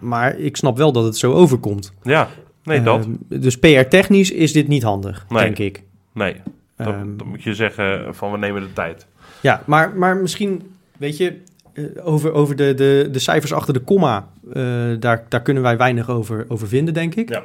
maar 0.00 0.38
ik 0.38 0.56
snap 0.56 0.76
wel 0.76 0.92
dat 0.92 1.04
het 1.04 1.16
zo 1.16 1.32
overkomt. 1.32 1.92
Ja, 2.02 2.28
nee, 2.64 2.82
dat. 2.82 3.04
Ehm, 3.28 3.40
dus 3.40 3.58
PR-technisch 3.58 4.30
is 4.30 4.52
dit 4.52 4.68
niet 4.68 4.82
handig, 4.82 5.26
Nee. 5.28 5.42
denk 5.44 5.58
ik. 5.58 5.82
Nee, 6.12 6.36
dan, 6.76 6.86
Ehm, 6.94 7.16
dan 7.16 7.26
moet 7.28 7.42
je 7.42 7.54
zeggen 7.54 8.14
van 8.14 8.30
we 8.32 8.38
nemen 8.38 8.62
de 8.62 8.72
tijd. 8.72 9.06
Ja, 9.40 9.62
maar, 9.66 9.92
maar 9.96 10.16
misschien, 10.16 10.62
weet 10.98 11.16
je, 11.16 11.36
eh, 11.72 11.84
over, 12.02 12.32
over 12.32 12.56
de, 12.56 12.74
de, 12.74 13.08
de 13.12 13.18
cijfers 13.18 13.52
achter 13.52 13.74
de 13.74 13.80
komma, 13.80 14.28
eh, 14.52 14.62
daar, 15.00 15.24
daar 15.28 15.42
kunnen 15.42 15.62
wij 15.62 15.76
weinig 15.76 16.10
over, 16.10 16.44
over 16.48 16.68
vinden, 16.68 16.94
denk 16.94 17.14
ik. 17.14 17.28
Ja. 17.28 17.42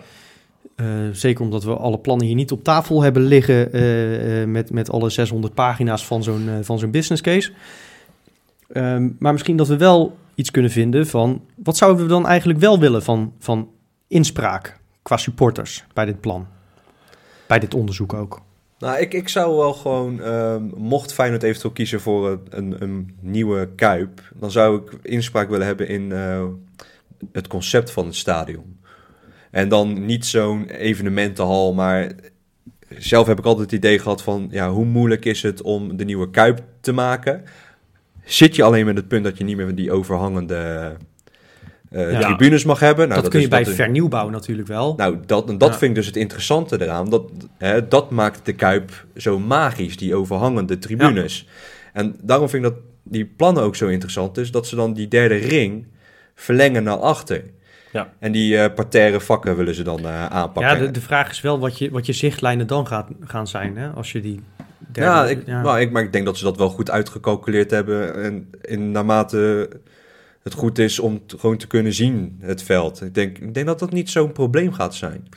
Eh, 0.82 0.88
zeker 1.12 1.44
omdat 1.44 1.64
we 1.64 1.76
alle 1.76 2.00
plannen 2.00 2.26
hier 2.26 2.36
niet 2.36 2.52
op 2.52 2.64
tafel 2.64 3.02
hebben 3.02 3.24
liggen 3.24 3.74
eh, 3.74 4.42
eh, 4.42 4.48
met, 4.48 4.72
met 4.72 4.92
alle 4.92 5.10
600 5.10 5.54
pagina's 5.54 6.06
van 6.06 6.24
zo'n 6.24 6.50
van 6.62 6.80
zo'n 6.80 6.92
business 6.92 7.22
case. 7.22 7.52
Ehm, 8.68 9.10
maar 9.20 9.32
misschien 9.32 9.56
dat 9.56 9.68
we 9.68 9.78
wel 9.78 10.18
iets 10.36 10.52
kunnen 10.52 10.72
vinden 10.72 11.08
van 11.08 11.42
wat 11.56 11.78
zouden 11.78 12.04
we 12.04 12.10
dan 12.10 12.28
eigenlijk 12.28 12.60
wel 12.60 12.80
willen 12.80 13.04
van, 13.04 13.34
van 13.40 13.70
inspraak 14.08 14.80
qua 15.02 15.18
supporters 15.18 15.86
bij 15.94 16.06
dit 16.06 16.22
plan? 16.22 16.48
Bij 17.48 17.60
dit 17.60 17.74
onderzoek 17.74 18.14
ook. 18.14 18.42
Nou, 18.80 19.00
ik, 19.00 19.14
ik 19.14 19.30
zou 19.30 19.58
wel 19.58 19.74
gewoon, 19.74 20.22
ehm, 20.22 20.64
mocht 20.76 21.14
Feyenoord 21.14 21.44
eventueel 21.44 21.74
kiezen 21.74 22.02
voor 22.02 22.40
een, 22.50 22.76
een, 22.82 23.16
nieuwe 23.20 23.70
Kuip, 23.76 24.22
dan 24.34 24.52
zou 24.52 24.82
ik 24.82 25.00
inspraak 25.02 25.50
willen 25.50 25.66
hebben 25.66 25.88
in 25.88 26.12
het 27.32 27.48
concept 27.48 27.92
van 27.92 28.06
het 28.06 28.16
stadion. 28.16 28.80
En 29.52 29.70
dan 29.70 30.06
niet 30.06 30.26
zo'n 30.26 30.70
evenementenhal, 30.70 31.74
maar 31.74 32.12
zelf 32.98 33.28
heb 33.28 33.40
ik 33.40 33.46
altijd 33.46 33.72
het 33.72 33.80
idee 33.80 34.00
gehad 34.00 34.22
van, 34.24 34.48
ja, 34.52 34.70
hoe 34.72 34.86
moeilijk 34.86 35.26
is 35.26 35.42
het 35.42 35.62
om 35.62 35.98
de 35.98 36.06
nieuwe 36.06 36.30
Kuip 36.30 36.62
te 36.82 36.92
maken? 36.92 37.44
Zit 38.24 38.56
je 38.56 38.64
alleen 38.64 38.86
met 38.86 38.96
het 38.98 39.08
punt 39.08 39.24
dat 39.24 39.38
je 39.38 39.44
niet 39.44 39.58
meer 39.58 39.76
die 39.76 39.92
overhangende 39.92 40.92
eh, 41.90 42.12
Ja. 42.12 42.20
tribunes 42.20 42.64
mag 42.64 42.80
hebben? 42.80 43.08
Nou, 43.10 43.22
dat, 43.22 43.32
kun 43.32 43.42
je 43.42 43.48
bij 43.48 43.66
vernieuwbouw 43.66 44.30
natuurlijk 44.30 44.68
wel. 44.68 44.94
nou, 44.98 45.18
dat, 45.26 45.50
en 45.50 45.58
dat 45.58 45.70
Ja. 45.72 45.78
vind 45.78 45.90
ik 45.92 45.96
dus 45.98 46.06
het 46.06 46.16
interessante 46.16 46.82
eraan. 46.82 47.10
Dat, 47.10 47.24
hè, 47.58 47.88
dat 47.88 48.12
maakt 48.12 48.46
de 48.46 48.54
Kuip 48.54 49.06
zo 49.16 49.40
magisch, 49.40 49.98
die 49.98 50.16
overhangende 50.16 50.78
tribunes. 50.80 51.48
En 51.94 52.16
daarom 52.22 52.50
vind 52.50 52.66
ik 52.66 52.72
dat 52.72 52.80
die 53.04 53.26
plannen 53.26 53.64
ook 53.64 53.76
zo 53.76 53.88
interessant 53.88 54.38
is, 54.38 54.52
dat 54.52 54.68
ze 54.68 54.76
dan 54.76 54.94
die 54.94 55.08
derde 55.08 55.36
ring 55.36 55.86
verlengen 56.36 56.84
naar 56.84 56.98
achter. 56.98 57.44
Ja. 57.92 58.10
En 58.20 58.32
die 58.32 58.58
eh 58.58 58.74
parterre 58.76 59.20
vakken 59.22 59.56
willen 59.56 59.76
ze 59.76 59.84
dan 59.84 60.00
eh, 60.00 60.26
aanpakken. 60.26 60.74
Ja, 60.78 60.86
de, 60.86 60.92
de 60.92 61.02
vraag 61.02 61.30
is 61.30 61.42
wel 61.42 61.60
wat 61.60 61.78
je, 61.78 61.90
wat 61.92 62.06
je 62.06 62.14
zichtlijnen 62.14 62.68
dan 62.68 62.88
gaat, 62.88 63.08
gaan 63.24 63.48
zijn, 63.48 63.78
hè? 63.78 63.90
Als 63.90 64.12
je 64.12 64.22
die 64.22 64.40
derde... 64.92 65.10
ja, 65.12 65.26
ik, 65.26 65.44
ja. 65.46 65.62
Nou, 65.62 65.80
ik, 65.80 65.92
maar 65.92 66.04
ik 66.04 66.14
denk 66.14 66.26
dat 66.26 66.38
ze 66.38 66.44
dat 66.44 66.58
wel 66.58 66.70
goed 66.70 66.90
uitgecalculeerd 66.92 67.72
hebben. 67.72 68.24
En 68.24 68.50
in, 68.62 68.92
naarmate 68.92 69.70
het 70.44 70.54
goed 70.54 70.78
is 70.80 71.00
om 71.00 71.22
t- 71.26 71.36
gewoon 71.40 71.58
te 71.58 71.68
kunnen 71.68 71.94
zien, 71.94 72.38
het 72.42 72.64
veld. 72.64 73.02
Ik 73.02 73.14
denk, 73.14 73.38
ik 73.38 73.54
denk 73.54 73.66
dat 73.66 73.80
dat 73.80 73.92
niet 73.92 74.10
zo'n 74.10 74.32
probleem 74.32 74.74
gaat 74.74 74.96
zijn. 74.96 75.28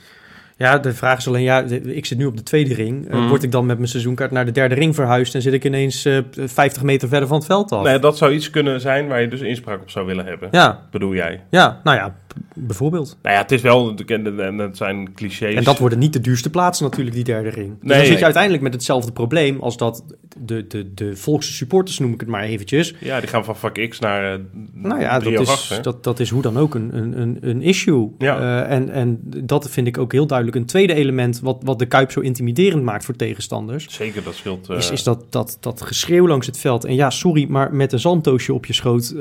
Ja, 0.57 0.77
de 0.77 0.93
vraag 0.93 1.17
is 1.17 1.27
alleen, 1.27 1.43
ja, 1.43 1.61
ik 1.83 2.05
zit 2.05 2.17
nu 2.17 2.25
op 2.25 2.37
de 2.37 2.43
tweede 2.43 2.73
ring. 2.73 3.07
Eh, 3.09 3.13
Mhm. 3.19 3.27
word 3.27 3.43
ik 3.43 3.51
dan 3.51 3.65
met 3.65 3.77
mijn 3.77 3.89
seizoenkaart 3.89 4.31
naar 4.31 4.45
de 4.45 4.51
derde 4.51 4.75
ring 4.75 4.95
verhuisd 4.95 5.35
en 5.35 5.41
zit 5.41 5.53
ik 5.53 5.63
ineens 5.65 6.05
eh 6.05 6.17
50 6.31 6.83
meter 6.83 7.07
verder 7.07 7.27
van 7.27 7.37
het 7.37 7.45
veld 7.45 7.71
af? 7.71 7.83
Nee, 7.83 7.99
dat 7.99 8.17
zou 8.17 8.33
iets 8.33 8.49
kunnen 8.49 8.81
zijn 8.81 9.07
waar 9.07 9.21
je 9.21 9.27
dus 9.27 9.41
inspraak 9.41 9.81
op 9.81 9.89
zou 9.89 10.05
willen 10.05 10.25
hebben. 10.25 10.47
Ja, 10.51 10.87
Bedoel 10.91 11.13
jij? 11.13 11.43
ja, 11.49 11.79
nou 11.83 11.97
ja, 11.97 12.15
bijvoorbeeld. 12.55 13.17
Nou 13.21 13.35
ja, 13.35 13.41
het 13.41 13.51
is 13.51 13.61
wel, 13.61 13.93
en 14.05 14.39
en 14.39 14.57
het 14.57 14.77
zijn 14.77 15.13
clichés. 15.13 15.55
En 15.55 15.63
dat 15.63 15.77
worden 15.79 15.99
niet 15.99 16.13
de 16.13 16.21
duurste 16.21 16.49
plaatsen 16.49 16.85
natuurlijk, 16.85 17.15
die 17.15 17.23
derde 17.23 17.49
ring. 17.49 17.69
Dus 17.69 17.89
Nee. 17.89 17.97
dan 17.97 18.05
zit 18.07 18.17
je 18.17 18.23
uiteindelijk 18.23 18.63
met 18.63 18.73
hetzelfde 18.73 19.11
probleem 19.11 19.59
als 19.61 19.77
dat 19.77 20.03
de, 20.37 20.67
de, 20.67 20.93
de 20.93 21.15
volkse 21.15 21.53
supporters, 21.53 21.99
noem 21.99 22.13
ik 22.13 22.19
het 22.19 22.29
maar 22.29 22.43
eventjes. 22.43 22.93
Ja, 22.99 23.19
die 23.19 23.29
gaan 23.29 23.45
van 23.45 23.55
vak 23.57 23.87
X 23.89 23.99
naar 23.99 24.33
eh 24.33 24.39
Nou 24.73 24.99
ja, 25.01 25.19
3 25.19 25.31
dat 25.33 25.41
is, 25.41 25.49
8, 25.49 25.69
hè? 25.69 25.79
dat, 25.81 26.03
dat 26.03 26.19
is 26.19 26.29
hoe 26.29 26.41
dan 26.41 26.57
ook 26.57 26.75
een, 26.75 26.97
een, 26.97 27.21
een, 27.21 27.37
een 27.41 27.61
issue. 27.61 28.11
Ja. 28.17 28.39
Eh, 28.65 28.75
en, 28.75 28.89
en 28.89 29.19
dat 29.23 29.69
vind 29.69 29.87
ik 29.87 29.97
ook 29.97 30.11
heel 30.11 30.27
duidelijk 30.27 30.57
een 30.57 30.65
tweede 30.65 30.93
element 30.93 31.39
wat, 31.39 31.61
wat 31.63 31.79
de 31.79 31.85
Kuip 31.85 32.11
zo 32.11 32.19
intimiderend 32.19 32.83
maakt 32.83 33.05
voor 33.05 33.15
tegenstanders. 33.15 33.85
Zeker, 33.89 34.23
dat 34.23 34.35
scheelt. 34.35 34.69
eh, 34.69 34.77
Is, 34.77 34.91
is 34.91 35.03
dat, 35.03 35.25
dat, 35.29 35.57
dat 35.59 35.81
geschreeuw 35.81 36.27
langs 36.27 36.45
het 36.45 36.57
veld. 36.57 36.85
En 36.85 36.95
ja, 36.95 37.09
sorry, 37.09 37.45
maar 37.49 37.73
met 37.73 37.91
een 37.93 37.99
zandtoosje 37.99 38.53
op 38.53 38.65
je 38.65 38.73
schoot 38.73 39.15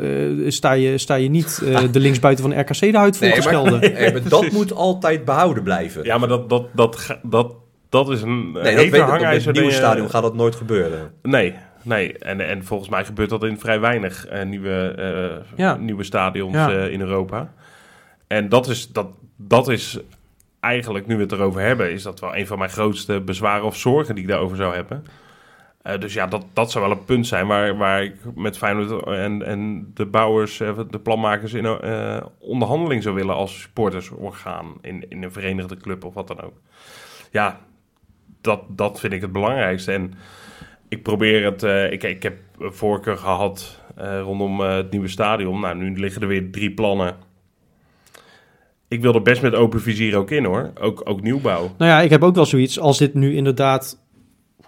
sta, 0.49 0.73
je, 0.73 0.99
sta 0.99 1.15
je 1.15 1.29
niet 1.31 1.63
de 1.93 2.01
linksbuiten 2.01 2.45
van 2.51 2.61
RKC 2.61 2.93
schelden. 3.13 3.81
Nee, 3.81 4.13
maar 4.13 4.29
dat 4.41 4.51
moet 4.51 4.73
altijd 4.75 5.25
behouden 5.25 5.63
blijven. 5.63 6.05
Ja, 6.05 6.19
maar 6.19 6.29
dat, 6.29 6.49
dat, 6.49 6.67
dat, 6.73 7.19
dat, 7.23 7.53
dat 7.89 8.11
is 8.11 8.23
een 8.23 8.53
nee, 8.53 8.63
nee, 8.63 8.75
dat 8.75 8.85
weet 8.85 8.95
ik. 8.95 9.01
Op 9.03 9.09
hangijzer. 9.09 9.47
het 9.47 9.57
nieuwe 9.57 9.73
eh, 9.73 9.79
stadion 9.79 10.11
gaat 10.11 10.23
dat 10.23 10.35
nooit 10.35 10.55
gebeuren. 10.55 11.11
Nee, 11.23 11.55
nee. 11.83 12.19
En, 12.19 12.41
en 12.41 12.65
volgens 12.65 12.89
mij 12.91 13.05
gebeurt 13.05 13.31
dat 13.31 13.45
in 13.45 13.59
vrij 13.59 13.81
weinig 13.81 14.27
eh, 14.27 14.45
nieuwe, 14.45 14.95
eh, 14.97 15.57
Ja. 15.57 15.77
nieuwe 15.77 16.05
stadions 16.05 16.55
Ja. 16.55 16.71
eh, 16.71 16.93
in 16.93 17.01
Europa. 17.01 17.53
En 18.27 18.49
dat 18.49 18.69
is, 18.69 18.89
dat, 18.93 19.07
dat 19.37 19.69
is 19.69 19.99
eigenlijk, 20.61 21.07
nu 21.07 21.17
we 21.17 21.23
het 21.23 21.33
erover 21.33 21.61
hebben, 21.61 21.93
is 21.93 22.03
dat 22.03 22.21
wel 22.21 22.37
een 22.37 22.47
van 22.47 22.59
mijn 22.59 22.71
grootste 22.71 23.21
bezwaren 23.21 23.65
of 23.65 23.77
zorgen 23.77 24.15
die 24.15 24.25
ik 24.25 24.31
daarover 24.31 24.57
zou 24.57 24.75
hebben. 24.75 25.05
Eh, 25.85 26.01
dus 26.01 26.13
ja, 26.13 26.27
dat, 26.27 26.45
dat 26.53 26.71
zou 26.71 26.89
wel 26.89 26.97
een 26.97 27.05
punt 27.05 27.27
zijn 27.27 27.47
waar, 27.47 27.77
waar 27.77 28.03
ik 28.03 28.15
met 28.35 28.57
Feyenoord 28.57 29.07
en, 29.07 29.43
en 29.43 29.91
de 29.95 30.07
bouwers, 30.07 30.61
eh, 30.61 30.79
de 30.91 30.99
planmakers 30.99 31.53
in 31.53 31.65
eh, 31.65 32.23
onderhandeling 32.39 33.03
zou 33.03 33.15
willen 33.15 33.35
als 33.35 33.61
supportersorgaan 33.61 34.67
in, 34.81 35.07
in 35.09 35.23
een 35.23 35.33
verenigde 35.33 35.77
club 35.77 36.05
of 36.05 36.15
wat 36.15 36.27
dan 36.27 36.41
ook. 36.41 36.61
Ja, 37.31 37.61
dat, 38.41 38.61
dat 38.69 39.01
vind 39.01 39.13
ik 39.13 39.21
het 39.21 39.33
belangrijkste. 39.33 39.93
En 39.93 40.15
ik 40.89 41.03
probeer 41.03 41.45
het, 41.45 41.63
ik, 41.93 42.03
ik 42.03 42.23
heb 42.23 42.37
voorkeur 42.59 43.17
gehad 43.17 43.81
eh, 43.97 44.21
rondom 44.21 44.61
het 44.61 44.91
nieuwe 44.91 45.09
stadion. 45.09 45.61
Nou, 45.61 45.77
nu 45.77 45.99
liggen 45.99 46.23
er 46.23 46.29
weer 46.29 46.51
drie 46.51 46.71
plannen. 46.71 47.17
Ik 48.89 49.01
wil 49.01 49.15
er 49.15 49.23
best 49.23 49.43
met 49.43 49.55
open 49.55 49.81
vizier 49.81 50.17
ook 50.17 50.31
in 50.31 50.45
hoor, 50.45 50.71
ook, 50.81 51.01
ook 51.05 51.23
nieuwbouw. 51.23 51.75
Nou 51.79 51.91
ja, 51.91 52.01
ik 52.01 52.11
heb 52.11 52.23
ook 52.23 52.35
wel 52.35 52.47
zoiets. 52.47 52.81
Als 52.81 52.99
dit 52.99 53.15
nu 53.15 53.35
inderdaad 53.35 53.99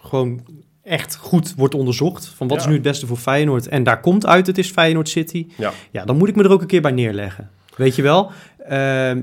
gewoon 0.00 0.40
echt 0.87 1.16
goed 1.16 1.55
wordt 1.55 1.75
onderzocht. 1.75 2.27
Van 2.27 2.49
wat 2.49 2.57
Ja. 2.57 2.62
is 2.62 2.68
nu 2.68 2.75
het 2.75 2.83
beste 2.83 3.07
voor 3.07 3.16
Feyenoord. 3.16 3.68
En 3.68 3.83
daar 3.83 4.01
komt 4.01 4.27
uit, 4.27 4.46
het 4.46 4.59
is 4.59 4.70
Feyenoord 4.70 5.09
City. 5.09 5.46
Ja. 5.57 5.72
Ja, 5.90 6.05
dan 6.05 6.16
moet 6.16 6.29
ik 6.29 6.37
me 6.37 6.42
er 6.44 6.51
ook 6.51 6.61
een 6.61 6.66
keer 6.66 6.83
bij 6.83 6.90
neerleggen. 6.90 7.51
Weet 7.77 7.96
je 7.96 8.03
wel? 8.03 8.31
Ehm, 8.68 9.20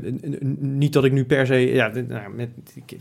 niet 0.60 0.94
dat 0.94 1.04
ik 1.04 1.12
nu 1.12 1.26
per 1.26 1.46
se... 1.46 1.56
Ja, 1.56 1.92
nou, 2.08 2.34
met, 2.36 2.50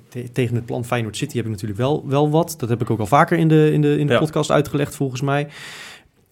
te- 0.09 0.33
tegen 0.33 0.55
het 0.55 0.67
plan 0.67 0.85
Feyenoord 0.85 1.17
City 1.17 1.37
heb 1.37 1.45
ik 1.45 1.51
natuurlijk 1.51 1.81
wel, 1.81 2.09
wel 2.09 2.31
wat. 2.31 2.55
Dat 2.59 2.69
heb 2.69 2.81
ik 2.81 2.91
ook 2.91 2.99
al 3.01 3.07
vaker 3.07 3.39
in 3.39 3.49
de, 3.49 3.71
in 3.73 3.81
de, 3.81 3.99
in 3.99 4.07
de 4.07 4.13
Ja. 4.13 4.19
podcast 4.19 4.51
uitgelegd 4.51 4.95
volgens 4.95 5.21
mij. 5.21 5.49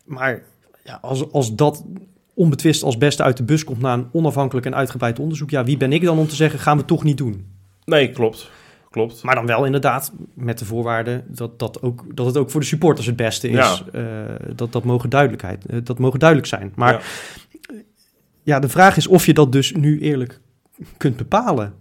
Maar 0.05 0.43
ja, 0.85 0.99
als, 1.03 1.33
als 1.33 1.55
dat 1.55 1.85
onbetwist 2.35 2.83
als 2.83 2.99
beste 2.99 3.23
uit 3.23 3.37
de 3.37 3.43
bus 3.43 3.65
komt... 3.65 3.81
na 3.81 3.93
een 3.95 4.07
onafhankelijk 4.13 4.67
en 4.67 4.75
uitgebreid 4.75 5.19
onderzoek... 5.19 5.51
ja, 5.51 5.65
wie 5.65 5.77
ben 5.77 5.93
ik 5.93 6.03
dan 6.05 6.19
om 6.19 6.27
te 6.29 6.35
zeggen, 6.37 6.59
gaan 6.59 6.77
we 6.77 6.85
toch 6.85 7.05
niet 7.05 7.19
doen? 7.19 7.47
Nee, 7.85 8.11
klopt. 8.11 8.51
Klopt. 8.91 9.23
Maar 9.23 9.35
dan 9.35 9.47
wel 9.47 9.65
inderdaad 9.65 10.13
met 10.35 10.59
de 10.59 10.65
voorwaarde 10.65 11.25
dat, 11.27 11.59
dat, 11.59 11.83
ook, 11.83 12.17
dat 12.17 12.27
het 12.27 12.37
ook 12.37 12.51
voor 12.51 12.61
de 12.61 12.67
supporters 12.67 13.07
het 13.07 13.17
beste 13.17 13.49
is. 13.49 13.57
Ja. 13.57 13.79
Eh, 13.93 14.55
dat, 14.57 14.73
dat, 14.73 14.85
mogen 14.85 15.11
duidelijkheid, 15.11 15.67
eh, 15.67 15.79
dat 15.85 15.99
mogen 15.99 16.19
duidelijk 16.19 16.49
zijn. 16.49 16.73
Maar 16.75 16.93
Ja. 16.93 17.01
ja. 18.43 18.59
de 18.59 18.69
vraag 18.69 18.97
is 18.97 19.07
of 19.07 19.27
je 19.27 19.35
dat 19.35 19.53
dus 19.53 19.73
nu 19.73 20.01
eerlijk 20.01 20.41
kunt 20.97 21.17
bepalen. 21.17 21.75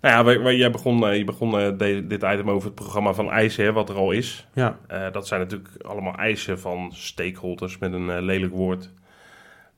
Nou 0.00 0.42
ja, 0.42 0.50
jij 0.52 0.70
begon, 0.70 1.06
eh, 1.08 1.16
je 1.16 1.24
begon 1.24 1.58
eh, 1.58 1.68
dit 2.08 2.22
item 2.22 2.50
over 2.50 2.66
het 2.66 2.74
programma 2.74 3.12
van 3.12 3.30
eisen, 3.30 3.64
hè, 3.64 3.72
wat 3.72 3.88
er 3.88 3.96
al 3.96 4.10
is. 4.10 4.46
Ja, 4.54 4.78
Eh, 4.86 5.12
dat 5.12 5.26
zijn 5.26 5.40
natuurlijk 5.40 5.68
allemaal 5.82 6.14
eisen 6.14 6.60
van 6.60 6.90
stakeholders 6.94 7.78
met 7.78 7.92
een 7.92 8.10
eh, 8.10 8.22
lelijk 8.22 8.52
woord. 8.52 8.90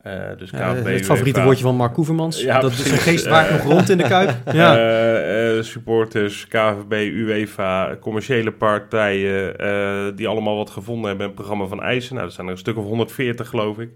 Eh, 0.03 0.13
dus 0.39 0.51
Eh, 0.51 0.61
KNVB, 0.71 0.87
het 0.87 1.05
favoriete 1.05 1.29
UEFA, 1.39 1.45
woordje 1.45 1.63
van 1.65 1.77
Mark 1.77 1.93
Koevermans. 1.93 2.43
Ja, 2.43 2.61
dat 2.61 2.73
is 2.73 2.91
een 2.91 2.99
geest 2.99 3.27
nog 3.29 3.63
rond 3.63 3.89
in 3.89 3.99
de 3.99 4.09
kuip. 4.09 4.35
Ja. 4.53 4.77
eh, 4.79 5.63
supporters, 5.63 6.47
KVB, 6.49 6.93
UEFA, 6.93 7.97
commerciële 8.01 8.53
partijen, 8.53 10.17
die 10.17 10.29
allemaal 10.29 10.57
wat 10.57 10.71
gevonden 10.71 11.07
hebben 11.09 11.23
in 11.27 11.33
het 11.33 11.41
programma 11.41 11.67
van 11.67 11.83
eisen. 11.83 12.15
Nou, 12.15 12.27
dat 12.27 12.35
zijn 12.35 12.47
er 12.47 12.53
een 12.53 12.59
stuk 12.59 12.77
of 12.77 12.85
140 12.85 13.49
geloof 13.49 13.79
ik. 13.79 13.89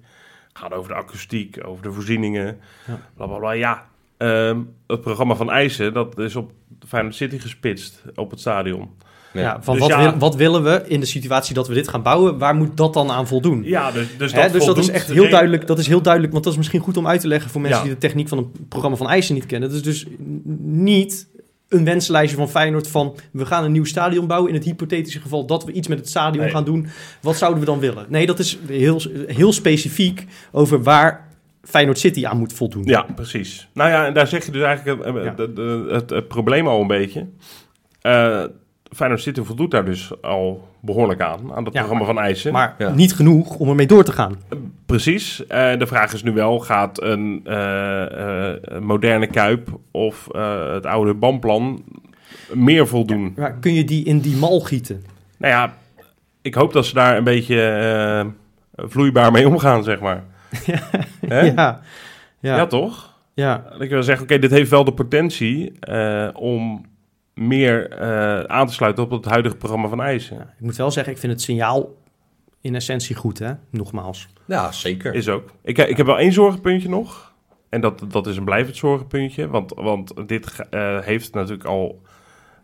Gaat 0.53 0.73
over 0.73 0.89
de 0.91 0.97
akoestiek, 0.97 1.59
over 1.67 1.83
de 1.83 1.93
voorzieningen, 1.93 2.59
Ja. 2.87 2.99
bla 3.17 3.27
bla 3.27 3.39
bla. 3.39 3.53
Ja, 3.53 3.87
ehm, 4.17 4.59
het 4.87 5.01
programma 5.01 5.35
van 5.35 5.51
IJssen, 5.51 5.93
dat 5.93 6.19
is 6.19 6.37
op 6.37 6.53
Feyenoord 6.89 7.15
City 7.15 7.39
gespitst 7.39 8.03
op 8.15 8.31
het 8.31 8.41
stadion. 8.41 8.91
Ja, 9.33 9.59
van 9.63 9.75
Dus 9.75 9.83
wat, 9.83 9.91
ja. 9.93 10.03
wil- 10.11 10.19
wat 10.19 10.35
willen 10.37 10.63
we 10.63 10.83
in 10.87 11.01
de 11.01 11.07
situatie 11.07 11.55
dat 11.55 11.69
we 11.69 11.75
dit 11.75 11.89
gaan 11.89 12.03
bouwen? 12.03 12.39
Waar 12.39 12.55
moet 12.55 12.77
dat 12.77 12.95
dan 12.95 13.11
aan 13.11 13.27
voldoen? 13.27 13.63
Ja, 13.65 13.91
dus, 13.91 14.07
dus, 14.19 14.33
Hè, 14.33 14.43
dat, 14.43 14.53
dus 14.53 14.65
dat 14.65 14.79
is 14.79 14.89
echt 14.89 15.09
heel 15.13 15.29
duidelijk, 15.29 15.67
dat 15.67 15.79
is 15.79 15.87
heel 15.87 16.03
duidelijk, 16.03 16.33
want 16.33 16.45
dat 16.45 16.53
is 16.53 16.59
misschien 16.59 16.81
goed 16.81 16.97
om 16.97 17.07
uit 17.07 17.21
te 17.21 17.29
leggen 17.29 17.51
voor 17.51 17.61
mensen 17.61 17.79
Ja. 17.81 17.85
die 17.87 17.95
de 17.95 18.01
techniek 18.01 18.29
van 18.29 18.39
een 18.39 18.53
programma 18.69 18.97
van 18.97 19.09
IJssen 19.09 19.35
niet 19.35 19.47
kennen. 19.47 19.69
Dat 19.69 19.79
is 19.79 19.85
dus 19.85 20.07
niet 20.63 21.29
een 21.69 21.85
wenslijstje 21.85 22.37
van 22.37 22.49
Feyenoord 22.51 22.89
van 22.89 23.17
we 23.33 23.47
gaan 23.47 23.65
een 23.65 23.73
nieuw 23.73 23.85
stadion 23.85 24.27
bouwen 24.27 24.49
in 24.51 24.57
het 24.57 24.65
hypothetische 24.65 25.21
geval 25.21 25.47
dat 25.47 25.65
we 25.65 25.73
iets 25.73 25.89
met 25.89 25.99
het 25.99 26.09
stadion 26.09 26.43
Nee. 26.45 26.53
gaan 26.53 26.65
doen. 26.65 26.87
Wat 27.21 27.37
zouden 27.37 27.61
we 27.61 27.67
dan 27.67 27.79
willen? 27.79 28.07
Nee, 28.09 28.27
dat 28.27 28.39
is 28.39 28.59
heel, 28.69 29.01
heel 29.27 29.53
specifiek 29.53 30.27
over 30.51 30.83
waar 30.83 31.29
Feyenoord 31.63 31.99
City 31.99 32.27
aan 32.27 32.39
moet 32.39 32.53
voldoen. 32.53 32.85
Ja, 32.85 33.07
precies. 33.15 33.69
Nou 33.75 33.91
ja, 33.91 34.07
en 34.07 34.15
daar 34.15 34.27
zeg 34.27 34.45
je 34.47 34.53
dus 34.53 34.63
eigenlijk 34.63 35.05
het, 35.05 35.25
Ja. 35.25 35.31
de- 35.31 35.53
de- 35.53 35.87
het, 35.91 36.11
het 36.11 36.29
probleem 36.29 36.67
al 36.67 36.81
een 36.81 36.87
beetje. 36.87 37.27
Eh 38.01 38.43
Feyenoord 38.95 39.21
City 39.23 39.43
voldoet 39.43 39.71
daar 39.71 39.85
dus 39.85 40.13
al 40.23 40.69
behoorlijk 40.81 41.21
aan, 41.21 41.53
aan 41.55 41.65
het 41.65 41.73
Ja, 41.73 41.79
programma 41.81 42.05
van 42.05 42.19
IJssen. 42.19 42.53
Maar 42.53 42.75
Ja. 42.79 42.91
niet 42.91 43.15
genoeg 43.15 43.57
om 43.57 43.69
ermee 43.69 43.87
door 43.87 44.05
te 44.05 44.13
gaan. 44.13 44.37
Precies. 44.87 45.47
Eh, 45.47 45.79
de 45.79 45.87
vraag 45.87 46.13
is 46.13 46.23
nu 46.23 46.33
wel, 46.33 46.59
gaat 46.59 47.03
een 47.03 47.41
eh, 47.45 48.51
eh, 48.51 48.81
moderne 48.81 49.27
Kuip 49.27 49.69
of 49.91 50.29
eh, 50.33 50.73
het 50.73 50.87
oude 50.87 51.15
bandplan 51.15 51.83
meer 52.53 52.87
voldoen? 52.87 53.33
Maar 53.37 53.53
kun 53.61 53.75
je 53.75 53.85
die 53.85 54.05
in 54.05 54.19
die 54.21 54.37
mal 54.37 54.61
gieten? 54.61 55.05
Nou 55.39 55.53
ja, 55.53 55.75
ik 56.43 56.55
hoop 56.55 56.73
dat 56.73 56.87
ze 56.87 56.95
daar 56.95 57.17
een 57.17 57.25
beetje 57.25 57.63
eh, 57.63 58.27
vloeibaar 58.89 59.33
mee 59.33 59.49
omgaan, 59.49 59.83
zeg 59.85 60.01
maar. 60.01 60.25
Hè? 61.27 61.41
Ja. 61.41 61.81
Ja. 62.41 62.57
Ja. 62.57 62.67
toch? 62.67 63.15
ja. 63.35 63.65
Dat 63.73 63.81
ik 63.81 63.91
wil 63.91 64.03
zeggen, 64.03 64.25
oké, 64.25 64.39
dit 64.39 64.51
heeft 64.51 64.71
wel 64.71 64.85
de 64.85 64.93
potentie 64.93 65.73
eh, 65.81 66.29
om 66.33 66.85
meer 67.47 67.91
eh, 67.91 68.41
aan 68.41 68.67
te 68.67 68.73
sluiten 68.73 69.05
op 69.05 69.11
het 69.11 69.25
huidige 69.25 69.57
programma 69.57 69.89
van 69.89 70.03
IJssen. 70.03 70.37
Ik 70.41 70.65
moet 70.65 70.77
wel 70.77 70.91
zeggen, 70.91 71.13
ik 71.13 71.19
vind 71.19 71.33
het 71.33 71.43
signaal 71.43 71.95
in 72.61 72.75
essentie 72.75 73.17
goed, 73.17 73.39
hè? 73.39 73.53
Nogmaals. 73.71 74.29
Ja, 74.45 74.73
zeker. 74.73 75.15
Is 75.15 75.29
ook. 75.29 75.51
Ik, 75.63 75.79
ik 75.79 75.97
heb 75.97 76.07
wel 76.07 76.19
één 76.19 76.33
zorgenpuntje 76.33 76.89
nog. 76.89 77.33
En 77.69 77.81
dat, 77.81 78.03
dat 78.09 78.27
is 78.27 78.37
een 78.37 78.45
blijvend 78.45 78.77
zorgenpuntje. 78.77 79.49
Want, 79.49 79.73
want 79.75 80.13
dit 80.29 80.67
eh, 80.71 80.99
heeft 81.01 81.35
natuurlijk 81.35 81.65
al, 81.69 82.01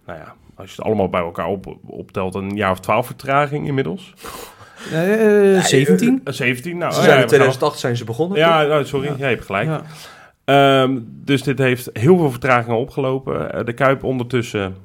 nou 0.07 0.18
ja, 0.18 0.35
als 0.55 0.70
je 0.70 0.76
het 0.76 0.85
allemaal 0.85 1.09
bij 1.09 1.20
elkaar 1.20 1.47
op, 1.47 1.76
optelt, 1.87 2.35
een 2.35 2.57
jaar 2.57 2.70
of 2.70 2.81
twaalf 2.81 3.07
vertraging 3.07 3.66
inmiddels. 3.66 4.12
Eh 4.93 5.62
17? 5.64 6.20
Eh, 6.24 6.33
17, 6.33 6.79
nou 6.79 6.93
Ze 6.93 6.99
oh 6.99 7.05
zijn 7.05 7.16
ja, 7.16 7.22
in 7.22 7.29
we 7.29 7.29
gaan- 7.29 7.29
2008 7.29 7.79
zijn 7.79 7.97
ze 7.97 8.05
begonnen. 8.05 8.39
Ja, 8.39 8.62
nou, 8.62 8.85
sorry, 8.85 9.07
Ja. 9.09 9.14
jij 9.18 9.29
hebt 9.31 9.45
gelijk. 9.45 9.66
Ja. 9.66 9.83
Ehm, 10.49 10.99
dus 11.05 11.43
dit 11.43 11.59
heeft 11.59 11.91
heel 11.93 12.17
veel 12.17 12.31
vertragingen 12.31 12.79
opgelopen. 12.79 13.53
Eh, 13.53 13.65
de 13.65 13.73
Kuip 13.73 14.05
ondertussen. 14.05 14.77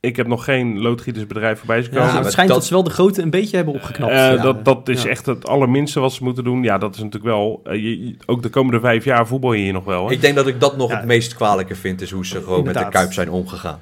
Ik 0.00 0.16
heb 0.16 0.26
nog 0.26 0.44
geen 0.44 0.80
loodgietersbedrijf 0.80 1.58
voorbij 1.58 1.82
zien 1.82 1.92
Ja, 1.92 1.98
komen. 1.98 2.12
maar 2.14 2.22
het 2.22 2.32
schijnt 2.32 2.48
dat- 2.50 2.58
dat... 2.58 2.66
ze 2.68 2.74
wel 2.74 2.82
de 2.82 2.90
grootte 2.90 3.22
een 3.22 3.30
beetje 3.30 3.56
hebben 3.56 3.74
opgeknapt. 3.74 4.12
Eh, 4.12 4.18
Ja. 4.18 4.36
dat, 4.36 4.64
dat 4.64 4.88
is 4.88 5.02
Ja. 5.02 5.08
echt 5.08 5.26
het 5.26 5.46
allerminste 5.46 6.00
wat 6.00 6.12
ze 6.12 6.24
moeten 6.24 6.44
doen. 6.44 6.62
Ja, 6.62 6.78
dat 6.78 6.94
is 6.94 7.02
natuurlijk 7.02 7.24
wel... 7.34 7.60
eh, 7.64 7.74
je- 7.82 8.16
ook 8.26 8.42
de 8.42 8.48
komende 8.48 8.80
vijf 8.80 9.04
jaar 9.04 9.26
voetbal 9.26 9.52
je 9.52 9.62
hier 9.62 9.72
nog 9.72 9.84
wel. 9.84 10.06
Hè? 10.06 10.12
Ik 10.12 10.20
denk 10.20 10.34
dat 10.34 10.46
ik 10.46 10.60
dat 10.60 10.76
nog 10.76 10.90
Ja. 10.90 10.96
het 10.96 11.04
meest 11.06 11.34
kwalijke 11.34 11.74
vind, 11.74 12.00
is 12.00 12.10
hoe 12.10 12.26
ze 12.26 12.42
gewoon 12.42 12.64
met 12.64 12.74
de 12.74 12.88
Kuip 12.88 13.12
zijn 13.12 13.30
omgegaan. 13.30 13.78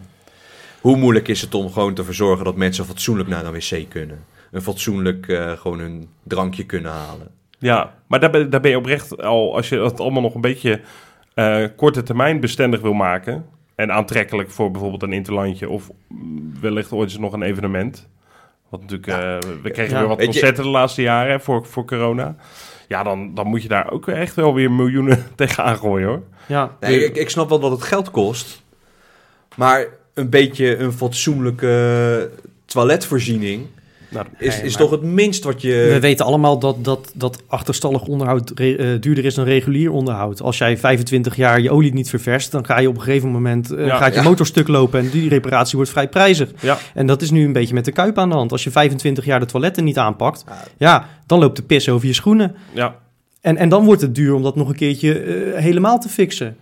Hoe 0.81 0.97
moeilijk 0.97 1.29
is 1.29 1.41
het 1.41 1.55
om 1.55 1.71
gewoon 1.73 1.95
te 1.95 2.05
verzorgen 2.05 2.45
dat 2.45 2.57
mensen 2.57 2.85
fatsoenlijk 2.85 3.29
naar 3.29 3.45
een 3.45 3.53
wc 3.53 3.89
kunnen? 3.89 4.25
Een 4.51 4.63
fatsoenlijk 4.63 5.29
eh, 5.29 5.51
gewoon 5.53 5.79
een 5.81 6.09
drankje 6.23 6.65
kunnen 6.65 6.91
halen. 6.93 7.29
Ja, 7.63 7.95
maar 8.07 8.21
daar 8.21 8.31
ben, 8.31 8.51
daar 8.51 8.61
ben 8.61 8.71
je 8.71 8.77
oprecht 8.79 9.23
al... 9.23 9.55
Als 9.57 9.69
je 9.69 9.79
het 9.81 10.01
allemaal 10.01 10.23
nog 10.23 10.35
een 10.35 10.41
beetje 10.41 10.81
eh, 11.35 11.65
korte 11.77 12.03
termijn 12.03 12.41
bestendig 12.41 12.81
wil 12.81 12.93
maken... 12.93 13.47
en 13.75 13.93
aantrekkelijk 13.93 14.51
voor 14.51 14.71
bijvoorbeeld 14.71 15.03
een 15.03 15.13
interlandje... 15.13 15.69
of 15.69 15.91
wellicht 16.61 16.93
ooit 16.93 17.11
eens 17.11 17.19
nog 17.19 17.33
een 17.33 17.43
evenement... 17.43 18.09
Wat 18.69 18.81
natuurlijk, 18.81 19.07
eh, 19.07 19.51
we 19.63 19.71
kregen 19.71 19.93
Ja. 19.95 19.99
weer 19.99 20.09
wat 20.09 20.19
je- 20.19 20.25
concerten 20.25 20.63
de 20.65 20.71
laatste 20.71 21.03
jaren 21.03 21.31
hè, 21.33 21.41
voor, 21.41 21.67
voor 21.67 21.85
corona. 21.85 22.37
Ja, 22.89 23.03
dan, 23.03 23.35
dan 23.35 23.47
moet 23.47 23.63
je 23.63 23.69
daar 23.69 23.91
ook 23.91 24.09
echt 24.09 24.35
wel 24.35 24.55
weer 24.55 24.71
miljoenen 24.71 25.27
tegenaan 25.37 25.77
gooien 25.77 26.09
hoor. 26.09 26.23
Ja. 26.47 26.77
Nee, 26.81 27.05
ik, 27.05 27.17
ik 27.17 27.31
snap 27.31 27.49
wel 27.49 27.59
dat 27.61 27.71
het 27.71 27.83
geld 27.83 28.11
kost. 28.11 28.63
Maar 29.57 29.87
een 30.15 30.31
beetje 30.31 30.77
een 30.77 30.93
fatsoenlijke 30.93 32.31
toiletvoorziening 32.65 33.67
Nou, 34.13 34.27
is, 34.39 34.61
is 34.61 34.77
toch 34.77 34.91
het 34.91 35.03
minst 35.03 35.45
wat 35.45 35.63
We 35.63 35.69
je... 35.69 35.99
weten 36.01 36.27
allemaal 36.27 36.59
dat, 36.59 36.85
dat, 36.85 37.13
dat 37.15 37.43
achterstallig 37.47 38.03
onderhoud 38.07 38.51
eh, 38.51 38.67
duurder 39.01 39.25
is 39.25 39.35
dan 39.35 39.45
regulier 39.45 39.91
onderhoud. 39.93 40.41
Als 40.43 40.59
jij 40.59 40.77
25 40.79 41.37
jaar 41.37 41.61
je 41.61 41.71
olie 41.71 41.93
niet 41.95 42.09
ververst, 42.09 42.51
dan 42.51 42.67
ga 42.67 42.79
je 42.79 42.89
op 42.89 42.95
een 42.95 43.03
gegeven 43.03 43.29
moment 43.31 43.71
eh, 43.71 43.87
Ja. 43.87 43.97
gaat 43.97 44.15
je 44.15 44.21
Ja. 44.21 44.29
motor 44.29 44.47
stuk 44.47 44.69
lopen 44.69 45.01
en 45.01 45.11
die 45.11 45.29
reparatie 45.29 45.77
wordt 45.77 45.91
vrij 45.91 46.09
prijzig. 46.09 46.51
Ja. 46.61 46.79
En 46.95 47.07
dat 47.07 47.23
is 47.23 47.31
nu 47.31 47.45
een 47.45 47.53
beetje 47.53 47.75
met 47.75 47.85
de 47.85 47.93
kuip 47.93 48.19
aan 48.19 48.29
de 48.29 48.35
hand. 48.35 48.53
Als 48.53 48.65
je 48.65 48.71
25 48.71 49.25
jaar 49.25 49.41
de 49.41 49.47
toiletten 49.47 49.85
niet 49.85 49.99
aanpakt, 49.99 50.45
Ja. 50.49 50.57
ja, 50.79 51.09
dan 51.27 51.39
loopt 51.39 51.57
de 51.57 51.63
pis 51.63 51.89
over 51.89 52.07
je 52.07 52.13
schoenen. 52.15 52.55
ja, 52.73 52.95
En, 53.41 53.57
en 53.57 53.69
dan 53.69 53.85
wordt 53.85 54.01
het 54.03 54.15
duur 54.15 54.35
om 54.35 54.43
dat 54.43 54.57
nog 54.57 54.69
een 54.69 54.75
keertje 54.75 55.19
eh, 55.21 55.61
helemaal 55.63 55.99
te 55.99 56.09
fixen. 56.09 56.57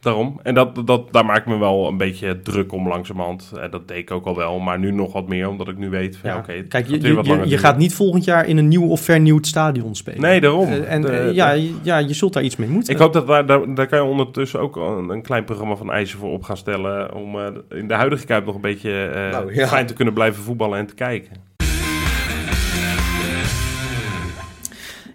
Daarom. 0.00 0.40
En 0.42 0.54
dat, 0.54 0.86
dat, 0.86 1.12
daar 1.12 1.24
maak 1.24 1.36
ik 1.38 1.46
me 1.46 1.58
wel 1.58 1.88
een 1.88 1.96
beetje 1.96 2.40
druk 2.42 2.72
om 2.72 2.88
langzamerhand. 2.88 3.52
Eh, 3.56 3.70
dat 3.70 3.88
deed 3.88 3.96
ik 3.98 4.10
ook 4.10 4.26
al 4.26 4.36
wel, 4.36 4.58
maar 4.58 4.78
nu 4.78 4.90
nog 4.90 5.12
wat 5.12 5.28
meer, 5.28 5.48
omdat 5.48 5.68
ik 5.68 5.78
nu 5.78 5.88
weet... 5.90 6.16
Van, 6.16 6.30
ja, 6.30 6.36
oké, 6.36 6.62
Kijk, 6.62 6.86
je, 6.88 7.48
je, 7.48 7.58
gaat 7.58 7.78
niet 7.78 7.94
volgend 7.94 8.24
jaar 8.24 8.46
in 8.46 8.56
een 8.56 8.68
nieuw 8.68 8.88
of 8.88 9.00
vernieuwd 9.00 9.46
stadion 9.46 9.94
spelen. 9.94 10.20
Nee, 10.20 10.40
daarom. 10.40 10.68
Eh, 10.68 10.92
en 10.92 11.00
De- 11.02 11.08
eh, 11.08 11.26
de- 11.26 11.34
ja, 11.34 11.50
je- 11.50 11.74
ja, 11.82 11.98
je 11.98 12.14
zult 12.14 12.32
daar 12.32 12.42
iets 12.42 12.56
mee 12.56 12.68
moeten. 12.68 12.94
Ik 12.94 13.00
hoop 13.00 13.12
dat 13.12 13.26
daar, 13.26 13.46
daar, 13.46 13.74
daar 13.74 13.86
kan 13.86 13.98
je 13.98 14.04
ondertussen 14.04 14.60
ook 14.60 14.76
een, 14.76 15.08
een 15.08 15.22
klein 15.22 15.44
programma 15.44 15.76
van 15.76 15.92
eisen 15.92 16.18
voor 16.18 16.30
op 16.32 16.42
gaan 16.42 16.56
stellen. 16.56 17.14
Om 17.14 17.36
in 17.70 17.88
de 17.88 17.94
huidige 17.94 18.26
Kuip 18.26 18.44
nog 18.44 18.54
een 18.54 18.60
beetje 18.60 19.10
Nou, 19.32 19.54
ja. 19.54 19.66
fijn 19.66 19.86
te 19.86 19.94
kunnen 19.94 20.14
blijven 20.14 20.42
voetballen 20.42 20.78
en 20.78 20.86
te 20.86 20.94
kijken. 20.94 21.56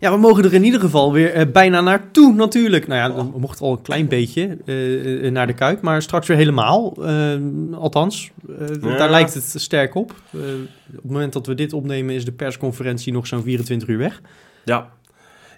Ja, 0.03 0.11
we 0.11 0.17
mogen 0.17 0.43
er 0.43 0.53
in 0.53 0.63
ieder 0.63 0.79
geval 0.79 1.13
weer 1.13 1.33
eh, 1.33 1.51
bijna 1.51 1.81
naartoe 1.81 2.33
natuurlijk. 2.33 2.87
Nou 2.87 2.99
ja, 3.15 3.31
we 3.31 3.39
mochten 3.39 3.65
al 3.65 3.71
een 3.71 3.81
klein 3.81 4.07
beetje 4.07 4.57
eh, 4.65 5.25
eh, 5.25 5.31
naar 5.31 5.47
de 5.47 5.53
Kuip, 5.53 5.81
maar 5.81 6.01
straks 6.01 6.27
weer 6.27 6.37
helemaal. 6.37 6.93
Eh, 7.05 7.35
althans, 7.73 8.31
eh, 8.59 8.67
Ja. 8.81 8.97
daar 8.97 9.09
lijkt 9.09 9.33
het 9.33 9.53
sterk 9.57 9.95
op. 9.95 10.11
Op 10.11 10.39
het 10.91 11.03
moment 11.03 11.33
dat 11.33 11.47
we 11.47 11.53
dit 11.55 11.73
opnemen 11.73 12.15
is 12.15 12.25
de 12.25 12.31
persconferentie 12.31 13.13
nog 13.13 13.27
zo'n 13.27 13.43
24 13.43 13.87
uur 13.87 13.97
weg. 13.97 14.21
Ja, 14.65 14.89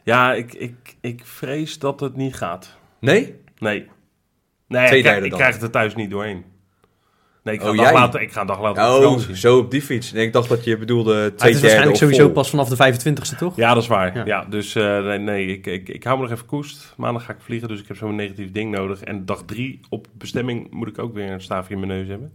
ja 0.03 0.33
ik, 0.33 0.53
ik, 0.53 0.95
ik 1.01 1.21
vrees 1.25 1.79
dat 1.79 1.99
het 1.99 2.15
niet 2.15 2.35
gaat. 2.35 2.77
Nee? 2.99 3.35
Nee. 3.59 3.87
Nee, 4.67 4.85
Twee 4.87 4.97
ik, 4.97 5.03
krijg, 5.03 5.03
derde 5.03 5.23
ik 5.25 5.29
dan. 5.29 5.39
krijg 5.39 5.53
het 5.53 5.63
er 5.63 5.69
thuis 5.71 5.95
niet 5.95 6.09
doorheen. 6.09 6.43
Nee, 7.45 7.53
ik 7.55 7.61
ga, 7.61 7.67
Oh, 7.67 7.71
een 7.71 7.77
dag, 7.77 7.85
jij? 7.91 7.99
later, 7.99 8.21
ik 8.21 8.31
ga 8.31 8.41
een 8.41 8.47
dag 8.47 8.61
later 8.61 8.83
op 8.83 8.89
Oh, 8.89 9.03
vakantie. 9.03 9.37
zo 9.37 9.57
op 9.57 9.71
die 9.71 9.81
fiets. 9.81 10.11
Nee, 10.11 10.25
ik 10.25 10.33
dacht 10.33 10.49
dat 10.49 10.63
je 10.63 10.77
bedoelde 10.77 11.11
twee 11.13 11.21
het 11.29 11.41
is 11.43 11.43
derde 11.45 11.59
waarschijnlijk 11.61 11.97
sowieso 11.97 12.23
vol. 12.23 12.31
pas 12.31 12.49
vanaf 12.49 12.69
de 12.69 12.75
25ste, 12.75 13.37
toch? 13.37 13.55
Ja, 13.55 13.73
dat 13.73 13.83
is 13.83 13.89
waar. 13.89 14.15
Ja. 14.15 14.25
Ja. 14.25 14.45
dus 14.49 14.75
eh, 14.75 15.03
nee, 15.03 15.17
nee 15.19 15.47
ik, 15.47 15.65
ik, 15.65 15.89
ik 15.89 16.03
hou 16.03 16.17
me 16.17 16.23
nog 16.23 16.31
even 16.31 16.45
koest. 16.45 16.93
Maandag 16.97 17.25
ga 17.25 17.33
ik 17.33 17.39
vliegen, 17.41 17.67
dus 17.67 17.79
ik 17.79 17.87
heb 17.87 17.97
zo'n 17.97 18.15
negatief 18.15 18.51
ding 18.51 18.71
nodig. 18.71 19.01
En 19.01 19.25
dag 19.25 19.43
drie 19.45 19.79
op 19.89 20.07
bestemming 20.13 20.71
moet 20.71 20.87
ik 20.87 20.99
ook 20.99 21.13
weer 21.13 21.31
een 21.31 21.41
staafje 21.41 21.73
in 21.73 21.79
mijn 21.79 21.91
neus 21.91 22.07
hebben. 22.07 22.33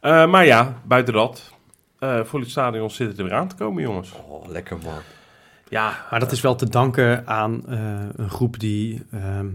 Eh, 0.00 0.26
maar 0.30 0.46
ja, 0.46 0.80
buiten 0.84 1.14
dat, 1.14 1.52
eh 1.98 2.20
voor 2.24 2.40
het 2.40 2.50
stadion 2.50 2.90
zitten 2.90 3.18
er 3.18 3.24
weer 3.24 3.34
aan 3.38 3.48
te 3.48 3.54
komen, 3.56 3.82
jongens. 3.82 4.12
Oh, 4.28 4.48
lekker 4.48 4.76
man. 4.84 4.94
Ja, 5.68 6.06
Maar 6.10 6.20
dat 6.20 6.32
is 6.32 6.40
wel 6.40 6.54
te 6.54 6.68
danken 6.68 7.26
aan 7.26 7.62
een 8.16 8.30
groep 8.30 8.58
die, 8.60 9.02
ehm, 9.12 9.46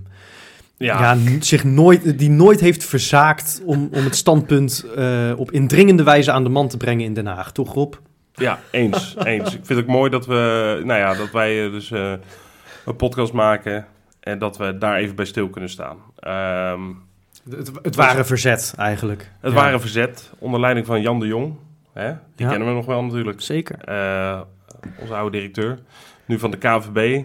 ja, 0.85 1.17
zich 1.39 1.63
nooit, 1.63 2.19
die 2.19 2.29
nooit 2.29 2.59
heeft 2.59 2.83
verzaakt 2.85 3.61
om, 3.65 3.89
om 3.93 4.03
het 4.03 4.15
standpunt 4.15 4.85
eh, 4.95 5.31
op 5.35 5.51
indringende 5.51 6.03
wijze 6.03 6.31
aan 6.31 6.43
de 6.43 6.49
man 6.49 6.67
te 6.67 6.77
brengen 6.77 7.05
in 7.05 7.13
Den 7.13 7.25
Haag. 7.25 7.51
Toch, 7.51 7.73
Rob? 7.73 7.93
Ja, 8.33 8.59
eens, 8.71 9.15
eens. 9.23 9.47
Ik 9.55 9.65
vind 9.65 9.67
het 9.67 9.79
ook 9.79 9.95
mooi 9.95 10.09
dat 10.09 10.25
we, 10.25 10.81
nou 10.85 10.99
ja, 10.99 11.13
dat 11.13 11.31
wij 11.31 11.65
eh, 11.65 11.71
dus 11.71 11.91
eh, 11.91 12.11
een 12.85 12.95
podcast 12.95 13.33
maken 13.33 13.85
en 14.19 14.39
dat 14.39 14.57
we 14.57 14.77
daar 14.77 14.95
even 14.97 15.15
bij 15.15 15.25
stil 15.25 15.49
kunnen 15.49 15.69
staan. 15.69 15.97
Ehm, 16.19 16.81
Het, 17.49 17.71
het 17.83 17.95
ware 17.95 18.23
verzet 18.25 18.73
eigenlijk. 18.77 19.31
het 19.41 19.53
Ja, 19.53 19.59
waren 19.59 19.81
verzet 19.81 20.31
onder 20.39 20.59
leiding 20.59 20.85
van 20.85 21.01
Jan 21.01 21.19
de 21.19 21.27
Jong. 21.27 21.55
Hè? 21.93 22.07
Die 22.35 22.45
Ja. 22.45 22.49
kennen 22.49 22.67
we 22.67 22.73
nog 22.73 22.85
wel 22.85 23.03
natuurlijk. 23.03 23.41
Zeker. 23.41 23.77
Eh, 23.83 24.39
onze 24.99 25.13
oude 25.13 25.37
directeur. 25.37 25.79
Nu 26.25 26.39
van 26.39 26.51
de 26.51 26.57
KVB. 26.57 27.23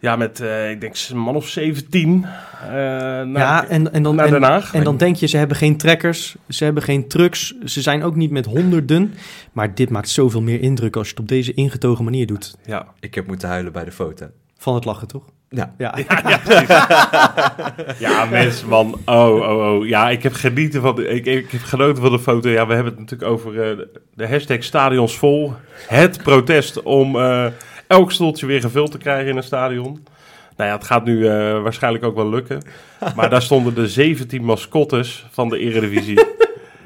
Ja, 0.00 0.16
met, 0.16 0.40
eh, 0.40 0.70
ik 0.70 0.80
denk, 0.80 0.96
een 1.10 1.18
man 1.18 1.36
of 1.36 1.48
17. 1.48 2.24
eh 2.62 2.70
naar, 2.70 3.28
ja, 3.32 3.66
en, 3.68 3.92
en, 3.92 4.02
dan, 4.02 4.14
naar 4.14 4.26
Den 4.26 4.36
en, 4.36 4.42
Haag. 4.42 4.74
en 4.74 4.84
dan 4.84 4.96
denk 4.96 5.16
je, 5.16 5.26
ze 5.26 5.36
hebben 5.36 5.56
geen 5.56 5.76
trekkers, 5.76 6.36
ze 6.48 6.64
hebben 6.64 6.82
geen 6.82 7.08
trucks, 7.08 7.54
ze 7.64 7.82
zijn 7.82 8.02
ook 8.02 8.14
niet 8.14 8.30
met 8.30 8.44
honderden. 8.46 9.14
Maar 9.52 9.74
dit 9.74 9.90
maakt 9.90 10.08
zoveel 10.08 10.42
meer 10.42 10.60
indruk 10.60 10.96
als 10.96 11.06
je 11.06 11.10
het 11.12 11.20
op 11.22 11.28
deze 11.28 11.54
ingetogen 11.54 12.04
manier 12.04 12.26
doet. 12.26 12.56
Ja, 12.64 12.86
Ik 13.00 13.14
heb 13.14 13.26
moeten 13.26 13.48
huilen 13.48 13.72
bij 13.72 13.84
de 13.84 13.92
foto. 13.92 14.26
Van 14.58 14.74
het 14.74 14.84
lachen, 14.84 15.08
toch? 15.08 15.24
Ja. 15.48 15.74
Ja, 15.78 15.94
ja 17.98 18.24
mensen, 18.24 18.68
man. 18.68 18.98
Oh, 19.04 19.34
oh, 19.34 19.74
oh. 19.74 19.86
Ja, 19.86 20.10
ik 20.10 20.22
heb, 20.22 20.32
genieten 20.32 20.80
van 20.82 20.94
de, 20.94 21.06
ik, 21.08 21.26
ik 21.26 21.50
heb 21.50 21.62
genoten 21.62 22.02
van 22.02 22.12
de 22.12 22.18
foto. 22.18 22.48
Ja, 22.48 22.66
we 22.66 22.74
hebben 22.74 22.92
het 22.92 23.00
natuurlijk 23.00 23.30
over 23.30 23.50
eh, 23.70 23.76
de- 23.76 24.00
de 24.14 24.28
hashtag 24.28 24.62
stadions 24.62 25.16
vol. 25.18 25.52
Het 25.86 26.22
protest 26.22 26.82
om... 26.82 27.16
elk 27.88 28.12
stoeltje 28.12 28.46
weer 28.46 28.60
gevuld 28.60 28.90
te 28.90 28.98
krijgen 28.98 29.30
in 29.30 29.36
een 29.36 29.42
stadion. 29.42 30.06
Nou 30.56 30.70
ja, 30.70 30.76
het 30.76 30.84
gaat 30.84 31.04
nu 31.04 31.26
eh, 31.26 31.62
waarschijnlijk 31.62 32.04
ook 32.04 32.14
wel 32.14 32.28
lukken. 32.28 32.62
Maar 33.16 33.30
daar 33.30 33.42
stonden 33.42 33.74
de 33.74 33.88
17 33.88 34.44
mascottes 34.44 35.26
van 35.30 35.48
de 35.48 35.58
Eredivisie. 35.58 36.24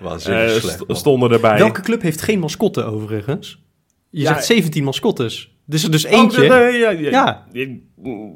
Waanzinnig 0.02 0.54
eh, 0.54 0.60
slecht, 0.60 0.84
stonden 0.88 1.30
erbij. 1.32 1.58
Welke 1.58 1.80
club 1.80 2.02
heeft 2.02 2.22
geen 2.22 2.38
mascotte 2.38 2.84
overigens? 2.84 3.62
Je 4.10 4.20
Ja, 4.20 4.26
zegt 4.32 4.44
17 4.44 4.84
mascottes. 4.84 5.56
Dus 5.66 5.84
er 5.84 5.90
dus 5.90 6.06
Oh, 6.06 6.12
eentje. 6.12 6.48
nee, 6.48 6.78
ja, 6.78 6.90
ja, 6.90 7.10
Ja. 7.10 7.46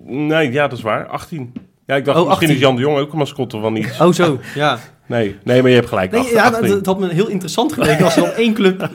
Nee, 0.06 0.52
ja, 0.52 0.68
dat 0.68 0.78
is 0.78 0.84
waar. 0.84 1.06
18. 1.06 1.52
Ja, 1.86 1.94
ik 1.96 2.04
dacht 2.04 2.18
Oh, 2.18 2.26
misschien 2.26 2.48
18. 2.48 2.56
is 2.56 2.62
Jan 2.66 2.74
de 2.76 2.80
Jong 2.80 2.98
ook 2.98 3.12
een 3.12 3.18
mascotte 3.18 3.60
van 3.60 3.76
iets. 3.76 4.00
Oh, 4.00 4.12
zo. 4.12 4.40
Ja. 4.54 4.78
Nee, 5.08 5.36
nee 5.44 5.60
maar 5.62 5.70
je 5.70 5.76
hebt 5.76 5.88
gelijk. 5.88 6.10
Nee, 6.10 6.20
18. 6.20 6.36
ja, 6.36 6.50
dat, 6.50 6.68
dat 6.68 6.86
had 6.86 6.98
me 6.98 7.08
heel 7.14 7.28
interessant 7.28 7.72
geleken 7.72 8.04
als 8.04 8.16
er 8.16 8.22
dan 8.22 8.30
één 8.30 8.54
club. 8.54 8.80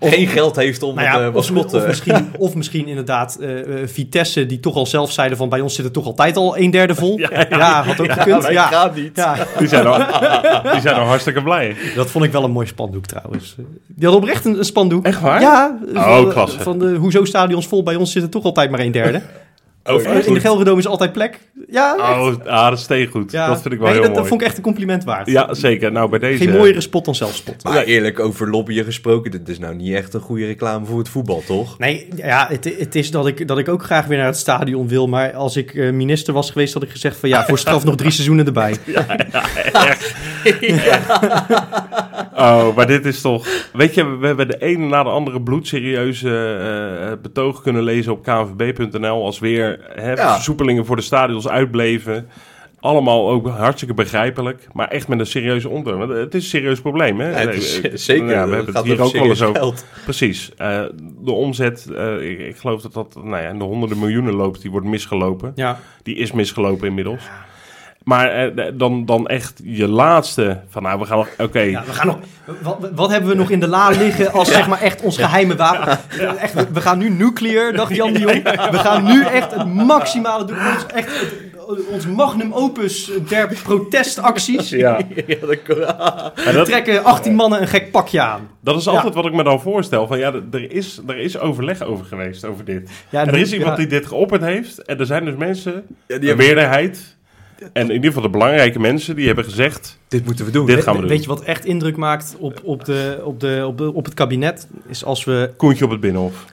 Geen 0.00 0.26
geld 0.26 0.56
heeft 0.56 0.82
om 0.82 0.94
Nou 0.94 1.06
het 1.08 1.16
ja, 1.16 1.26
eh, 1.26 1.34
of, 1.34 1.86
misschien, 1.86 2.30
of 2.38 2.54
misschien 2.54 2.86
inderdaad 2.86 3.36
eh, 3.40 3.82
eh, 3.82 3.88
Vitesse, 3.88 4.46
die 4.46 4.60
toch 4.60 4.74
al 4.74 4.86
zelf 4.86 5.12
zeiden 5.12 5.36
van 5.36 5.48
bij 5.48 5.60
ons 5.60 5.74
zit 5.74 5.84
het 5.84 5.92
toch 5.92 6.06
altijd 6.06 6.36
al 6.36 6.58
een 6.58 6.70
derde 6.70 6.94
vol. 6.94 7.18
Ja, 7.22 7.46
Ja, 7.50 7.82
had 7.84 8.00
ook 8.00 8.06
Ja, 8.06 8.14
gekund. 8.14 8.48
Ja, 8.48 8.66
gaan 8.66 8.90
niet. 8.94 9.16
ja. 9.16 9.36
Die 9.58 9.68
zijn, 9.68 9.86
al, 9.86 9.98
die 10.72 10.80
zijn 10.80 10.94
al 10.94 11.06
hartstikke 11.06 11.42
blij. 11.42 11.76
Dat 11.94 12.10
vond 12.10 12.24
ik 12.24 12.32
wel 12.32 12.44
een 12.44 12.50
mooi 12.50 12.66
spandoek 12.66 13.06
trouwens. 13.06 13.56
Die 13.86 14.06
had 14.06 14.16
oprecht 14.16 14.44
een, 14.44 14.58
een 14.58 14.64
spandoek. 14.64 15.04
Echt 15.04 15.20
waar? 15.20 15.40
Ja. 15.40 15.78
Oh, 15.94 16.16
van, 16.16 16.28
klasse. 16.28 16.60
Van 16.60 16.78
de 16.78 16.94
Hoezo 16.94 17.24
stadions 17.24 17.66
vol, 17.66 17.82
bij 17.82 17.94
ons 17.94 18.12
zit 18.12 18.22
er 18.22 18.28
toch 18.28 18.44
altijd 18.44 18.70
maar 18.70 18.80
een 18.80 18.92
derde. 18.92 19.22
Oh, 19.84 20.02
in 20.26 20.34
de 20.34 20.40
Gelredome 20.40 20.78
is 20.78 20.86
altijd 20.86 21.12
plek. 21.12 21.38
Ja, 21.68 21.96
echt. 21.96 22.18
Oh, 22.18 22.46
ah, 22.46 22.68
dat 22.68 22.78
is 22.78 22.86
tegengoed. 22.86 23.32
ja. 23.32 23.46
Dat 23.46 23.62
vind 23.62 23.74
ik 23.74 23.80
wel 23.80 23.88
Nee, 23.88 23.96
heel 23.96 24.02
dat, 24.06 24.10
mooi. 24.10 24.20
dat 24.20 24.28
vond 24.28 24.40
ik 24.40 24.46
echt 24.46 24.56
een 24.56 24.62
compliment 24.62 25.04
waard. 25.04 25.30
Ja, 25.30 25.54
zeker. 25.54 25.92
Nou, 25.92 26.10
bij 26.10 26.18
deze... 26.18 26.44
Geen 26.44 26.56
mooiere 26.56 26.80
spot 26.80 27.04
dan 27.04 27.14
zelfspot. 27.14 27.64
Maar 27.64 27.84
eerlijk, 27.84 28.20
over 28.20 28.50
lobbyen 28.50 28.84
gesproken, 28.84 29.30
dit 29.30 29.48
is 29.48 29.58
nou 29.58 29.74
niet 29.74 29.94
echt 29.94 30.14
een 30.14 30.20
goede 30.20 30.46
reclame 30.46 30.86
voor 30.86 30.98
het 30.98 31.08
voetbal, 31.08 31.42
toch? 31.46 31.78
Nee, 31.78 32.08
ja, 32.16 32.46
het, 32.50 32.74
het 32.78 32.94
is 32.94 33.10
dat 33.10 33.26
ik, 33.26 33.48
dat 33.48 33.58
ik 33.58 33.68
ook 33.68 33.82
graag 33.82 34.06
weer 34.06 34.18
naar 34.18 34.26
het 34.26 34.36
stadion 34.36 34.88
wil. 34.88 35.06
Maar 35.06 35.32
als 35.32 35.56
ik 35.56 35.74
eh, 35.74 35.90
minister 35.90 36.34
was 36.34 36.50
geweest, 36.50 36.74
had 36.74 36.82
ik 36.82 36.90
gezegd 36.90 37.16
van 37.16 37.28
ja, 37.28 37.44
voor 37.44 37.58
straf 37.58 37.84
nog 37.84 37.96
drie 37.96 38.10
seizoenen 38.10 38.46
erbij. 38.46 38.76
Oh, 42.36 42.76
maar 42.76 42.86
dit 42.86 43.04
is 43.06 43.20
toch... 43.20 43.46
Weet 43.72 43.94
je, 43.94 44.16
we 44.16 44.26
hebben 44.26 44.48
de 44.48 44.58
ene 44.58 44.86
na 44.86 45.02
de 45.02 45.08
andere 45.08 45.42
bloedserieuze 45.42 46.56
eh 47.10 47.22
betoog 47.22 47.62
kunnen 47.62 47.82
lezen 47.82 48.12
op 48.12 48.22
knvb.nl... 48.22 49.24
als 49.24 49.38
weer 49.38 49.71
hè, 49.94 50.12
Ja. 50.12 50.34
versoepelingen 50.34 50.86
voor 50.86 50.96
de 50.96 51.02
stadions 51.02 51.48
uitbleven. 51.48 52.28
Allemaal 52.80 53.30
ook 53.30 53.48
hartstikke 53.48 53.94
begrijpelijk, 53.94 54.66
maar 54.72 54.88
echt 54.88 55.08
met 55.08 55.18
een 55.18 55.26
serieuze 55.26 55.68
ondertoon. 55.68 55.98
Want 55.98 56.10
Het 56.20 56.34
is 56.34 56.42
een 56.42 56.48
serieus 56.48 56.80
probleem, 56.80 57.20
hè? 57.20 57.30
Ja, 57.30 57.36
het 57.48 57.54
is 57.54 58.04
zeker. 58.04 58.28
Ja, 58.30 58.48
we 58.48 58.54
hebben 58.54 58.74
het 58.74 58.84
hier 58.84 59.00
ook 59.02 59.12
wel 59.12 59.24
eens 59.24 59.42
over. 59.42 59.74
Precies. 60.04 60.50
Eh, 60.56 60.82
de 61.20 61.32
omzet, 61.32 61.86
eh, 61.96 62.30
ik, 62.30 62.38
ik 62.38 62.56
geloof 62.56 62.82
dat 62.82 62.92
dat 62.92 63.14
nou 63.14 63.42
ja, 63.42 63.48
in 63.48 63.58
de 63.58 63.64
honderden 63.64 63.98
miljoenen 63.98 64.34
loopt, 64.34 64.62
die 64.62 64.70
wordt 64.70 64.86
misgelopen. 64.86 65.52
Ja, 65.54 65.78
Die 66.02 66.16
is 66.16 66.32
misgelopen 66.32 66.88
inmiddels. 66.88 67.22
Maar 68.04 68.28
eh, 68.30 68.64
dan, 68.74 69.04
dan 69.06 69.26
echt 69.26 69.60
je 69.64 69.88
laatste 69.88 70.60
van 70.68 70.82
nou, 70.82 70.98
we 70.98 71.04
gaan 71.04 71.16
nog... 71.18 71.28
Oké, 71.38 71.60
ja 71.60 71.82
we 71.86 71.92
gaan 71.92 72.06
nog, 72.06 72.18
wat, 72.62 72.90
wat 72.94 73.10
hebben 73.10 73.30
we 73.30 73.36
nog 73.36 73.50
in 73.50 73.60
de 73.60 73.68
la 73.68 73.88
liggen 73.88 74.32
als 74.32 74.52
zeg 74.52 74.68
maar 74.68 74.80
echt 74.80 75.00
ons 75.02 75.16
geheime 75.18 75.56
wapen? 75.56 75.98
Echt, 76.38 76.54
we- 76.54 76.66
we 76.72 76.80
gaan 76.80 76.98
nu 76.98 77.08
nuclear, 77.10 77.72
dacht 77.72 77.94
Jan 77.94 78.12
de 78.12 78.18
Jong. 78.18 78.42
We 78.70 78.78
gaan 78.78 79.04
nu 79.04 79.24
echt 79.24 79.54
het 79.54 79.66
maximale 79.74 80.44
doen. 80.44 80.56
Ons, 80.56 80.86
echt, 80.94 81.20
het- 81.20 81.50
ons 81.92 82.06
magnum 82.06 82.52
opus 82.52 83.10
der 83.28 83.58
protestacties. 83.62 84.68
ja. 84.70 84.98
Ja, 85.26 85.36
dat 85.46 85.54
We 86.54 86.62
trekken 86.64 87.04
18 87.04 87.34
mannen 87.34 87.60
een 87.60 87.68
gek 87.68 87.90
pakje 87.90 88.20
aan. 88.20 88.48
dat 88.60 88.76
is 88.76 88.88
altijd 88.88 89.14
wat 89.14 89.26
ik 89.26 89.32
me 89.32 89.42
dan 89.44 89.60
voorstel. 89.60 90.06
Van 90.06 90.18
ja, 90.18 90.32
er 90.52 90.72
is, 90.72 91.00
er 91.06 91.18
is 91.18 91.38
overleg 91.38 91.82
over 91.82 92.04
geweest, 92.06 92.44
over 92.44 92.64
dit. 92.64 92.90
Ja, 93.08 93.20
En 93.20 93.28
er 93.28 93.38
is 93.38 93.52
iemand 93.52 93.70
ja. 93.70 93.76
die 93.76 93.86
dit 93.86 94.06
geopperd 94.06 94.42
heeft. 94.42 94.78
En 94.82 94.98
er 94.98 95.06
zijn 95.06 95.24
dus 95.24 95.34
mensen, 95.36 95.72
Ja, 95.72 95.82
die 96.06 96.16
een 96.16 96.26
hebben- 96.26 96.46
meerderheid... 96.46 97.16
En 97.72 97.82
in 97.88 97.92
ieder 97.92 98.06
geval 98.06 98.22
de 98.22 98.28
belangrijke 98.28 98.78
mensen, 98.78 99.16
die 99.16 99.26
hebben 99.26 99.44
gezegd... 99.44 99.98
Dit 100.08 100.24
moeten 100.24 100.44
we 100.44 100.50
doen. 100.50 100.66
Dit 100.66 100.82
gaan 100.82 100.94
we 100.94 101.00
doen. 101.00 101.08
Weet 101.08 101.22
je 101.22 101.28
wat 101.28 101.42
echt 101.42 101.64
indruk 101.64 101.96
maakt 101.96 102.36
op, 102.38 102.60
op, 102.64 102.84
de, 102.84 103.20
op, 103.24 103.40
de, 103.40 103.62
op, 103.66 103.78
de, 103.78 103.92
op 103.92 104.04
het 104.04 104.14
kabinet? 104.14 104.68
Is 104.86 105.04
als 105.04 105.24
we 105.24 105.50
Koentje 105.56 105.84
op 105.84 105.90
het 105.90 106.00
Binnenhof. 106.00 106.44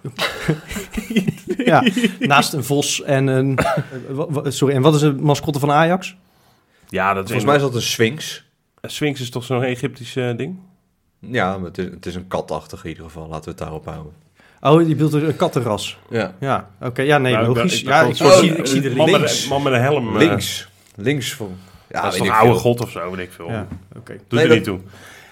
ja, 1.66 1.84
naast 2.20 2.54
een 2.54 2.64
vos 2.64 3.04
en 3.04 3.28
een... 3.28 3.58
eh, 3.58 4.26
sorry, 4.44 4.76
en 4.76 4.82
wat 4.82 4.96
is 4.96 5.02
de 5.02 5.14
mascotte 5.14 5.60
van 5.60 5.72
Ajax? 5.72 6.16
Ja, 6.90 7.14
dat 7.14 7.24
is 7.24 7.30
Volgens 7.32 7.46
mij 7.46 7.56
is 7.56 7.62
dat 7.62 7.76
een 7.76 7.82
sphinx. 7.88 8.44
Sphinx 8.82 9.22
is 9.22 9.30
toch 9.30 9.44
zo'n 9.44 9.64
Egyptisch 9.64 10.16
eh, 10.16 10.38
ding? 10.38 10.58
Ja, 11.20 11.58
maar 11.58 11.68
het 11.68 11.78
is, 11.78 11.86
het 11.86 12.06
is 12.06 12.16
een 12.16 12.28
katachtig 12.28 12.84
in 12.84 12.90
ieder 12.90 13.04
geval. 13.04 13.28
Laten 13.28 13.44
we 13.44 13.50
het 13.50 13.60
daarop 13.60 13.86
houden. 13.86 14.12
Oh, 14.62 14.82
je 14.88 14.96
bedoelt 14.96 15.14
een 15.14 15.36
kattenras. 15.36 15.98
Ja. 16.10 16.36
Ja, 16.40 16.70
oké. 16.82 17.02
ja, 17.02 17.18
nee, 17.18 17.34
Nou, 17.34 17.50
ik 17.50 17.56
logisch. 17.56 17.84
dacht- 17.84 17.96
Ja, 17.96 18.02
ik 18.04 18.10
ik, 18.10 18.16
zie, 18.16 18.26
gewoon- 18.28 18.58
ik 18.58 18.66
zie 18.66 18.82
de 18.82 18.96
man 18.96 19.06
link. 19.10 19.20
met, 19.22 19.42
een- 19.44 19.50
man 19.50 19.64
met 19.64 19.74
een 19.74 19.82
helm. 19.82 20.08
eh, 20.08 20.28
Links. 20.28 20.69
Links 21.02 21.34
van... 21.34 21.52
Ja, 21.90 22.02
dat 22.02 22.14
is 22.14 22.20
een 22.20 22.30
oude 22.32 22.52
veel. 22.52 22.60
god 22.60 22.82
of 22.82 22.92
zo, 22.92 23.12
weet 23.12 23.26
ik 23.26 23.32
veel. 23.32 23.50
Ja. 23.50 23.68
Doet 23.94 24.08
Nee, 24.30 24.42
er 24.42 24.48
dat- 24.48 24.58
niet 24.58 24.64
toe. 24.66 24.80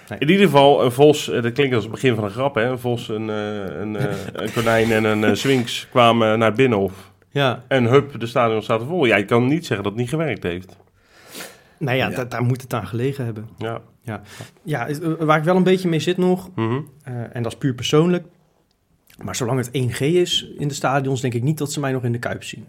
Nee. 0.08 0.18
In 0.18 0.28
ieder 0.30 0.44
geval, 0.46 0.84
een 0.84 0.92
vos, 0.92 1.30
eh, 1.30 1.42
dat 1.42 1.52
klinkt 1.52 1.74
als 1.74 1.82
het 1.84 1.92
begin 1.92 2.14
van 2.14 2.24
een 2.24 2.30
grap, 2.30 2.54
hè? 2.54 2.64
Een 2.70 2.78
vos, 2.78 3.08
een, 3.08 3.30
eh, 3.30 3.80
een, 3.80 3.96
eh, 3.96 4.14
een 4.32 4.52
konijn 4.52 4.92
en 4.92 5.04
een 5.04 5.36
sphinx 5.36 5.86
kwamen 5.90 6.38
naar 6.38 6.48
het 6.48 6.56
binnenhof. 6.56 7.10
Ja, 7.30 7.64
En 7.68 7.84
hup, 7.84 8.20
de 8.20 8.26
stadion 8.26 8.62
staat 8.62 8.82
vol. 8.86 9.04
Ja, 9.04 9.16
je 9.16 9.24
kan 9.24 9.46
niet 9.46 9.66
zeggen 9.66 9.82
dat 9.84 9.92
het 9.92 10.00
niet 10.00 10.08
gewerkt 10.10 10.42
heeft. 10.42 10.76
nou 11.78 11.96
ja, 11.96 12.08
Ja. 12.08 12.16
da- 12.16 12.24
daar 12.24 12.42
moet 12.42 12.62
het 12.62 12.74
aan 12.74 12.86
gelegen 12.86 13.24
hebben. 13.24 13.48
Ja. 13.58 13.80
Ja, 14.62 14.88
eh, 14.88 14.96
waar 15.18 15.38
ik 15.38 15.44
wel 15.44 15.56
een 15.56 15.62
beetje 15.62 15.88
mee 15.88 16.00
zit 16.00 16.16
nog, 16.16 16.50
Mhm. 16.54 16.80
eh, 17.04 17.14
en 17.32 17.42
dat 17.42 17.52
is 17.52 17.58
puur 17.58 17.74
persoonlijk. 17.74 18.26
Maar 19.22 19.36
zolang 19.36 19.58
het 19.58 19.68
1G 19.72 20.00
is 20.00 20.50
in 20.58 20.68
de 20.68 20.74
stadions, 20.74 21.20
denk 21.20 21.34
ik 21.34 21.42
niet 21.42 21.58
dat 21.58 21.72
ze 21.72 21.80
mij 21.80 21.92
nog 21.92 22.04
in 22.04 22.12
de 22.12 22.18
kuip 22.18 22.44
zien. 22.44 22.66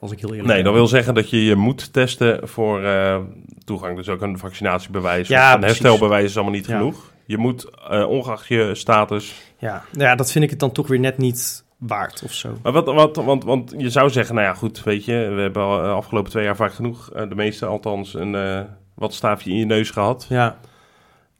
Als 0.00 0.12
ik 0.12 0.20
heel 0.20 0.30
eerlijk 0.30 0.48
Nee, 0.48 0.62
dat 0.62 0.72
wil 0.72 0.86
zeggen 0.86 1.14
dat 1.14 1.30
je 1.30 1.44
je 1.44 1.54
moet 1.56 1.92
testen 1.92 2.48
voor 2.48 2.82
eh, 2.84 3.18
toegang. 3.64 3.96
Dus 3.96 4.08
ook 4.08 4.20
een 4.22 4.38
vaccinatiebewijs. 4.38 5.28
Ja, 5.28 5.48
of 5.48 5.54
een 5.54 5.60
precies. 5.60 5.78
herstelbewijs 5.78 6.24
is 6.24 6.34
allemaal 6.36 6.54
niet 6.54 6.66
Ja. 6.66 6.76
genoeg. 6.76 7.12
Je 7.26 7.38
moet, 7.38 7.70
eh, 7.90 8.08
ongeacht 8.08 8.46
je 8.46 8.74
status... 8.74 9.34
Ja, 9.58 9.84
nou 9.92 10.04
ja, 10.04 10.14
dat 10.14 10.32
vind 10.32 10.44
ik 10.44 10.50
het 10.50 10.58
dan 10.58 10.72
toch 10.72 10.86
weer 10.86 10.98
net 10.98 11.18
niet 11.18 11.64
waard 11.78 12.22
of 12.24 12.32
zo. 12.32 12.58
Maar 12.62 12.72
wat, 12.72 12.86
wat, 12.86 13.16
want, 13.16 13.44
want 13.44 13.74
je 13.78 13.90
zou 13.90 14.10
zeggen, 14.10 14.34
nou 14.34 14.46
ja, 14.46 14.54
goed, 14.54 14.82
weet 14.82 15.04
je, 15.04 15.12
we 15.34 15.40
hebben 15.40 15.62
al 15.62 15.82
eh, 15.82 15.94
afgelopen 15.94 16.30
twee 16.30 16.44
jaar 16.44 16.56
vaak 16.56 16.72
genoeg, 16.72 17.08
de 17.28 17.34
meeste 17.34 17.66
althans, 17.66 18.14
een 18.14 18.66
wat 18.94 19.14
staafje 19.14 19.50
in 19.50 19.56
je 19.56 19.64
neus 19.64 19.90
gehad. 19.90 20.26
Ja. 20.28 20.58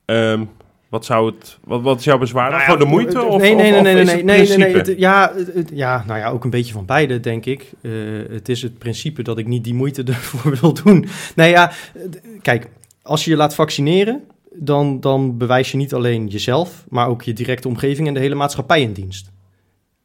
Ehm, 0.04 0.44
wat 0.91 1.05
zou 1.05 1.26
het, 1.34 1.59
wat, 1.64 1.82
wat 1.82 1.99
is 1.99 2.05
jouw 2.05 2.18
bezwaar? 2.18 2.49
Nou 2.51 2.61
ja, 2.61 2.64
Gewoon 2.64 2.80
de 2.80 2.86
moeite? 2.86 3.22
Of, 3.24 3.41
nee, 3.41 3.55
nee, 3.55 3.70
nee, 3.70 3.82
nee, 3.82 3.95
nee, 3.95 4.05
nee, 4.05 4.14
nee, 4.14 4.24
nee, 4.24 4.45
principe? 4.57 4.78
het- 4.91 4.99
ja, 4.99 5.32
het- 5.55 5.70
ja, 5.72 6.05
nou 6.07 6.18
ja, 6.18 6.30
ook 6.30 6.45
een 6.45 6.51
beetje 6.51 6.72
van 6.72 6.84
beide, 6.84 7.20
denk 7.20 7.47
ik. 7.47 7.70
Eh, 7.82 7.91
het 8.30 8.49
is 8.49 8.62
het 8.62 8.78
principe 8.78 9.22
dat 9.22 9.38
ik 9.38 9.47
niet 9.47 9.64
die 9.64 9.74
moeite 9.74 10.03
ervoor 10.12 10.57
wil 10.61 10.72
doen. 10.72 11.07
Nee, 11.34 11.51
ja, 11.51 11.72
kijk, 12.43 12.68
als 13.03 13.24
je 13.24 13.30
je 13.30 13.36
laat 13.36 13.55
vaccineren, 13.55 14.22
dan, 14.55 15.01
dan 15.01 15.36
bewijs 15.38 15.70
je 15.70 15.76
niet 15.76 15.95
alleen 15.95 16.26
jezelf, 16.26 16.84
maar 16.88 17.09
ook 17.09 17.22
je 17.22 17.32
directe 17.32 17.68
omgeving 17.68 18.09
en 18.09 18.14
de 18.14 18.20
hele 18.20 18.34
maatschappij 18.34 18.80
in 18.82 18.93
dienst. 18.93 19.30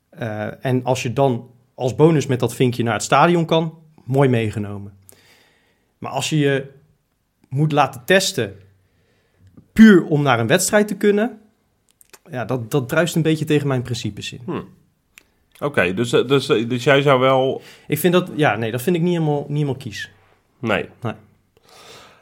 Eh, 0.09 0.65
en 0.65 0.83
als 0.83 1.03
je 1.03 1.13
dan 1.13 1.49
als 1.75 1.95
bonus 1.95 2.25
met 2.25 2.39
dat 2.39 2.55
vinkje 2.55 2.83
naar 2.83 2.93
het 2.93 3.03
stadion 3.03 3.45
kan, 3.45 3.77
mooi 4.03 4.29
meegenomen. 4.29 4.93
Maar 5.97 6.11
als 6.11 6.29
je 6.29 6.37
je 6.37 6.65
moet 7.49 7.71
laten 7.71 8.01
testen 8.05 8.55
puur 9.75 10.05
om 10.05 10.21
naar 10.21 10.39
een 10.39 10.47
wedstrijd 10.47 10.87
te 10.87 10.95
kunnen, 10.95 11.39
ja, 12.31 12.45
dat, 12.45 12.71
dat 12.71 12.89
druist 12.89 13.15
een 13.15 13.21
beetje 13.21 13.45
tegen 13.45 13.67
mijn 13.67 13.81
principes 13.81 14.33
in. 14.33 14.41
Oké, 15.59 15.93
dus, 15.93 16.13
eh, 16.13 16.27
dus, 16.27 16.49
eh, 16.49 16.69
dus 16.69 16.83
jij 16.83 17.01
zou 17.01 17.19
wel, 17.19 17.61
Ik 17.87 17.99
vind 17.99 18.13
dat, 18.13 18.31
ja, 18.35 18.55
nee, 18.55 18.71
dat 18.71 18.81
vind 18.81 18.95
ik 18.95 19.01
niet 19.01 19.13
helemaal, 19.13 19.39
niet 19.39 19.57
helemaal 19.57 19.75
kies. 19.75 20.11
nee. 20.59 20.85
Nee. 21.01 21.13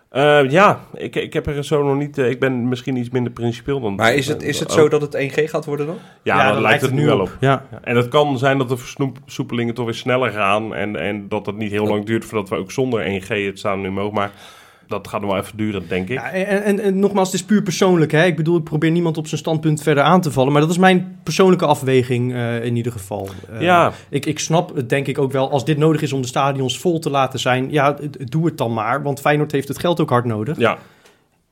Eh, 0.10 0.50
ja, 0.50 0.80
ik, 0.94 1.16
ik 1.16 1.34
heb 1.34 1.48
er 1.48 1.64
zo 1.66 1.84
nog 1.84 1.98
niet, 1.98 2.18
ik 2.18 2.40
ben 2.40 2.68
misschien 2.68 2.96
iets 2.96 3.10
minder 3.10 3.32
principieel 3.32 3.80
dan... 3.80 3.96
Maar 3.96 4.14
is 4.14 4.28
het, 4.28 4.44
is 4.44 4.60
het 4.60 4.70
Oh, 4.70 4.76
zo 4.76 4.90
dat 4.90 5.02
het 5.02 5.16
1G 5.16 5.50
gaat 5.50 5.66
worden 5.66 5.86
dan? 5.86 5.98
Ja, 6.24 6.52
dat 6.52 6.62
lijkt 6.62 6.82
het 6.82 6.92
nu 6.92 7.06
wel 7.06 7.20
op. 7.20 7.38
Ja, 7.40 7.66
Ja, 7.72 7.80
En 7.82 7.96
het 7.96 8.08
kan 8.08 8.38
zijn 8.38 8.58
dat 8.58 8.70
de 8.70 8.78
versoepelingen 8.78 9.74
toch 9.74 9.86
weer 9.86 9.94
sneller 9.94 10.32
gaan 10.32 10.76
en, 10.76 10.96
en 10.96 11.28
dat 11.28 11.46
het 11.46 11.58
niet 11.58 11.72
heel 11.72 11.88
lang 11.88 12.06
duurt 12.06 12.26
voordat 12.26 12.50
we 12.50 12.56
ook 12.56 12.72
zonder 12.72 13.22
1G 13.22 13.28
het 13.28 13.60
staan 13.60 13.82
nu 13.82 13.92
mogen. 13.92 14.14
Maar 14.14 14.32
dat 14.94 15.08
gaat 15.08 15.22
nog 15.22 15.32
wel 15.32 15.40
even 15.40 15.58
duren, 15.58 15.88
denk 15.88 16.10
ik. 16.10 16.18
ja 16.18 16.32
en, 16.32 16.64
en, 16.64 16.80
en 16.80 17.00
nogmaals, 17.00 17.32
het 17.32 17.40
is 17.40 17.46
puur 17.46 17.62
persoonlijk. 17.62 18.12
Hè? 18.12 18.26
Ik 18.26 18.36
bedoel, 18.36 18.58
ik 18.58 18.64
probeer 18.64 18.92
niemand 18.92 19.18
op 19.18 19.28
zijn 19.28 19.40
standpunt 19.40 19.82
verder 19.82 20.04
aan 20.04 20.22
te 20.22 20.32
vallen. 20.32 20.52
Maar 20.52 20.62
dat 20.62 20.70
is 20.70 20.78
mijn 20.78 21.20
persoonlijke 21.24 21.66
afweging 21.66 22.34
eh, 22.34 22.66
in 22.66 22.76
ieder 22.76 22.92
geval. 22.92 23.30
Eh, 23.52 23.62
ja, 23.62 23.92
ik, 24.10 24.26
ik 24.26 24.40
snap 24.40 24.76
het 24.76 24.90
denk 24.90 25.08
ik 25.08 25.18
ook 25.18 25.32
wel. 25.32 25.52
Als 25.52 25.66
dit 25.66 25.78
nodig 25.78 26.02
is 26.02 26.14
om 26.14 26.22
de 26.22 26.28
stadions 26.28 26.80
vol 26.80 27.00
te 27.00 27.10
laten 27.10 27.40
zijn, 27.40 27.72
ja, 27.72 27.98
doe 28.18 28.46
het 28.46 28.58
dan 28.58 28.74
maar. 28.74 29.04
Want 29.04 29.20
Feyenoord 29.20 29.52
heeft 29.52 29.68
het 29.68 29.80
geld 29.80 30.00
ook 30.00 30.10
hard 30.10 30.26
nodig. 30.26 30.58
ja. 30.58 30.78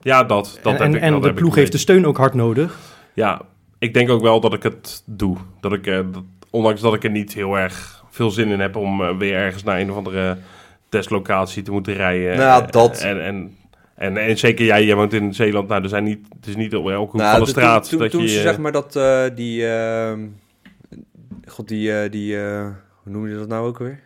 Ja, 0.04 0.24
dat, 0.24 0.60
dat 0.62 0.74
en 0.74 0.82
heb 0.82 0.96
ik 0.96 1.02
en 1.02 1.12
dat 1.12 1.24
de 1.24 1.34
ploeg 1.34 1.56
heeft 1.56 1.72
de 1.72 1.78
steun 1.78 2.06
ook 2.06 2.18
hard 2.18 2.34
nodig. 2.34 2.80
Ja, 3.14 3.42
ik 3.80 3.94
denk 3.94 4.10
ook 4.10 4.22
wel 4.22 4.39
dat 4.39 4.54
ik 4.54 4.64
het 4.64 5.04
doe. 5.06 5.38
Dat 5.60 5.74
ik, 5.74 5.88
eh, 5.88 5.96
dat, 6.12 6.24
ondanks 6.50 6.82
dat 6.82 6.94
ik 6.94 7.04
er 7.04 7.10
niet 7.10 7.34
heel 7.34 7.58
erg 7.58 8.04
veel 8.10 8.32
zin 8.32 8.48
in 8.48 8.60
heb 8.60 8.76
om 8.76 9.18
weer 9.18 9.34
ergens 9.34 9.64
naar 9.64 9.80
een 9.80 9.92
of 9.92 9.98
andere 9.98 10.38
testlocatie 10.92 11.64
te 11.64 11.72
moeten 11.72 11.94
rijden. 11.94 12.38
Nou, 12.38 12.64
Eh, 12.64 12.70
dat- 12.70 13.02
En, 13.02 13.24
en, 13.26 13.58
en, 13.96 14.18
en 14.18 14.38
zeker 14.38 14.66
jij, 14.66 14.86
jij 14.86 14.96
woont 14.96 15.14
in 15.14 15.34
Zeeland. 15.34 15.68
Nou, 15.68 15.84
er 15.84 15.89
zijn 15.89 16.04
niet, 16.04 16.28
het 16.36 16.48
is 16.48 16.56
niet 16.56 16.76
op 16.76 16.89
elke 16.89 17.00
hoek 17.12 17.14
Nou, 17.14 17.30
van 17.32 17.39
de 17.39 17.46
toen- 17.46 17.54
straat 17.62 17.89
Toen, 17.89 18.00
dat 18.00 18.12
toen 18.12 18.22
je... 18.22 18.28
ze 18.28 18.39
zeg 18.42 18.58
maar 18.58 18.72
dat 18.72 18.96
eh, 18.96 19.24
die, 19.36 19.68
ehm, 19.68 20.20
God, 21.48 21.68
die, 21.68 22.00
eh, 22.02 22.12
die 22.12 22.38
eh, 22.44 22.68
hoe 23.04 23.12
noem 23.14 23.28
je 23.28 23.36
dat 23.36 23.48
nou 23.48 23.68
ook 23.68 23.78
weer? 23.78 24.00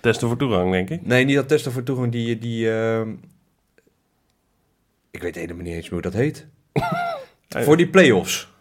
Testen 0.00 0.28
voor 0.28 0.36
toegang, 0.36 0.70
denk 0.70 0.90
ik. 0.90 1.06
Nee, 1.06 1.24
niet 1.24 1.36
dat 1.36 1.48
testen 1.48 1.72
voor 1.72 1.82
toegang, 1.82 2.12
die, 2.12 2.38
die 2.38 2.70
ehm, 2.72 3.10
ik 5.10 5.22
weet 5.22 5.34
helemaal 5.34 5.62
niet 5.62 5.74
eens 5.74 5.82
meer 5.90 5.92
hoe 6.02 6.10
dat 6.10 6.20
heet. 6.20 6.46
voor 7.66 7.76
die 7.76 7.88
play-offs. 7.88 8.54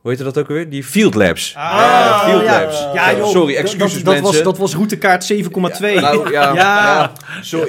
Hoe 0.00 0.10
heet 0.10 0.20
dat 0.24 0.38
ook 0.38 0.48
alweer? 0.48 0.70
Die 0.70 0.84
Field 0.84 1.14
Labs. 1.14 1.54
Ah, 1.56 1.62
ja, 1.78 2.18
Field 2.18 2.42
ja. 2.44 2.60
Labs. 2.60 2.86
Ja, 2.94 3.16
joh, 3.16 3.28
Sorry, 3.28 3.54
excuses 3.56 4.02
dat, 4.02 4.04
dat, 4.04 4.14
was, 4.14 4.22
mensen. 4.22 4.44
dat 4.44 4.58
was 4.58 4.74
routekaart 4.74 5.32
7,2. 5.32 5.40
Nou, 5.80 6.32
ja, 6.32 6.52
Ja. 6.54 7.10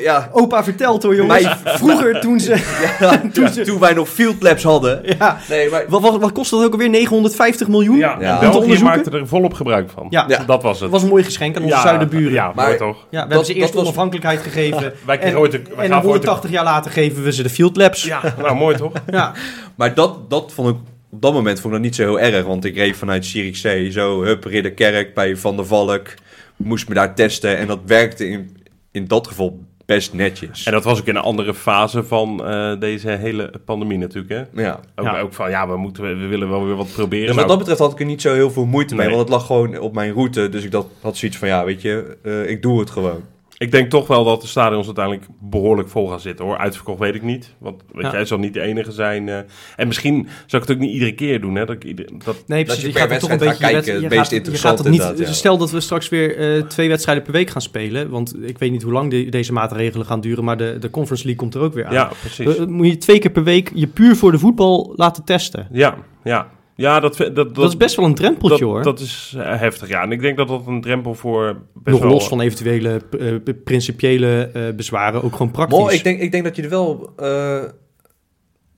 ja. 0.02 0.30
Opa 0.32 0.64
vertelt 0.64 1.04
hoor, 1.04 1.16
jongens. 1.16 1.44
Mij- 1.44 1.56
Vroeger 1.78 2.20
toen 2.22 2.40
ze... 2.40 2.50
Ja, 3.00 3.18
Toen 3.18 3.32
toen, 3.44 3.48
ze- 3.50 3.62
toen 3.62 3.80
wij 3.80 3.94
nog 3.94 4.10
Field 4.10 4.42
Labs 4.44 4.64
hadden. 4.64 5.02
Ja. 5.18 5.38
Nee, 5.50 5.70
maar... 5.70 5.84
Wat, 5.88 6.02
wat, 6.02 6.20
wat 6.20 6.32
kost 6.32 6.52
dat 6.52 6.64
ook 6.64 6.72
alweer? 6.72 6.90
950 6.90 7.68
miljoen? 7.68 7.98
Ja, 7.98 8.40
België 8.40 8.84
maakte 8.84 9.12
er 9.12 9.28
volop 9.28 9.54
gebruik 9.54 9.90
van. 9.90 10.08
Ja. 10.10 10.26
Ja. 10.28 10.44
Dat 10.46 10.64
was 10.64 10.72
het. 10.72 10.82
Dat 10.82 10.90
was 10.92 11.02
een 11.04 11.10
mooi 11.10 11.24
geschenk 11.24 11.56
aan 11.56 11.64
onze 11.64 11.76
ja, 11.76 11.82
zuidenburen. 11.82 12.32
Ja, 12.34 12.52
Maar- 12.56 12.66
mooi 12.66 12.78
toch? 12.78 12.98
Ja, 13.10 13.22
we 13.22 13.28
hebben 13.28 13.46
ze 13.46 13.54
eerst 13.54 13.74
was- 13.74 13.84
onafhankelijkheid 13.84 14.40
gegeven. 14.42 14.94
Wij 15.06 15.16
en 15.16 15.22
kregen 15.22 15.40
ooit 15.40 15.54
een- 15.54 15.68
wij 15.76 15.86
en 15.86 15.92
gaven 15.92 16.10
ooit 16.10 16.24
een- 16.24 16.30
180 16.30 16.50
jaar 16.52 16.64
later 16.64 16.92
geven 16.92 17.24
we 17.24 17.32
ze 17.34 17.44
de 17.44 17.50
Field 17.50 17.76
Labs. 17.78 18.04
Ja, 18.04 18.22
nou 18.38 18.56
mooi 18.56 18.76
toch? 18.76 18.92
Ja. 19.08 19.32
Maar 19.76 19.94
dat, 19.94 20.30
dat 20.30 20.52
vond 20.56 20.70
ik 20.70 20.76
op 21.12 21.22
dat 21.22 21.34
moment 21.34 21.60
vond 21.60 21.74
ik 21.74 21.80
dat 21.80 21.82
niet 21.82 21.96
zo 21.96 22.04
heel 22.04 22.20
erg. 22.20 22.46
Want 22.46 22.66
ik 22.66 22.76
reed 22.76 22.96
vanuit 22.98 23.26
Zierikzee, 23.26 23.92
zo, 23.92 24.24
hup, 24.24 24.44
Ridderkerk 24.44 25.14
bij 25.14 25.36
Van 25.38 25.56
der 25.56 25.66
Valk. 25.66 26.14
Moest 26.56 26.88
me 26.88 26.94
daar 26.94 27.16
testen 27.16 27.58
en 27.58 27.68
dat 27.68 27.80
werkte 27.86 28.28
in, 28.28 28.58
in 28.92 29.08
dat 29.08 29.28
geval 29.28 29.60
best 29.86 30.14
netjes. 30.14 30.66
En 30.66 30.72
dat 30.72 30.84
was 30.84 31.00
ook 31.00 31.08
in 31.08 31.16
een 31.16 31.22
andere 31.22 31.54
fase 31.54 32.04
van 32.04 32.46
eh, 32.46 32.80
deze 32.80 33.10
hele 33.10 33.52
pandemie 33.66 33.98
natuurlijk. 33.98 34.50
Hè? 34.54 34.62
ja. 34.64 34.80
Ook, 34.96 35.06
Ja. 35.06 35.20
ook 35.20 35.34
van 35.34 35.50
ja, 35.50 35.68
we, 35.68 35.78
moeten, 35.78 36.20
we 36.20 36.28
willen 36.28 36.50
wel 36.50 36.66
weer 36.66 36.76
wat 36.76 36.92
proberen. 36.94 37.28
Dus 37.28 37.36
wat 37.36 37.48
dat 37.48 37.58
betreft 37.58 37.80
had 37.80 37.92
ik 37.92 38.00
er 38.00 38.06
niet 38.06 38.22
zo 38.22 38.34
heel 38.34 38.52
veel 38.52 38.66
moeite 38.66 38.96
mee. 38.96 39.08
Want 39.08 39.20
het 39.20 39.30
lag 39.30 39.46
gewoon 39.46 39.78
op 39.78 39.94
mijn 39.94 40.14
route. 40.14 40.50
Dus 40.50 40.64
ik 40.64 40.72
dat, 40.72 40.88
had 41.02 41.18
zoiets 41.18 41.38
van, 41.38 41.48
ja, 41.48 41.66
weet 41.66 41.82
je, 41.82 42.18
eh, 42.24 42.50
ik 42.50 42.62
doe 42.62 42.80
het 42.80 42.90
gewoon. 42.90 43.24
Ik 43.62 43.72
denk 43.72 43.90
toch 43.90 44.08
wel 44.08 44.24
dat 44.24 44.42
de 44.42 44.48
stadions 44.48 44.86
uiteindelijk 44.86 45.26
behoorlijk 45.40 45.90
vol 45.90 46.08
gaan 46.08 46.20
zitten 46.20 46.46
hoor. 46.46 46.58
Uitverkocht 46.58 47.00
weet 47.00 47.16
ik 47.16 47.22
niet. 47.22 47.56
Want 47.60 47.82
weet 47.92 48.06
Ja. 48.06 48.12
jij 48.12 48.26
zal 48.26 48.38
niet 48.38 48.54
de 48.54 48.62
enige 48.62 48.92
zijn. 48.92 49.30
eh. 49.30 49.38
en 49.76 49.88
misschien 49.88 50.28
zou 50.46 50.62
ik 50.62 50.68
het 50.68 50.78
ook 50.78 50.84
niet 50.84 50.94
iedere 50.94 51.14
keer 51.16 51.42
doen. 51.42 51.56
Hè? 51.56 51.66
Dat 51.66 51.76
ik 51.76 51.84
ieder, 51.84 52.06
dat, 52.26 52.44
Nee, 52.48 52.60
je 52.60 52.66
precies. 52.66 52.84
Je 52.84 52.92
per 52.92 53.00
gaat 53.10 53.20
toch 53.20 53.30
een 53.30 53.38
wedstrijd 53.38 53.60
beetje... 53.60 53.66
je 53.66 53.72
kijken, 53.72 53.94
wed- 53.94 54.02
het 54.04 54.12
je 54.12 54.18
meest 54.18 54.32
gaat- 54.32 54.54
je 54.62 54.68
gaat 54.68 54.78
het 54.78 54.90
niet, 55.18 55.28
ja. 55.28 55.34
Stel 55.34 55.58
dat 55.58 55.72
we 55.72 55.80
straks 55.80 56.10
weer 56.10 56.38
eh, 56.38 56.62
twee 56.64 56.88
wedstrijden 56.90 57.24
per 57.24 57.34
week 57.34 57.50
gaan 57.50 57.62
spelen. 57.62 58.10
Want 58.10 58.36
ik 58.44 58.58
weet 58.58 58.72
niet 58.72 58.82
hoe 58.82 58.92
lang 58.94 59.10
de- 59.12 59.30
deze 59.30 59.54
maatregelen 59.54 60.06
gaan 60.06 60.22
duren. 60.22 60.44
Maar 60.44 60.58
de, 60.58 60.78
de 60.80 60.90
Conference 60.90 61.26
League 61.26 61.42
komt 61.42 61.56
er 61.56 61.62
ook 61.62 61.74
weer 61.74 61.86
aan. 61.86 61.94
ja, 61.94 62.12
precies. 62.22 62.58
Eh, 62.58 62.66
moet 62.66 62.88
je 62.88 62.98
twee 62.98 63.20
keer 63.20 63.32
per 63.32 63.44
week 63.44 63.72
je 63.74 63.88
puur 63.88 64.16
voor 64.16 64.32
de 64.32 64.40
voetbal 64.40 64.94
laten 64.96 65.24
testen. 65.24 65.68
ja, 65.72 65.96
ja. 66.24 66.48
Ja, 66.76 67.00
dat, 67.00 67.18
dat, 67.18 67.36
dat, 67.36 67.56
Dat, 67.56 67.70
is 67.70 67.78
best 67.78 67.96
wel 67.96 68.06
een 68.06 68.16
drempeltje 68.16 68.58
dat, 68.60 68.68
hoor. 68.70 68.84
dat 68.84 69.00
is 69.00 69.34
eh, 69.38 69.60
heftig, 69.60 69.88
ja. 69.88 70.02
En 70.02 70.12
ik 70.12 70.22
denk 70.22 70.38
dat 70.38 70.48
dat 70.48 70.68
een 70.68 70.82
drempel 70.82 71.14
voor 71.14 71.58
best 71.74 71.96
Nog 71.96 72.00
wel... 72.06 72.12
los 72.12 72.28
van 72.28 72.42
eventuele 72.42 73.02
eh, 73.20 73.54
principiële 73.64 74.50
eh, 74.54 74.62
bezwaren, 74.76 75.24
ook 75.24 75.32
gewoon 75.32 75.52
praktisch. 75.52 75.80
Maar 75.80 75.94
ik 75.94 76.04
denk, 76.04 76.20
ik 76.20 76.32
denk 76.32 76.44
dat 76.44 76.56
je 76.56 76.62
er 76.62 76.70
wel 76.70 77.14
eh, 77.18 77.64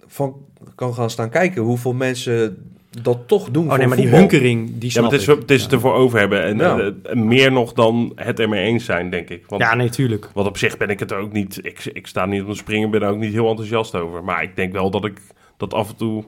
van 0.08 0.36
kan 0.76 0.94
gaan 0.94 1.10
staan 1.10 1.30
kijken 1.30 1.62
hoeveel 1.62 1.94
mensen 1.94 2.58
dat 3.02 3.18
toch 3.28 3.50
doen 3.52 3.64
oh 3.64 3.70
voor 3.70 3.78
nee, 3.78 3.88
maar 3.88 3.98
die 3.98 4.08
hunkering, 4.08 4.66
die 4.74 4.84
Ja, 4.84 4.90
snap 4.90 5.04
maar 5.04 5.12
het 5.12 5.22
is, 5.22 5.28
ik. 5.28 5.40
het 5.40 5.52
is 5.52 5.64
het 5.64 5.72
ervoor 5.72 5.94
over 5.94 6.20
hebben. 6.20 6.44
En 6.44 6.58
Ja. 6.58 6.94
meer 7.14 7.52
nog 7.52 7.74
dan 7.74 8.12
het 8.16 8.40
ermee 8.40 8.66
eens 8.66 8.86
zijn, 8.86 9.10
denk 9.10 9.30
ik. 9.30 9.44
Want, 9.48 9.62
Ja, 9.62 9.76
nee, 9.76 9.90
tuurlijk. 9.90 10.30
want 10.34 10.48
op 10.48 10.58
zich 10.58 10.78
ben 10.78 10.90
ik 10.90 11.00
het 11.00 11.14
ook 11.14 11.32
niet... 11.32 11.60
Ik, 11.62 11.86
ik 11.94 12.08
sta 12.08 12.26
niet 12.26 12.42
op 12.42 12.48
een 12.48 12.56
springen, 12.56 12.92
ben 12.92 13.02
er 13.02 13.10
ook 13.10 13.18
niet 13.18 13.34
heel 13.34 13.50
enthousiast 13.50 13.96
over. 13.96 14.24
Maar 14.24 14.44
ik 14.44 14.56
denk 14.56 14.74
wel 14.74 14.90
dat 14.90 15.06
ik 15.06 15.18
dat 15.58 15.74
af 15.74 15.90
en 15.90 15.96
toe... 15.96 16.24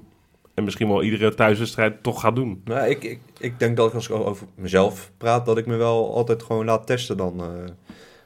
En 0.55 0.63
misschien 0.63 0.87
wel 0.87 1.03
iedere 1.03 1.33
thuiswedstrijd 1.33 2.03
toch 2.03 2.19
ga 2.21 2.31
doen. 2.31 2.61
Nou, 2.65 2.89
ik, 2.89 3.03
ik, 3.03 3.19
ik 3.39 3.59
denk 3.59 3.77
dat 3.77 3.93
als 3.93 4.09
ik 4.09 4.15
over 4.15 4.47
mezelf 4.55 5.11
praat, 5.17 5.45
dat 5.45 5.57
ik 5.57 5.65
me 5.65 5.75
wel 5.75 6.15
altijd 6.15 6.43
gewoon 6.43 6.65
laat 6.65 6.87
testen 6.87 7.17
dan 7.17 7.39
eh, 7.39 7.47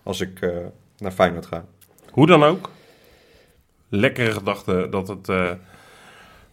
als 0.03 0.21
ik 0.21 0.41
eh, 0.41 0.49
naar 0.97 1.11
Feyenoord 1.11 1.45
ga. 1.45 1.65
Hoe 2.11 2.27
dan 2.27 2.43
ook. 2.43 2.69
Lekkere 3.89 4.31
gedachte 4.31 4.87
dat 4.91 5.07
het 5.07 5.29
eh, 5.29 5.51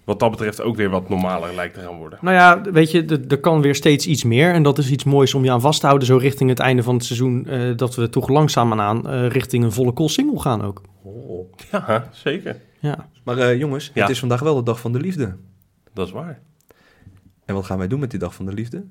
wat 0.04 0.18
dat 0.20 0.30
betreft 0.30 0.60
ook 0.62 0.76
weer 0.76 0.90
wat 0.90 1.08
normaler 1.08 1.54
lijkt 1.54 1.74
te 1.74 1.80
gaan 1.80 1.96
worden. 1.98 2.18
Nou 2.22 2.34
ja, 2.36 2.60
weet 2.72 2.90
je, 2.90 3.24
er 3.28 3.38
kan 3.40 3.60
weer 3.60 3.74
steeds 3.74 4.06
iets 4.06 4.24
meer. 4.24 4.52
En 4.52 4.62
dat 4.62 4.78
is 4.78 4.90
iets 4.90 5.04
moois 5.04 5.34
om 5.34 5.44
je 5.44 5.50
aan 5.50 5.60
vast 5.60 5.80
te 5.80 5.86
houden. 5.86 6.06
Zo 6.08 6.16
richting 6.16 6.50
het 6.50 6.58
einde 6.58 6.82
van 6.82 6.94
het 6.94 7.04
seizoen. 7.04 7.46
eh, 7.46 7.76
dat 7.76 7.94
we 7.94 8.08
toch 8.08 8.28
langzaam 8.28 8.80
aan 8.80 9.08
eh, 9.08 9.26
richting 9.28 9.64
een 9.64 9.72
volle 9.72 9.92
call 9.92 10.08
single 10.08 10.40
gaan 10.40 10.62
ook. 10.64 10.80
Oh. 11.02 11.52
Ja, 11.70 12.08
zeker. 12.12 12.60
Ja. 12.80 13.08
Maar 13.24 13.38
eh, 13.38 13.58
jongens, 13.58 13.90
Ja. 13.94 14.00
het 14.00 14.10
is 14.10 14.18
vandaag 14.18 14.40
wel 14.40 14.54
de 14.54 14.62
dag 14.62 14.80
van 14.80 14.92
de 14.92 15.00
liefde. 15.00 15.36
Dat 15.96 16.06
is 16.06 16.12
waar. 16.12 16.38
En 17.44 17.54
wat 17.54 17.64
gaan 17.64 17.78
wij 17.78 17.88
doen 17.88 18.00
met 18.00 18.10
die 18.10 18.18
dag 18.18 18.34
van 18.34 18.46
de 18.46 18.52
liefde? 18.52 18.84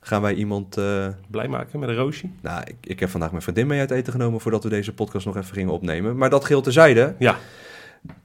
Gaan 0.00 0.22
wij 0.22 0.34
iemand... 0.34 0.76
eh, 0.76 1.08
Blij 1.28 1.48
maken 1.48 1.78
met 1.78 1.88
een 1.88 1.94
roosje. 1.94 2.28
nou, 2.40 2.62
ik, 2.66 2.76
ik 2.80 3.00
heb 3.00 3.08
vandaag 3.08 3.30
mijn 3.30 3.42
vriendin 3.42 3.66
mee 3.66 3.80
uit 3.80 3.90
eten 3.90 4.12
genomen 4.12 4.40
voordat 4.40 4.62
we 4.64 4.68
deze 4.68 4.92
podcast 4.94 5.26
nog 5.26 5.36
even 5.36 5.54
gingen 5.54 5.72
opnemen. 5.72 6.16
Maar 6.16 6.30
dat 6.30 6.44
geheel 6.44 6.62
terzijde. 6.62 7.14
Ja. 7.18 7.36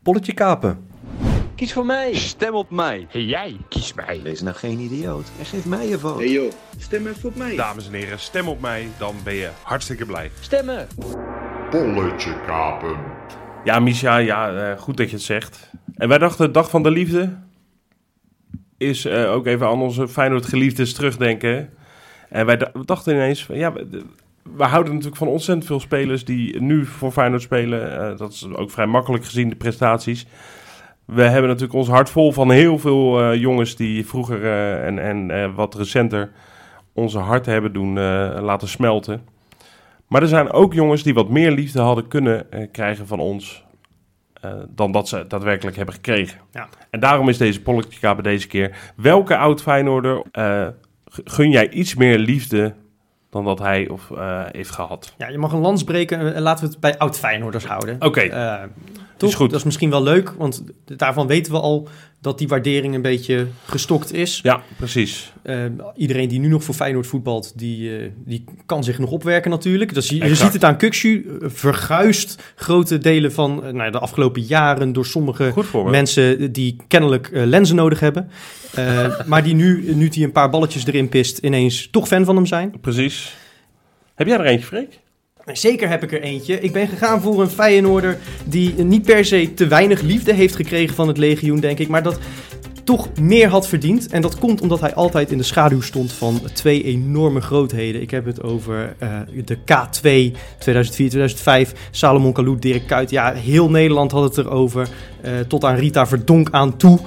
Polletje 0.03 0.33
kapen. 0.33 0.87
Kies 1.55 1.73
voor 1.73 1.85
mij. 1.85 2.13
Stem 2.13 2.53
op 2.53 2.69
mij. 2.69 3.07
Hey, 3.09 3.23
jij, 3.23 3.57
kies 3.69 3.93
mij. 3.93 4.19
Wees 4.23 4.41
nou 4.41 4.55
geen 4.55 4.79
idioot 4.79 5.31
en 5.39 5.45
geef 5.45 5.65
mij 5.65 5.87
je 5.87 5.99
vote. 5.99 6.23
Hey 6.23 6.31
joh, 6.31 6.51
stem 6.77 7.07
even 7.07 7.29
op 7.29 7.35
mij. 7.35 7.55
Dames 7.55 7.87
en 7.87 7.93
heren, 7.93 8.19
stem 8.19 8.47
op 8.47 8.61
mij, 8.61 8.87
dan 8.97 9.15
ben 9.23 9.33
je 9.33 9.49
hartstikke 9.61 10.05
blij. 10.05 10.31
Stemmen. 10.39 10.87
Polletje 11.69 12.41
kapen. 12.45 12.95
Ja, 13.63 13.79
Misha, 13.79 14.17
ja, 14.17 14.53
eh, 14.71 14.79
goed 14.79 14.97
dat 14.97 15.09
je 15.09 15.15
het 15.15 15.25
zegt. 15.25 15.69
En 15.95 16.07
wij 16.09 16.17
dachten, 16.17 16.51
Dag 16.51 16.69
van 16.69 16.83
de 16.83 16.91
Liefde 16.91 17.37
is 18.77 19.05
eh, 19.05 19.31
ook 19.31 19.45
even 19.45 19.67
aan 19.67 19.81
onze 19.81 20.07
Feyenoord 20.07 20.45
geliefdes 20.45 20.93
terugdenken. 20.93 21.69
En 22.29 22.45
wij 22.45 22.71
dachten 22.85 23.13
ineens, 23.13 23.47
ja, 23.53 23.73
we, 23.73 23.89
de- 23.89 24.05
we 24.55 24.63
houden 24.63 24.91
natuurlijk 24.91 25.19
van 25.19 25.27
ontzettend 25.27 25.65
veel 25.67 25.79
spelers 25.79 26.25
die 26.25 26.61
nu 26.61 26.85
voor 26.85 27.11
Feyenoord 27.11 27.41
spelen. 27.41 27.99
Eh, 28.11 28.17
dat 28.17 28.31
is 28.31 28.47
ook 28.53 28.71
vrij 28.71 28.85
makkelijk 28.85 29.25
gezien, 29.25 29.49
de 29.49 29.55
prestaties. 29.55 30.25
We 31.05 31.21
hebben 31.21 31.47
natuurlijk 31.47 31.77
ons 31.77 31.87
hart 31.87 32.09
vol 32.09 32.31
van 32.31 32.51
heel 32.51 32.79
veel 32.79 33.21
eh, 33.21 33.39
jongens 33.39 33.75
die 33.75 34.05
vroeger 34.05 34.45
en, 34.83 34.99
en 34.99 35.53
wat 35.53 35.75
recenter 35.75 36.31
onze 36.93 37.19
harten 37.19 37.51
hebben 37.53 37.73
doen 37.73 37.93
laten 38.41 38.67
smelten. 38.67 39.21
Maar 40.07 40.21
er 40.21 40.27
zijn 40.27 40.51
ook 40.51 40.73
jongens 40.73 41.03
die 41.03 41.13
wat 41.13 41.29
meer 41.29 41.51
liefde 41.51 41.81
hadden 41.81 42.07
kunnen 42.07 42.47
krijgen 42.71 43.07
van 43.07 43.19
ons. 43.19 43.64
Eh, 44.45 44.53
dan 44.69 44.91
dat 44.91 45.07
ze 45.07 45.27
daadwerkelijk 45.27 45.75
hebben 45.75 45.95
gekregen. 45.95 46.39
Ja. 46.51 46.67
En 46.89 46.99
daarom 46.99 47.29
is 47.29 47.37
deze 47.37 47.61
politica 47.61 48.13
bij 48.13 48.23
deze 48.23 48.47
keer. 48.47 48.77
Welke 48.95 49.37
oud 49.37 49.61
Feyenoorder 49.61 50.21
eh, 50.31 50.67
gun 51.23 51.51
jij 51.51 51.69
iets 51.69 51.95
meer 51.95 52.17
liefde 52.17 52.73
dan 53.29 53.43
dat 53.43 53.59
hij 53.59 53.87
of, 53.89 54.11
eh, 54.11 54.43
heeft 54.51 54.71
gehad? 54.71 55.13
ja, 55.17 55.27
je 55.27 55.37
mag 55.37 55.51
een 55.51 55.59
lans 55.59 55.83
breken. 55.83 56.35
en 56.35 56.41
laten 56.41 56.65
we 56.65 56.71
het 56.71 56.79
bij 56.79 56.97
oud 56.97 57.19
Feyenoorders 57.19 57.65
houden. 57.65 57.95
Oké, 58.01 58.29
toch? 59.17 59.29
is 59.29 59.35
goed. 59.35 59.49
Dat 59.49 59.59
is 59.59 59.65
misschien 59.65 59.89
wel 59.89 60.03
leuk, 60.03 60.33
want 60.37 60.63
daarvan 60.85 61.27
weten 61.27 61.51
we 61.51 61.59
al 61.59 61.87
dat 62.25 62.37
die 62.37 62.47
waardering 62.47 62.95
een 62.95 63.01
beetje 63.01 63.47
gestokt 63.65 64.13
is. 64.13 64.39
ja, 64.43 64.61
precies. 64.77 65.33
Eh, 65.43 65.65
iedereen 65.95 66.27
die 66.27 66.39
nu 66.39 66.47
nog 66.47 66.63
voor 66.63 66.75
Feyenoord 66.75 67.07
voetbalt, 67.07 67.53
die, 67.55 67.97
eh, 67.97 68.09
die 68.25 68.43
kan 68.65 68.83
zich 68.83 68.99
nog 68.99 69.11
opwerken 69.11 69.51
natuurlijk. 69.51 69.93
Dus 69.93 70.09
je, 70.09 70.15
je 70.15 70.35
ziet 70.35 70.53
het 70.53 70.63
aan 70.63 70.77
Kukshu, 70.77 71.37
eh, 71.41 71.49
verguist 71.49 72.53
grote 72.55 72.97
delen 72.97 73.31
van 73.31 73.63
nou, 73.71 73.91
de 73.91 73.99
afgelopen 73.99 74.41
jaren 74.41 74.93
door 74.93 75.05
sommige 75.05 75.53
mensen 75.85 76.51
die 76.51 76.75
kennelijk 76.87 77.29
lenzen 77.31 77.75
nodig 77.75 77.99
hebben. 77.99 78.29
Maar 79.25 79.43
die 79.43 79.55
nu, 79.55 79.93
nu 79.95 80.07
hij 80.13 80.23
een 80.23 80.31
paar 80.31 80.49
balletjes 80.49 80.85
erin 80.85 81.09
pist, 81.09 81.37
ineens 81.37 81.87
toch 81.91 82.07
fan 82.07 82.25
van 82.25 82.35
hem 82.35 82.45
zijn. 82.45 82.79
Precies. 82.81 83.35
Heb 84.15 84.27
jij 84.27 84.37
er 84.37 84.45
eentje, 84.45 84.65
Freek? 84.65 84.99
Zeker 85.53 85.89
heb 85.89 86.03
ik 86.03 86.11
er 86.11 86.21
eentje. 86.21 86.59
Ik 86.59 86.71
ben 86.71 86.87
gegaan 86.87 87.21
voor 87.21 87.41
een 87.41 87.49
Feyenoorder 87.49 88.17
die 88.45 88.73
niet 88.83 89.01
per 89.05 89.25
se 89.25 89.53
te 89.53 89.67
weinig 89.67 90.01
liefde 90.01 90.33
heeft 90.33 90.55
gekregen 90.55 90.95
van 90.95 91.07
het 91.07 91.17
legioen, 91.17 91.59
denk 91.59 91.79
ik. 91.79 91.87
Maar 91.87 92.03
dat 92.03 92.19
toch 92.83 93.09
meer 93.19 93.47
had 93.47 93.67
verdiend. 93.67 94.07
En 94.07 94.21
dat 94.21 94.39
komt 94.39 94.61
omdat 94.61 94.79
hij 94.79 94.93
altijd 94.93 95.31
in 95.31 95.37
de 95.37 95.43
schaduw 95.43 95.81
stond 95.81 96.11
van 96.13 96.41
twee 96.53 96.83
enorme 96.83 97.41
grootheden. 97.41 98.01
Ik 98.01 98.11
heb 98.11 98.25
het 98.25 98.43
over 98.43 98.95
eh, 98.99 99.09
de 99.45 99.57
K2 99.57 100.37
2004-2005. 101.67 101.77
Salomon 101.91 102.33
Kalou, 102.33 102.59
Dirk 102.59 102.87
Kuyt. 102.87 103.09
Ja, 103.09 103.33
heel 103.33 103.69
Nederland 103.69 104.11
had 104.11 104.23
het 104.23 104.37
erover. 104.37 104.87
eh 105.21 105.31
tot 105.47 105.63
aan 105.63 105.75
Rita 105.75 106.07
Verdonk 106.07 106.47
aan 106.51 106.77
toe. 106.77 106.99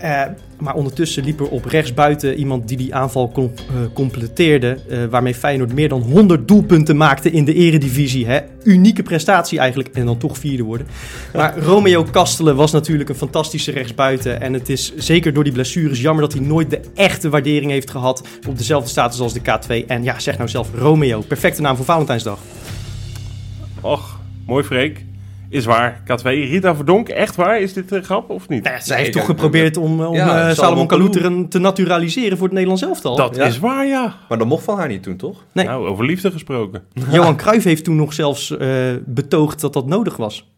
Eh, 0.00 0.22
maar 0.58 0.74
ondertussen 0.74 1.24
liep 1.24 1.40
er 1.40 1.48
op 1.48 1.64
rechtsbuiten 1.64 2.34
iemand 2.34 2.68
die 2.68 2.76
die 2.76 2.94
aanval 2.94 3.32
eh, 3.36 3.48
completeerde. 3.94 4.78
eh, 4.88 5.04
waarmee 5.04 5.34
Feyenoord 5.34 5.72
meer 5.72 5.88
dan 5.88 6.00
100 6.00 6.48
doelpunten 6.48 6.96
maakte 6.96 7.30
in 7.30 7.44
de 7.44 7.54
eredivisie. 7.54 8.26
Hè? 8.26 8.40
Unieke 8.64 9.02
prestatie 9.02 9.58
eigenlijk. 9.58 9.88
En 9.92 10.06
dan 10.06 10.18
toch 10.18 10.38
vierde 10.38 10.62
worden. 10.62 10.86
Maar 11.34 11.58
Romeo 11.58 12.02
Kastelen 12.02 12.56
was 12.56 12.72
natuurlijk 12.72 13.08
een 13.08 13.14
fantastische 13.14 13.70
rechtsbuiten. 13.70 14.40
En 14.40 14.52
het 14.52 14.68
is 14.68 14.92
zeker 14.96 15.32
door 15.32 15.44
die 15.44 15.52
blessures 15.52 16.00
jammer 16.00 16.22
dat 16.22 16.32
hij 16.32 16.42
nooit 16.42 16.70
de 16.70 16.80
echte 16.94 17.28
waardering 17.28 17.70
heeft 17.70 17.90
gehad. 17.90 18.26
Op 18.48 18.58
dezelfde 18.58 18.90
status 18.90 19.20
als 19.20 19.32
de 19.32 19.40
K2. 19.40 19.86
En 19.86 20.02
ja, 20.02 20.18
zeg 20.18 20.36
nou 20.36 20.48
zelf 20.48 20.68
Romeo. 20.74 21.20
Perfecte 21.20 21.60
naam 21.60 21.76
voor 21.76 21.84
Valentijnsdag. 21.84 22.38
Och, 23.80 24.20
mooi 24.46 24.64
Freek. 24.64 25.09
Is 25.50 25.64
waar, 25.64 26.02
K2. 26.04 26.22
Rita 26.22 26.74
Verdonk, 26.74 27.08
echt 27.08 27.36
waar? 27.36 27.60
Is 27.60 27.72
dit 27.72 27.90
een 27.92 28.04
grap 28.04 28.30
of 28.30 28.48
niet? 28.48 28.62
Nou 28.62 28.74
ja, 28.74 28.80
zij 28.82 28.94
Nee, 28.96 29.04
heeft 29.04 29.16
toch 29.16 29.26
geprobeerd 29.26 29.76
om, 29.76 30.00
om 30.04 30.14
Ja, 30.14 30.26
eh, 30.26 30.54
Salomon 30.54 30.54
Salomon 30.54 30.86
Kalou. 30.86 31.48
Te 31.48 31.58
naturaliseren 31.58 32.36
voor 32.36 32.44
het 32.46 32.52
Nederlands 32.54 32.82
elftal. 32.82 33.16
Dat 33.16 33.36
Ja. 33.36 33.44
is 33.44 33.58
waar, 33.58 33.86
ja. 33.86 34.16
Maar 34.28 34.38
dat 34.38 34.46
mocht 34.46 34.64
van 34.64 34.78
haar 34.78 34.88
niet 34.88 35.02
toen, 35.02 35.16
toch? 35.16 35.44
Nee. 35.52 35.64
Nou, 35.66 35.86
over 35.86 36.04
liefde 36.04 36.30
gesproken. 36.30 36.82
Johan 37.12 37.36
Cruijff 37.36 37.64
heeft 37.64 37.84
toen 37.84 37.96
nog 37.96 38.12
zelfs 38.12 38.56
eh, 38.56 38.68
betoogd 39.04 39.60
dat 39.60 39.72
dat 39.72 39.86
nodig 39.86 40.16
was. 40.16 40.48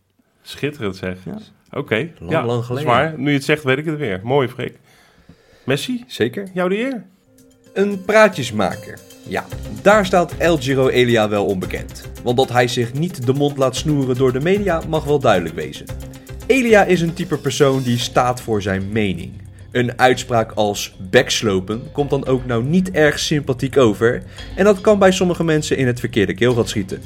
Schitterend 0.42 0.96
zeg. 0.96 1.16
Ja. 1.24 1.38
Oké, 1.78 2.08
Lang, 2.18 2.30
ja, 2.32 2.38
lang 2.38 2.48
dat 2.48 2.60
is 2.60 2.66
geleden. 2.66 2.88
waar. 2.88 3.14
Nu 3.16 3.28
je 3.30 3.36
het 3.36 3.44
zegt, 3.44 3.62
weet 3.62 3.78
ik 3.78 3.84
het 3.84 3.98
weer. 3.98 4.20
Mooi, 4.22 4.48
Freek. 4.48 4.78
Messi, 5.64 6.04
Zeker. 6.06 6.48
jou 6.54 6.68
de 6.68 6.78
eer. 6.78 7.04
Een 7.74 8.04
praatjesmaker. 8.04 8.98
Ja, 9.26 9.44
daar 9.82 10.06
staat 10.06 10.34
El 10.38 10.56
Giro 10.56 10.88
Elia 10.88 11.28
wel 11.28 11.46
onbekend. 11.46 12.08
Want 12.22 12.36
dat 12.36 12.48
hij 12.48 12.68
zich 12.68 12.92
niet 12.92 13.26
de 13.26 13.32
mond 13.32 13.56
laat 13.56 13.76
snoeren 13.76 14.16
door 14.16 14.32
de 14.32 14.40
media 14.40 14.82
mag 14.88 15.04
wel 15.04 15.18
duidelijk 15.18 15.54
wezen. 15.54 15.86
Elia 16.46 16.84
is 16.84 17.00
een 17.00 17.14
type 17.14 17.38
persoon 17.38 17.82
die 17.82 17.98
staat 17.98 18.40
voor 18.40 18.62
zijn 18.62 18.88
mening. 18.92 19.32
Een 19.70 19.98
uitspraak 19.98 20.52
als 20.52 20.96
backslopen 21.10 21.82
komt 21.92 22.10
dan 22.10 22.26
ook 22.26 22.46
nou 22.46 22.64
niet 22.64 22.90
erg 22.90 23.18
sympathiek 23.18 23.76
over. 23.76 24.22
En 24.56 24.64
dat 24.64 24.80
kan 24.80 24.98
bij 24.98 25.12
sommige 25.12 25.44
mensen 25.44 25.76
in 25.76 25.86
het 25.86 26.00
verkeerde 26.00 26.34
keelgat 26.34 26.68
schieten. 26.68 27.02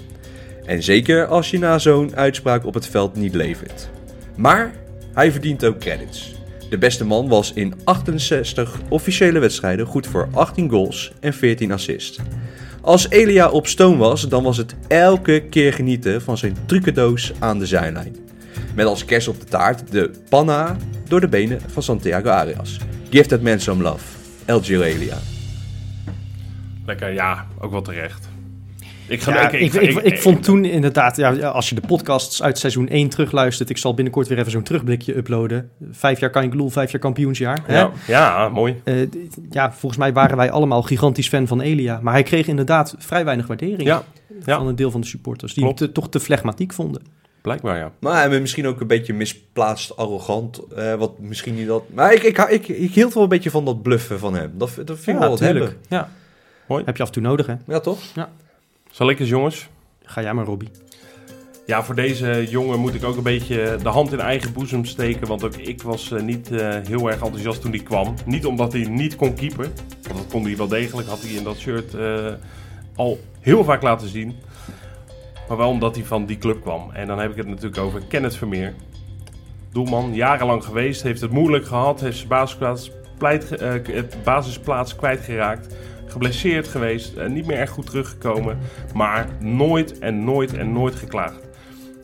En 0.65 0.83
zeker 0.83 1.27
als 1.27 1.51
je 1.51 1.59
na 1.59 1.79
zo'n 1.79 2.17
uitspraak 2.17 2.65
op 2.65 2.75
het 2.75 2.87
veld 2.87 3.17
niet 3.17 3.35
levert. 3.35 3.89
Maar 4.37 4.75
hij 5.13 5.33
verdient 5.33 5.65
ook 5.65 5.79
credits. 5.79 6.36
De 6.71 6.79
beste 6.79 7.05
man 7.05 7.29
was 7.29 7.53
in 7.53 7.75
68 7.85 8.81
officiële 8.89 9.39
wedstrijden 9.39 9.87
goed 9.87 10.07
voor 10.07 10.29
18 10.33 10.71
goals 10.71 11.13
en 11.21 11.35
14 11.35 11.73
assists. 11.73 12.19
Als 12.81 13.11
Elia 13.11 13.49
op 13.49 13.67
stoom 13.67 13.99
was, 13.99 14.29
dan 14.29 14.43
was 14.43 14.57
het 14.57 14.75
elke 14.89 15.45
keer 15.51 15.73
genieten 15.73 16.23
van 16.23 16.39
zijn 16.39 16.57
trucendoos 16.67 17.33
aan 17.39 17.59
de 17.59 17.67
zijlijn. 17.67 18.17
Met 18.75 18.87
als 18.87 19.05
kerst 19.05 19.29
op 19.29 19.41
de 19.41 19.47
taart 19.47 19.93
de 19.93 20.11
panna 20.29 20.77
door 21.09 21.21
de 21.21 21.29
benen 21.29 21.61
van 21.67 21.83
Santiago 21.83 22.29
Arias. 22.29 22.79
Give 23.11 23.29
that 23.29 23.41
man 23.41 23.61
some 23.61 23.83
love. 23.83 24.05
El 24.45 24.63
Elia. 24.63 25.19
Lekker, 26.87 27.13
ja, 27.13 27.47
ook 27.59 27.71
wel 27.71 27.83
terecht. 27.83 28.26
Ik, 29.09 29.21
ga, 29.23 29.33
Ja, 29.35 29.51
ik, 29.51 29.73
ik, 29.75 29.95
ik, 30.03 30.19
vond 30.21 30.43
toen 30.43 30.65
inderdaad, 30.65 31.17
ja, 31.17 31.33
als 31.49 31.69
je 31.69 31.75
de 31.75 31.81
podcasts 31.87 32.43
uit 32.43 32.59
seizoen 32.59 32.89
1 32.89 33.09
terugluistert, 33.09 33.71
ik 33.71 33.79
zal 33.79 33.95
binnenkort 33.95 34.29
weer 34.29 34.39
even 34.39 34.51
zo'n 34.51 34.63
terugblikje 34.63 35.17
uploaden. 35.17 35.71
Vijf 35.91 36.21
jaar 36.21 36.31
kan 36.31 36.51
Gloel, 36.51 36.69
vijf 36.71 36.91
jaar 36.91 37.01
kampioensjaar. 37.01 37.59
Hè? 37.67 37.79
Ja, 37.79 37.91
ja, 38.07 38.49
mooi. 38.49 38.81
Eh, 38.85 38.95
ja, 39.51 39.73
volgens 39.73 39.97
mij 40.01 40.13
waren 40.13 40.37
wij 40.37 40.51
allemaal 40.51 40.83
gigantisch 40.83 41.29
fan 41.29 41.47
van 41.47 41.61
Elia. 41.61 41.99
Maar 42.03 42.13
hij 42.13 42.23
kreeg 42.23 42.47
inderdaad 42.47 42.95
vrij 42.99 43.25
weinig 43.25 43.47
waardering 43.47 43.83
Ja, 43.83 44.03
ja. 44.45 44.57
van 44.59 44.67
een 44.67 44.77
deel 44.77 44.91
van 44.91 45.01
de 45.01 45.07
supporters. 45.07 45.55
Die 45.55 45.63
Klopt. 45.63 45.79
hem 45.79 45.89
te- 45.89 45.95
toch 45.95 46.09
te 46.09 46.21
flegmatiek 46.21 46.73
vonden. 46.73 47.03
blijkbaar 47.43 47.77
ja. 47.79 47.93
Maar 48.01 48.15
hij 48.29 48.41
misschien 48.41 48.67
ook 48.67 48.81
een 48.81 48.87
beetje 48.87 49.15
misplaatst 49.15 49.97
arrogant. 49.97 50.59
eh, 50.77 50.95
wat 50.95 51.19
misschien 51.19 51.55
niet 51.55 51.67
dat. 51.67 51.83
Maar 51.95 52.13
ik, 52.13 52.23
ik, 52.23 52.39
ik, 52.39 52.69
ik 52.69 52.93
hield 52.95 53.15
wel 53.15 53.23
een 53.23 53.29
beetje 53.29 53.51
van 53.51 53.65
dat 53.65 53.83
bluffen 53.83 54.19
van 54.19 54.35
hem. 54.35 54.53
Dat, 54.55 54.71
dat 54.85 54.99
vind 54.99 55.17
ik 55.17 55.23
wel 55.23 55.39
wat. 55.59 55.75
Ja. 55.89 56.09
Mooi. 56.69 56.83
Heb 56.85 56.97
je 56.97 57.03
af 57.03 57.09
en 57.09 57.15
toe 57.15 57.23
nodig, 57.23 57.47
hè? 57.47 57.55
Ja, 57.67 57.81
toch? 57.81 57.99
Zal 58.97 59.11
ik 59.11 59.21
eens, 59.21 59.29
jongens? 59.29 59.69
Ga 60.03 60.23
jij 60.23 60.35
maar, 60.35 60.45
Robbie. 60.45 60.71
Ja, 61.67 61.85
voor 61.85 61.95
deze 61.95 62.47
jongen 62.49 62.79
moet 62.79 62.95
ik 62.95 63.05
ook 63.05 63.17
een 63.17 63.23
beetje 63.23 63.77
de 63.83 63.89
hand 63.89 64.13
in 64.13 64.21
eigen 64.21 64.53
boezem 64.53 64.85
steken. 64.85 65.27
Want 65.27 65.45
ook 65.45 65.57
ik 65.57 65.83
was 65.83 66.11
eh, 66.11 66.23
niet 66.23 66.51
eh, 66.51 66.77
heel 66.83 67.07
erg 67.11 67.23
enthousiast 67.23 67.61
toen 67.61 67.71
hij 67.71 67.83
kwam. 67.83 68.15
Niet 68.25 68.47
omdat 68.47 68.73
hij 68.73 68.83
niet 68.83 69.17
kon 69.17 69.35
keepen. 69.35 69.73
Want 70.03 70.19
dat 70.19 70.27
kon 70.31 70.45
hij 70.45 70.57
wel 70.57 70.69
degelijk. 70.69 71.09
Had 71.09 71.21
hij 71.21 71.31
in 71.31 71.45
dat 71.45 71.57
shirt 71.57 71.95
eh, 71.95 72.33
al 72.95 73.21
heel 73.41 73.65
vaak 73.65 73.83
laten 73.83 74.09
zien. 74.09 74.35
Maar 75.49 75.57
wel 75.57 75.69
omdat 75.69 75.97
hij 75.97 76.05
van 76.05 76.27
die 76.27 76.39
club 76.39 76.61
kwam. 76.61 76.91
En 76.93 77.07
dan 77.07 77.19
heb 77.19 77.31
ik 77.31 77.37
het 77.37 77.47
natuurlijk 77.47 77.83
over 77.83 78.03
Kenneth 78.09 78.37
Vermeer. 78.37 78.75
Doelman, 79.73 80.15
jarenlang 80.15 80.65
geweest. 80.65 81.03
Heeft 81.03 81.21
het 81.21 81.31
moeilijk 81.31 81.67
gehad. 81.67 82.01
Heeft 82.01 82.17
zijn 82.17 82.29
basisplaats, 82.29 82.91
pleit, 83.19 83.51
het 83.91 84.17
basisplaats 84.25 84.97
kwijtgeraakt. 84.97 85.75
Geblesseerd 86.07 86.69
geweest. 86.69 87.17
eh, 87.17 87.29
niet 87.29 87.47
meer 87.47 87.59
echt 87.59 87.73
goed 87.73 87.87
teruggekomen. 87.87 88.59
Maar 88.95 89.29
nooit 89.41 89.99
en 89.99 90.25
nooit 90.25 90.55
en 90.55 90.73
nooit 90.73 90.95
geklaagd. 90.95 91.41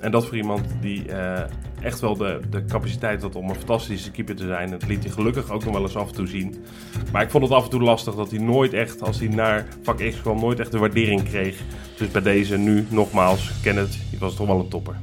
En 0.00 0.10
dat 0.10 0.26
voor 0.26 0.36
iemand 0.36 0.60
die 0.80 1.12
eh, 1.12 1.42
echt 1.82 2.00
wel 2.00 2.16
de, 2.16 2.40
de 2.50 2.64
capaciteit 2.64 3.22
had 3.22 3.36
om 3.36 3.48
een 3.48 3.54
fantastische 3.54 4.10
keeper 4.10 4.36
te 4.36 4.46
zijn. 4.46 4.70
Dat 4.70 4.86
liet 4.86 5.02
hij 5.04 5.12
gelukkig 5.12 5.50
ook 5.50 5.64
nog 5.64 5.72
wel 5.74 5.82
eens 5.82 5.96
af 5.96 6.08
en 6.08 6.14
toe 6.14 6.26
zien. 6.26 6.64
Maar 7.12 7.22
ik 7.22 7.30
vond 7.30 7.44
het 7.44 7.52
af 7.52 7.64
en 7.64 7.70
toe 7.70 7.80
lastig 7.82 8.14
dat 8.14 8.30
hij 8.30 8.40
nooit 8.40 8.72
echt, 8.72 9.02
als 9.02 9.18
hij 9.18 9.28
naar 9.28 9.66
vak 9.82 9.98
X 10.10 10.20
kwam, 10.20 10.40
nooit 10.40 10.60
echt 10.60 10.72
de 10.72 10.78
waardering 10.78 11.22
kreeg. 11.22 11.60
Dus 11.96 12.08
bij 12.10 12.22
deze 12.22 12.56
nu 12.58 12.86
nogmaals, 12.88 13.52
Kenneth, 13.62 13.98
je 14.10 14.18
was 14.18 14.34
toch 14.36 14.46
wel 14.46 14.58
een 14.60 14.68
topper. 14.68 14.94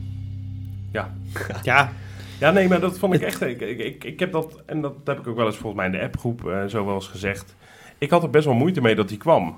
Ja. 0.91 1.13
Ja, 1.63 1.91
Ja, 2.39 2.51
nee, 2.51 2.67
maar 2.67 2.79
dat 2.79 2.99
vond 2.99 3.13
ik 3.13 3.21
echt. 3.21 3.41
Ik, 3.41 3.61
ik, 3.61 3.79
ik, 3.79 4.03
ik 4.03 4.19
heb 4.19 4.31
dat, 4.31 4.61
en 4.65 4.81
dat 4.81 4.93
heb 5.03 5.19
ik 5.19 5.27
ook 5.27 5.35
wel 5.35 5.45
eens 5.45 5.57
volgens 5.57 5.75
mij 5.81 5.85
in 5.85 5.91
de 5.91 6.01
appgroep 6.05 6.47
eh, 6.47 6.65
zo 6.65 6.85
wel 6.85 6.95
eens 6.95 7.07
gezegd. 7.07 7.55
Ik 7.99 8.09
had 8.09 8.23
er 8.23 8.29
best 8.29 8.45
wel 8.45 8.53
moeite 8.53 8.81
mee 8.81 8.95
dat 8.95 9.09
hij 9.09 9.17
kwam. 9.17 9.57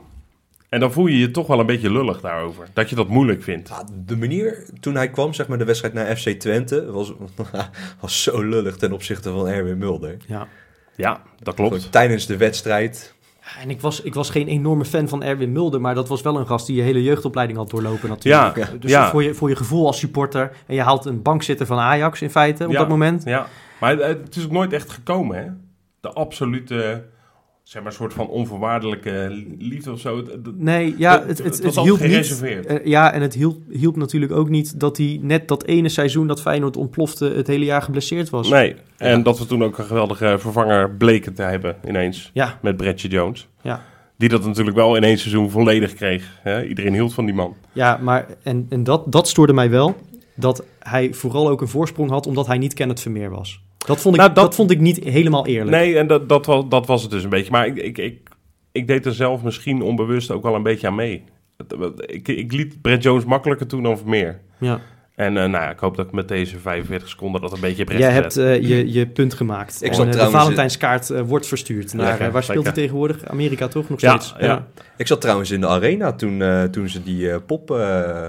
En 0.70 0.80
dan 0.80 0.92
voel 0.92 1.08
je 1.08 1.18
je 1.20 1.32
toch 1.32 1.48
wel 1.48 1.60
een 1.60 1.66
beetje 1.66 1.92
lullig 1.92 2.22
daarover. 2.22 2.68
Dat 2.74 2.90
je 2.90 2.96
dat 2.96 3.08
moeilijk 3.08 3.44
vindt. 3.44 3.70
Ja, 3.70 3.84
de 4.06 4.18
manier 4.18 4.66
toen 4.80 4.96
hij 4.96 5.10
kwam, 5.10 5.34
zeg 5.34 5.48
maar, 5.48 5.58
de 5.58 5.66
wedstrijd 5.66 5.94
naar 5.94 6.16
FC 6.18 6.30
Twente, 6.30 6.92
was, 6.92 7.14
was 8.02 8.24
zo 8.24 8.42
lullig 8.42 8.78
ten 8.78 8.92
opzichte 8.94 9.32
van 9.32 9.48
Erwin 9.48 9.78
Mulder. 9.78 10.18
ja. 10.28 10.48
Ja, 10.96 11.22
dat 11.40 11.56
Gewoon 11.56 11.70
klopt. 11.70 11.92
tijdens 11.92 12.26
de 12.26 12.38
wedstrijd. 12.38 13.14
En 13.62 13.70
ik 13.70 13.82
was, 13.82 14.02
ik 14.02 14.14
was 14.14 14.30
geen 14.30 14.48
enorme 14.48 14.86
fan 14.86 15.08
van 15.08 15.24
Erwin 15.24 15.52
Mulder, 15.52 15.82
maar 15.82 15.96
dat 15.96 16.08
was 16.08 16.22
wel 16.22 16.38
een 16.40 16.48
gast 16.48 16.68
die 16.68 16.76
je 16.76 16.82
hele 16.82 17.04
jeugdopleiding 17.04 17.58
had 17.60 17.70
doorlopen 17.70 18.10
natuurlijk. 18.10 18.56
Ja, 18.58 18.68
Dus 18.80 18.92
ja. 18.92 19.10
voor, 19.10 19.24
je, 19.24 19.34
voor 19.34 19.50
je 19.50 19.56
gevoel 19.56 19.86
als 19.86 20.00
supporter, 20.00 20.52
en 20.68 20.76
je 20.76 20.82
haalt 20.82 21.06
een 21.06 21.22
bankzitter 21.22 21.66
van 21.66 21.78
Ajax 21.80 22.22
in 22.22 22.30
feite 22.30 22.66
op 22.66 22.72
Ja. 22.72 22.78
dat 22.80 22.88
moment. 22.88 23.24
Ja, 23.24 23.48
maar 23.80 23.98
het, 23.98 24.02
het 24.24 24.36
is 24.36 24.46
ook 24.46 24.52
nooit 24.52 24.74
echt 24.74 24.90
gekomen, 24.90 25.38
hè? 25.38 25.46
De 26.02 26.10
absolute, 26.14 27.04
zeg 27.72 27.84
maar, 27.84 27.92
soort 27.94 28.14
van 28.14 28.28
onvoorwaardelijke 28.28 29.44
liefde 29.60 29.92
of 29.92 30.00
zo. 30.00 30.24
Nee, 30.56 30.96
ja, 30.98 31.26
het, 31.26 31.44
het, 31.44 31.64
het 31.64 31.80
hielp 31.80 32.00
niet. 32.00 32.42
eh, 32.42 32.86
ja, 32.86 33.14
en 33.14 33.22
het 33.22 33.34
hielp, 33.34 33.58
hielp 33.70 33.96
natuurlijk 33.96 34.32
ook 34.32 34.50
niet 34.50 34.80
dat 34.80 34.98
hij 34.98 35.20
net 35.22 35.48
dat 35.48 35.64
ene 35.66 35.90
seizoen 35.90 36.28
dat 36.28 36.42
Feyenoord 36.42 36.78
ontplofte 36.78 37.26
het 37.36 37.48
hele 37.48 37.66
jaar 37.66 37.82
geblesseerd 37.82 38.30
was. 38.30 38.50
Nee, 38.50 38.76
en 38.98 39.24
dat 39.24 39.40
we 39.40 39.46
toen 39.46 39.64
ook 39.64 39.78
een 39.78 39.86
geweldige 39.86 40.36
vervanger 40.40 40.92
bleken 40.96 41.34
te 41.34 41.42
hebben 41.42 41.76
ineens. 41.88 42.30
Ja, 42.34 42.60
Met 42.62 42.78
Bretje 42.78 43.08
Jones. 43.08 43.48
ja. 43.62 43.84
Die 44.18 44.30
dat 44.30 44.46
natuurlijk 44.46 44.76
wel 44.76 44.96
in 44.96 45.04
één 45.04 45.18
seizoen 45.18 45.50
volledig 45.50 45.94
kreeg. 45.94 46.40
Hè? 46.42 46.66
Iedereen 46.66 46.94
hield 46.94 47.14
van 47.14 47.26
die 47.26 47.34
man. 47.34 47.56
Ja, 47.72 48.00
maar 48.02 48.26
en, 48.44 48.66
en 48.70 48.84
dat, 48.84 49.12
dat 49.12 49.28
stoorde 49.28 49.54
mij 49.54 49.70
wel. 49.70 49.96
Dat 50.36 50.66
hij 50.80 51.14
vooral 51.14 51.50
ook 51.50 51.62
een 51.62 51.68
voorsprong 51.68 52.10
had 52.10 52.28
omdat 52.28 52.48
hij 52.48 52.58
niet 52.58 52.74
Kenneth 52.74 53.00
Vermeer 53.02 53.30
was. 53.30 53.62
Dat 53.86 54.02
vond 54.02 54.16
ik, 54.16 54.22
Nou, 54.22 54.34
dat... 54.34 54.44
dat- 54.44 54.56
vond 54.56 54.72
ik 54.72 54.80
niet 54.80 55.04
helemaal 55.04 55.46
eerlijk. 55.46 55.70
Nee, 55.72 55.98
en 55.98 56.08
dat, 56.08 56.30
dat, 56.30 56.46
was, 56.46 56.64
dat 56.70 56.88
was 56.88 57.02
het 57.02 57.12
dus 57.12 57.24
een 57.24 57.30
beetje. 57.30 57.52
Maar 57.52 57.66
ik, 57.68 57.76
ik, 57.78 57.98
ik, 57.98 58.30
ik 58.72 58.88
deed 58.88 59.06
er 59.06 59.14
zelf 59.14 59.44
misschien 59.44 59.82
onbewust 59.82 60.32
ook 60.32 60.44
wel 60.44 60.56
een 60.56 60.64
beetje 60.64 60.88
aan 60.88 60.96
mee. 60.96 61.24
Ik, 62.06 62.28
ik 62.28 62.52
liet 62.52 62.82
Brett 62.82 63.04
Jones 63.04 63.26
makkelijker 63.26 63.68
toe 63.68 63.82
dan 63.82 63.98
Vermeer. 63.98 64.40
Ja. 64.58 64.80
En 65.16 65.28
eh, 65.38 65.50
nou 65.50 65.64
ja, 65.64 65.70
ik 65.72 65.80
hoop 65.80 65.96
dat 65.96 66.06
ik 66.06 66.12
met 66.12 66.28
deze 66.28 66.60
45 66.60 67.10
seconden 67.10 67.42
dat 67.42 67.54
een 67.54 67.60
beetje 67.60 67.84
heb 67.84 67.98
Jij 67.98 68.12
hebt 68.12 68.38
eh, 68.38 68.62
je, 68.62 68.92
je 68.92 69.08
punt 69.08 69.34
gemaakt. 69.34 69.82
Ik 69.84 69.90
En, 69.90 69.96
zat 69.96 70.06
eh, 70.06 70.12
de 70.12 70.30
Valentijnskaart 70.30 71.10
wordt 71.26 71.48
verstuurd. 71.48 71.94
Naar, 71.94 72.06
Lekker, 72.08 72.32
waar 72.32 72.44
speelt 72.44 72.66
hij 72.66 72.74
tegenwoordig? 72.74 73.26
Amerika 73.26 73.68
toch 73.68 73.90
nog 73.90 74.02
Ja, 74.02 74.20
steeds? 74.20 74.36
ja. 74.46 74.68
Ik 74.98 75.08
zat 75.08 75.22
trouwens 75.22 75.52
in 75.52 75.62
de 75.62 75.68
arena 75.68 76.14
toen, 76.14 76.44
toen 76.72 76.90
ze 76.90 77.04
die 77.04 77.40
pop 77.40 77.72
eh, 77.72 78.28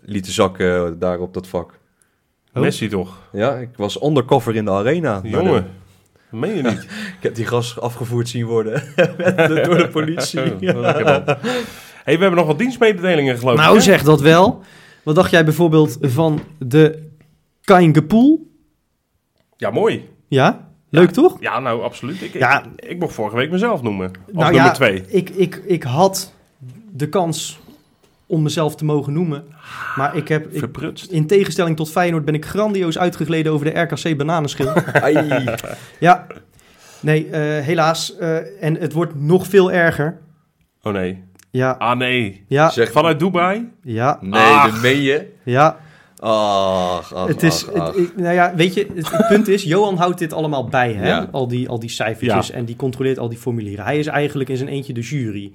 lieten 0.00 0.32
zakken 0.32 0.98
daar 0.98 1.18
op 1.18 1.34
dat 1.34 1.46
vak. 1.46 1.78
Oh. 2.54 2.62
Messi 2.62 2.88
toch? 2.88 3.18
Ja, 3.32 3.54
ik 3.56 3.68
was 3.76 4.02
undercover 4.02 4.56
in 4.56 4.64
de 4.64 4.70
arena. 4.70 5.20
Jongen, 5.22 5.52
de- 5.52 5.68
dat 6.30 6.40
meen 6.40 6.56
je 6.56 6.62
niet. 6.62 6.82
ik 7.18 7.22
heb 7.22 7.34
die 7.34 7.46
gast 7.46 7.80
afgevoerd 7.80 8.28
zien 8.28 8.44
worden 8.46 8.82
de- 8.96 9.62
door 9.66 9.76
de 9.76 9.88
politie. 9.92 10.56
Dan. 10.58 10.84
hey, 10.84 11.24
we 12.04 12.10
hebben 12.10 12.34
nog 12.34 12.46
wat 12.46 12.58
dienstmededelingen 12.58 13.38
geloof 13.38 13.54
ik. 13.54 13.60
Nou, 13.60 13.74
hè? 13.76 13.80
zeg 13.82 14.02
dat 14.02 14.20
wel. 14.20 14.62
Wat 15.02 15.14
dacht 15.14 15.30
jij 15.30 15.44
bijvoorbeeld 15.44 15.98
van 16.00 16.40
de 16.58 17.08
Kaingepoel? 17.60 18.50
Ja, 19.56 19.70
mooi. 19.70 20.08
Ja? 20.28 20.68
Leuk 20.90 21.10
toch? 21.10 21.36
Ja, 21.40 21.58
nou, 21.60 21.82
absoluut. 21.82 22.22
Ik, 22.22 22.32
Ja. 22.32 22.64
ik, 22.76 22.84
ik 22.90 22.98
mocht 22.98 23.14
vorige 23.14 23.36
week 23.36 23.50
mezelf 23.50 23.82
noemen. 23.82 24.06
Als 24.06 24.16
nou 24.26 24.44
nummer 24.44 24.62
ja, 24.64 24.70
twee. 24.70 25.04
Ik, 25.06 25.30
ik, 25.30 25.62
ik 25.66 25.82
had 25.82 26.32
de 26.92 27.08
kans 27.08 27.60
om 28.30 28.42
mezelf 28.42 28.74
te 28.76 28.84
mogen 28.84 29.12
noemen. 29.12 29.44
Maar 29.96 30.16
ik 30.16 30.28
heb, 30.28 30.46
ik, 30.52 30.64
in 31.10 31.26
tegenstelling 31.26 31.76
tot 31.76 31.90
Feyenoord, 31.90 32.24
ben 32.24 32.34
ik 32.34 32.44
grandioos 32.46 32.98
uitgegleden 32.98 33.52
over 33.52 33.72
de 33.72 33.80
RKC 33.80 34.16
bananenschil. 34.16 34.68
Ai. 35.02 35.44
ja, 36.00 36.26
nee, 37.00 37.26
eh, 37.30 37.64
helaas. 37.64 38.16
eh, 38.16 38.62
en 38.64 38.76
het 38.80 38.92
wordt 38.92 39.20
nog 39.20 39.46
veel 39.46 39.72
erger. 39.72 40.18
Oh 40.82 40.92
nee. 40.92 41.22
Ja, 41.50 41.70
Ah 41.78 41.98
nee. 41.98 42.44
ja, 42.48 42.70
Zeg, 42.70 42.92
Vanuit 42.92 43.18
Dubai? 43.18 43.68
ja, 43.82 44.18
nee, 44.20 44.40
Ach. 44.42 44.70
dat 44.72 44.80
meen 44.82 45.00
je? 45.02 45.26
ja. 45.44 45.78
Ach, 46.22 47.14
ach, 47.14 47.26
Het 47.28 47.42
is, 47.42 47.68
ach, 47.68 47.74
ach. 47.74 47.86
het- 47.86 47.96
ik- 47.96 48.16
nou 48.16 48.34
ja, 48.34 48.54
weet 48.54 48.74
je, 48.74 48.86
het, 48.94 49.10
het 49.10 49.26
punt 49.28 49.48
is, 49.48 49.62
Johan 49.62 49.96
houdt 49.96 50.18
dit 50.18 50.32
allemaal 50.32 50.68
bij, 50.68 50.92
hè? 50.92 51.08
Ja. 51.08 51.28
Al, 51.30 51.48
die, 51.48 51.68
al 51.68 51.78
die 51.78 51.88
cijfertjes 51.90 52.50
en 52.50 52.64
die 52.64 52.76
controleert 52.76 53.18
al 53.18 53.28
die 53.28 53.38
formulieren. 53.38 53.84
Hij 53.84 53.98
is 53.98 54.06
eigenlijk 54.06 54.48
in 54.50 54.56
zijn 54.56 54.68
eentje 54.68 54.92
de 54.92 55.00
jury. 55.00 55.52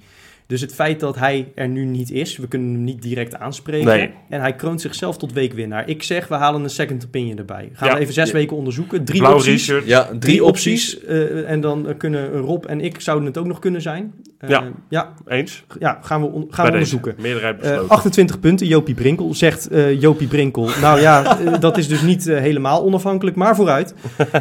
Dus 0.48 0.62
het 0.62 0.74
feit 0.74 1.00
dat 1.00 1.16
hij 1.20 1.52
er 1.56 1.68
nu 1.68 1.86
niet 1.86 2.12
is, 2.12 2.38
we 2.38 2.48
kunnen 2.48 2.72
hem 2.72 2.84
niet 2.84 3.02
direct 3.02 3.36
aanspreken. 3.36 3.88
Nee. 3.88 4.12
En 4.30 4.42
hij 4.42 4.56
kroont 4.56 4.82
zichzelf 4.82 5.18
tot 5.18 5.34
weekwinnaar. 5.34 5.90
Ik 5.90 6.04
zeg, 6.04 6.28
we 6.28 6.36
halen 6.36 6.64
een 6.64 6.70
second 6.70 7.06
opinion 7.06 7.38
erbij. 7.38 7.70
Gaan 7.74 7.88
Ja. 7.88 7.94
we 7.96 8.00
even 8.00 8.14
zes 8.14 8.28
Ja. 8.28 8.34
weken 8.34 8.58
onderzoeken. 8.58 9.06
Drie 9.06 9.20
Blauw 9.20 9.34
opties. 9.34 9.52
research. 9.68 9.86
Ja, 9.86 10.04
drie, 10.06 10.20
Drie 10.20 10.44
opties. 10.44 10.96
opties. 10.96 11.10
eh, 11.10 11.50
en 11.52 11.62
dan 11.62 11.94
kunnen 11.98 12.32
Rob 12.38 12.66
en 12.66 12.82
ik 12.82 13.00
zouden 13.02 13.28
het 13.28 13.38
ook 13.38 13.46
nog 13.46 13.60
kunnen 13.60 13.82
zijn. 13.82 14.14
Eh, 14.38 14.50
Ja. 14.50 14.64
ja, 14.90 15.14
Eens? 15.28 15.66
ja, 15.80 16.00
gaan 16.02 16.22
we, 16.22 16.28
on- 16.28 16.34
gaan 16.50 16.66
we 16.66 16.72
deze. 16.72 16.72
onderzoeken. 16.72 17.16
Meerderheid 17.22 17.56
Eh, 17.56 17.62
besloten. 17.62 17.90
28 17.90 18.40
punten, 18.40 18.68
Jopie 18.68 18.96
Brinkel. 18.96 19.34
Zegt 19.34 19.68
eh, 19.68 20.02
Jopie 20.02 20.28
Brinkel. 20.28 20.70
Nou 20.82 21.00
ja, 21.02 21.38
dat 21.60 21.78
is 21.78 21.88
dus 21.88 22.02
niet 22.02 22.26
helemaal 22.26 22.84
onafhankelijk, 22.84 23.36
maar 23.36 23.56
vooruit. 23.56 23.94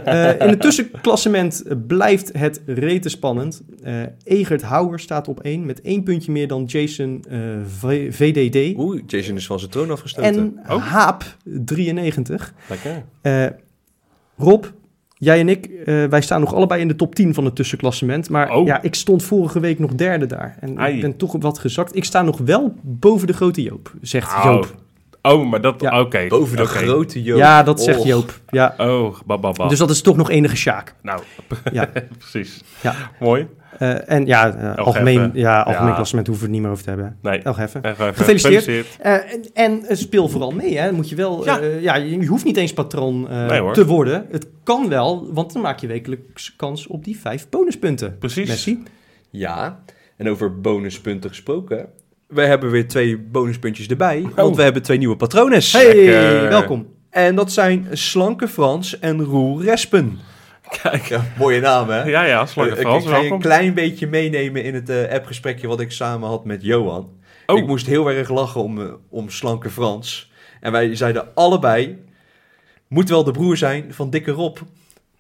Eh, 0.05 0.29
in 0.41 0.49
het 0.49 0.61
tussenklassement 0.61 1.63
blijft 1.87 2.31
het 2.39 2.63
rete 2.67 3.09
spannend. 3.09 3.63
Eh, 3.83 3.95
Egert 4.25 4.63
Houwer 4.63 4.99
staat 5.01 5.29
op 5.29 5.41
1 5.41 5.67
met 5.67 5.81
één 5.95 6.03
puntje 6.03 6.33
meer 6.33 6.49
dan 6.49 6.65
Jason 6.65 7.25
eh, 7.29 7.39
V- 7.79 8.15
VDD. 8.17 8.77
Oeh, 8.79 9.03
Jason 9.07 9.37
is 9.37 9.47
van 9.47 9.59
zijn 9.59 9.71
troon 9.71 9.91
afgestoten. 9.91 10.61
En 10.65 10.75
Oh. 10.75 10.83
Haap 10.87 11.25
93. 11.45 12.55
Lekker. 12.69 13.05
Eh, 13.23 13.47
Rob, 14.37 14.65
jij 15.15 15.41
en 15.41 15.49
ik, 15.49 15.67
eh, 15.67 16.05
wij 16.05 16.21
staan 16.21 16.41
nog 16.41 16.55
allebei 16.55 16.81
in 16.81 16.89
de 16.89 16.97
top 16.97 17.15
10 17.15 17.35
van 17.35 17.45
het 17.45 17.57
tussenklassement. 17.57 18.31
Maar 18.31 18.51
Oh. 18.51 18.67
ja, 18.67 18.83
ik 18.83 18.95
stond 18.95 19.23
vorige 19.23 19.61
week 19.61 19.79
nog 19.79 19.95
derde 19.95 20.27
daar. 20.27 20.57
En 20.61 20.79
Ai. 20.79 20.95
ik 20.95 21.01
ben 21.01 21.17
toch 21.17 21.37
wat 21.39 21.59
gezakt. 21.59 21.97
Ik 21.97 22.05
sta 22.05 22.23
nog 22.23 22.39
wel 22.39 22.75
boven 22.83 23.27
de 23.27 23.33
grote 23.33 23.63
Joop, 23.63 23.93
zegt 24.01 24.33
Oh. 24.35 24.43
Joop. 24.45 24.75
Oh, 25.23 25.51
maar 25.51 25.61
dat... 25.61 25.81
Ja. 25.81 26.01
Oké. 26.01 26.27
Boven 26.29 26.57
de 26.57 26.65
grote 26.65 27.23
Joop. 27.23 27.39
Ja, 27.39 27.63
dat 27.63 27.83
zegt 27.83 27.99
Och. 27.99 28.07
Joop. 28.07 28.41
Ja. 28.49 28.75
Oh, 28.79 29.15
bababa. 29.27 29.69
Dus 29.69 29.79
dat 29.79 29.91
is 29.91 30.01
toch 30.03 30.17
nog 30.17 30.31
enige 30.31 30.57
sjaak. 30.57 30.95
Nou, 31.03 31.23
Ja. 31.73 31.91
precies. 32.19 32.61
Ja. 32.83 32.95
Mooi. 33.21 33.47
Eh, 33.79 34.11
en 34.11 34.27
ja, 34.27 34.55
eh, 34.57 34.77
Nog 34.77 34.87
algemeen, 34.87 35.31
ja, 35.35 35.61
algemeen 35.61 35.89
Ja. 35.89 35.95
klassement 35.95 36.27
hoeven 36.27 36.45
we 36.47 36.51
het 36.53 36.61
niet 36.61 36.65
meer 36.71 36.79
over 36.79 36.85
te 36.85 36.91
hebben. 36.91 37.19
Nee. 37.23 37.41
Gefeliciteerd. 38.15 38.87
Eh, 39.01 39.13
en, 39.55 39.85
en 39.87 39.97
speel 39.97 40.29
vooral 40.29 40.51
mee, 40.51 40.79
hè. 40.79 40.93
Moet 40.93 41.09
je 41.09 41.17
wel... 41.17 41.45
Ja. 41.45 41.59
Ja. 41.59 41.67
ja, 41.81 41.95
je, 41.95 42.27
hoeft 42.27 42.45
niet 42.45 42.57
eens 42.57 42.73
patroon 42.73 43.29
eh, 43.29 43.47
Nee, 43.47 43.61
hoor. 43.61 43.73
te 43.75 43.87
worden. 43.87 44.27
Het 44.31 44.47
kan 44.63 44.89
wel, 44.89 45.33
want 45.33 45.53
dan 45.53 45.63
maak 45.63 45.79
je 45.79 45.87
wekelijks 45.87 46.57
kans 46.57 46.87
op 46.87 47.05
die 47.05 47.19
vijf 47.19 47.49
bonuspunten. 47.49 48.19
Precies. 48.19 48.49
Messi. 48.49 48.83
Ja, 49.31 49.81
en 50.17 50.29
over 50.29 50.61
bonuspunten 50.61 51.31
gesproken. 51.31 51.87
We 52.27 52.43
hebben 52.43 52.71
weer 52.71 52.89
twee 52.89 53.19
bonuspuntjes 53.19 53.87
erbij, 53.87 54.23
Oh. 54.31 54.35
want 54.37 54.57
we 54.57 54.63
hebben 54.63 54.83
twee 54.83 54.99
nieuwe 54.99 55.17
patrones. 55.17 55.73
Hey, 55.73 55.85
Lekker. 56.05 56.49
welkom. 56.49 56.87
En 57.11 57.35
dat 57.35 57.53
zijn 57.53 57.87
Slanke 57.93 58.49
Frans 58.49 58.99
en 58.99 59.23
Roel 59.25 59.63
Respen. 59.63 60.19
Kijk. 60.83 61.03
Ja, 61.07 61.25
mooie 61.39 61.61
namen, 61.61 61.97
hè? 61.97 62.09
Ja, 62.11 62.25
ja, 62.25 62.47
Slanke 62.47 62.73
Ik- 62.75 62.81
Frans, 62.81 63.05
ik 63.05 63.11
ga 63.11 63.19
je 63.19 63.31
een 63.31 63.41
klein 63.41 63.75
beetje 63.75 64.07
meenemen 64.07 64.65
in 64.65 64.75
het 64.75 64.89
eh, 64.91 65.13
appgesprekje 65.13 65.69
wat 65.69 65.81
ik 65.81 65.91
samen 65.93 66.29
had 66.29 66.45
met 66.45 66.63
Johan. 66.63 67.09
Oh. 67.47 67.59
Ik 67.59 67.67
moest 67.67 67.87
heel 67.87 68.11
erg 68.11 68.29
lachen 68.29 68.61
om, 68.63 68.81
eh, 68.81 68.87
om 69.09 69.31
Slanke 69.31 69.71
Frans. 69.71 70.33
En 70.61 70.73
wij 70.73 70.97
zeiden 70.97 71.27
allebei, 71.35 71.99
moet 72.89 73.09
wel 73.09 73.25
de 73.25 73.31
broer 73.31 73.57
zijn 73.57 73.85
van 73.95 74.11
Dikke 74.11 74.31
Rob. 74.31 74.57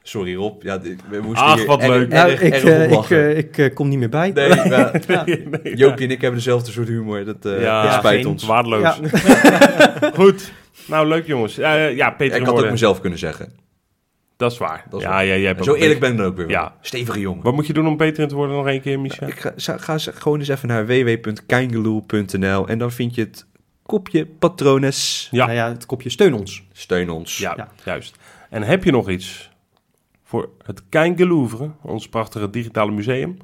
Sorry 0.02 0.34
Rob, 0.34 0.62
ja, 0.62 0.80
we 0.80 1.20
moesten 1.22 1.46
Ach, 1.46 1.56
hier 1.56 1.66
wat 1.66 1.80
erg, 1.80 1.88
leuk. 1.88 2.08
Nou, 2.08 2.30
erg, 2.30 2.40
ik, 2.40 2.52
erg 2.52 2.64
eh, 2.64 2.96
om 2.96 3.02
ik, 3.04 3.10
eh, 3.10 3.36
ik 3.38 3.58
eh, 3.58 3.74
kom 3.74 3.88
niet 3.88 3.98
meer 3.98 4.08
bij. 4.08 4.30
Nee, 4.34 4.48
maar 4.48 4.66
Ja. 5.08 5.24
Nee, 5.62 5.76
Joopje 5.76 6.04
en 6.04 6.10
ik 6.10 6.20
hebben 6.20 6.38
dezelfde 6.38 6.72
soort 6.72 6.88
humor. 6.88 7.24
Dat 7.24 7.44
eh, 7.46 7.60
Ja, 7.62 7.82
dat 7.82 7.92
spijt 7.92 8.16
geen 8.22 8.26
ons. 8.32 8.44
Waardeloos. 8.44 8.82
Ja. 8.82 10.10
Goed. 10.14 10.52
Nou, 10.86 11.06
leuk 11.08 11.26
jongens. 11.26 11.54
Ja, 11.54 11.74
ja, 11.74 11.86
ja 11.86 12.10
Peter 12.10 12.34
ik 12.34 12.40
had 12.40 12.48
ook 12.50 12.54
Moorde. 12.54 12.70
mezelf 12.70 13.00
kunnen 13.00 13.18
zeggen. 13.18 13.52
Dat 14.36 14.52
is 14.52 14.58
waar. 14.58 14.84
Dat 14.90 15.00
is 15.00 15.06
ja, 15.06 15.12
waar. 15.12 15.24
ja, 15.24 15.34
jij 15.36 15.46
hebt 15.46 15.64
Zo 15.64 15.74
eerlijk 15.74 16.00
ben 16.00 16.10
ik 16.12 16.16
dan 16.16 16.26
ook 16.26 16.36
weer. 16.36 16.48
Ja. 16.48 16.74
Stevige 16.80 17.20
jongen. 17.20 17.42
Wat 17.42 17.54
moet 17.54 17.66
je 17.66 17.72
doen 17.72 17.86
om 17.86 17.96
beter 17.96 18.22
in 18.22 18.28
te 18.28 18.34
worden 18.34 18.56
nog 18.56 18.66
één 18.66 18.80
keer, 18.80 19.00
Micha? 19.00 19.26
Ik 19.26 19.52
ga, 19.56 19.76
ga 19.78 19.98
gewoon 19.98 20.38
eens 20.38 20.48
even 20.48 20.68
naar 20.68 20.86
www.keingeloel.nl 20.86 22.68
en 22.68 22.78
dan 22.78 22.92
vind 22.92 23.14
je 23.14 23.20
het 23.20 23.46
kopje 23.82 24.26
patrones. 24.26 25.28
Ja. 25.30 25.44
Nou 25.46 25.56
ja, 25.56 25.68
het 25.68 25.86
kopje 25.86 26.10
steun 26.10 26.34
ons. 26.34 26.62
Steun 26.72 27.10
ons. 27.10 27.38
Ja, 27.38 27.54
Ja. 27.56 27.68
juist. 27.84 28.16
En 28.50 28.62
heb 28.62 28.84
je 28.84 28.90
nog 28.90 29.08
iets 29.10 29.50
voor 30.24 30.48
het 30.64 30.82
Kein 30.88 31.26
Louvre, 31.28 31.70
ons 31.82 32.08
prachtige 32.08 32.50
digitale 32.50 32.90
museum? 32.90 33.36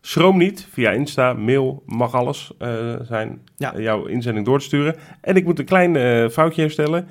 Schroom 0.00 0.38
niet, 0.38 0.66
via 0.72 0.90
Insta, 0.90 1.32
mail, 1.32 1.82
mag 1.86 2.14
alles 2.14 2.50
eh, 2.58 2.94
zijn, 3.02 3.40
Ja. 3.56 3.74
eh, 3.74 3.82
jouw 3.82 4.04
inzending 4.06 4.46
door 4.46 4.58
te 4.58 4.64
sturen. 4.64 4.96
En 5.20 5.36
ik 5.36 5.44
moet 5.44 5.58
een 5.58 5.64
klein 5.64 5.96
eh, 5.96 6.28
foutje 6.28 6.60
herstellen. 6.60 7.08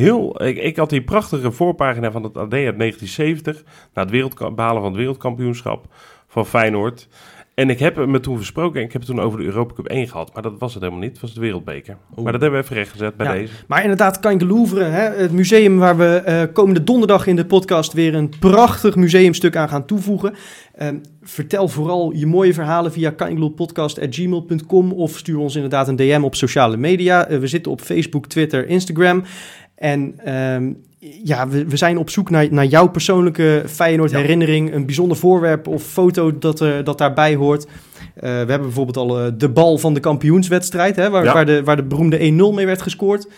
Heel, 0.00 0.42
ik, 0.44 0.56
ik 0.56 0.76
had 0.76 0.90
die 0.90 1.02
prachtige 1.02 1.52
voorpagina 1.52 2.10
van 2.10 2.22
het 2.22 2.36
AD 2.36 2.40
uit 2.40 2.50
1970, 2.78 3.62
na 3.94 4.02
het 4.02 4.10
wereldka- 4.10 4.50
behalen 4.50 4.80
van 4.80 4.90
het 4.90 4.98
wereldkampioenschap 5.00 5.84
van 6.28 6.46
Feyenoord. 6.46 7.08
En 7.54 7.70
ik 7.70 7.78
heb 7.78 8.06
me 8.06 8.20
toen 8.20 8.36
versproken 8.36 8.80
en 8.80 8.86
ik 8.86 8.92
heb 8.92 9.02
het 9.02 9.10
toen 9.10 9.20
over 9.20 9.38
de 9.38 9.44
Europa 9.44 9.74
Cup 9.74 9.86
1 9.86 10.08
gehad. 10.08 10.32
Maar 10.34 10.42
dat 10.42 10.58
was 10.58 10.72
het 10.74 10.82
helemaal 10.82 11.02
niet, 11.02 11.12
het 11.12 11.20
was 11.20 11.34
de 11.34 11.40
wereldbeker. 11.40 11.96
Maar 12.22 12.32
dat 12.32 12.40
hebben 12.40 12.58
we 12.60 12.64
even 12.64 12.76
rechtgezet 12.76 13.16
bij 13.16 13.26
Ja. 13.26 13.32
deze. 13.32 13.52
Maar 13.66 13.82
inderdaad, 13.82 14.20
Kanke 14.20 14.46
Louvre, 14.46 14.82
hè, 14.84 15.10
het 15.22 15.32
museum 15.32 15.78
waar 15.78 15.96
we 15.96 16.04
eh, 16.24 16.42
komende 16.52 16.84
donderdag 16.84 17.26
in 17.26 17.36
de 17.36 17.46
podcast 17.46 17.92
weer 17.92 18.14
een 18.14 18.32
prachtig 18.38 18.96
museumstuk 18.96 19.56
aan 19.56 19.68
gaan 19.68 19.84
toevoegen. 19.86 20.34
Ehm, 20.74 20.96
vertel 21.22 21.68
vooral 21.68 22.12
je 22.14 22.26
mooie 22.26 22.54
verhalen 22.54 22.92
via 22.92 23.10
kangeloelpodcast.gmail.com 23.10 24.92
of 24.92 25.18
stuur 25.18 25.38
ons 25.38 25.54
inderdaad 25.54 25.88
een 25.88 25.96
DM 25.96 26.20
op 26.24 26.34
sociale 26.34 26.76
media. 26.76 27.26
Eh, 27.26 27.38
we 27.38 27.46
zitten 27.46 27.72
op 27.72 27.80
Facebook, 27.80 28.26
Twitter, 28.26 28.68
Instagram. 28.68 29.22
En 29.80 30.14
ehm, 30.24 30.72
ja, 31.24 31.48
we, 31.48 31.64
we 31.64 31.76
zijn 31.76 31.98
op 31.98 32.10
zoek 32.10 32.30
naar, 32.30 32.46
naar 32.50 32.64
jouw 32.64 32.88
persoonlijke 32.88 33.62
Feyenoord 33.66 34.12
herinnering, 34.12 34.74
een 34.74 34.86
bijzonder 34.86 35.16
voorwerp 35.16 35.66
of 35.66 35.82
foto 35.82 36.38
dat, 36.38 36.60
er 36.60 36.84
dat 36.84 36.98
daarbij 36.98 37.34
hoort. 37.34 37.64
Eh, 37.64 37.70
we 38.14 38.28
hebben 38.28 38.60
bijvoorbeeld 38.60 38.96
al 38.96 39.20
eh, 39.20 39.32
de 39.36 39.48
bal 39.48 39.78
van 39.78 39.94
de 39.94 40.00
kampioenswedstrijd, 40.00 40.96
hè, 40.96 41.10
waar, 41.10 41.24
Ja. 41.24 41.32
waar, 41.32 41.46
de, 41.46 41.62
waar 41.64 41.76
de 41.76 41.82
beroemde 41.82 42.18
1-0 42.18 42.54
mee 42.54 42.66
werd 42.66 42.82
gescoord. 42.82 43.28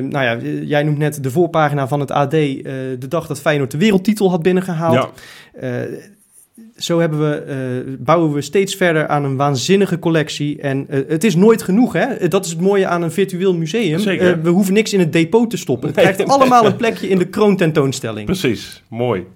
Nou 0.00 0.24
ja, 0.24 0.36
jij 0.62 0.82
noemt 0.82 0.98
net 0.98 1.22
de 1.22 1.30
voorpagina 1.30 1.88
van 1.88 2.00
het 2.00 2.10
AD, 2.10 2.30
de 2.30 3.06
dag 3.08 3.26
dat 3.26 3.40
Feyenoord 3.40 3.70
de 3.70 3.78
wereldtitel 3.78 4.30
had 4.30 4.42
binnengehaald. 4.42 5.08
Ja, 5.60 5.86
zo 6.78 6.98
hebben 7.00 7.30
we, 7.30 7.36
eh, 7.36 7.94
bouwen 7.98 8.32
we 8.32 8.40
steeds 8.40 8.74
verder 8.74 9.08
aan 9.08 9.24
een 9.24 9.36
waanzinnige 9.36 9.98
collectie. 9.98 10.60
En 10.60 10.86
eh, 10.88 11.00
het 11.08 11.24
is 11.24 11.34
nooit 11.36 11.62
genoeg, 11.62 11.92
hè? 11.92 12.28
Dat 12.28 12.44
is 12.44 12.50
het 12.50 12.60
mooie 12.60 12.86
aan 12.86 13.02
een 13.02 13.12
virtueel 13.12 13.54
museum. 13.54 13.98
Zeker. 13.98 14.32
Eh, 14.32 14.42
we 14.42 14.48
hoeven 14.48 14.74
niks 14.74 14.92
in 14.92 14.98
het 14.98 15.12
depot 15.12 15.50
te 15.50 15.56
stoppen. 15.56 15.88
Het 15.88 15.96
krijgt 15.96 16.24
allemaal 16.28 16.66
een 16.66 16.76
plekje 16.76 17.08
in 17.08 17.18
de 17.18 17.28
kroontentoonstelling. 17.28 18.26
precies. 18.26 18.82
Mooi. 18.88 19.26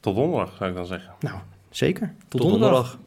Tot 0.00 0.16
donderdag, 0.16 0.54
zou 0.58 0.70
ik 0.70 0.76
dan 0.76 0.86
zeggen. 0.86 1.12
Nou, 1.20 1.36
zeker. 1.70 2.14
Tot, 2.28 2.40
Tot 2.40 2.50
donderdag. 2.50 2.70
donderdag. 2.72 2.98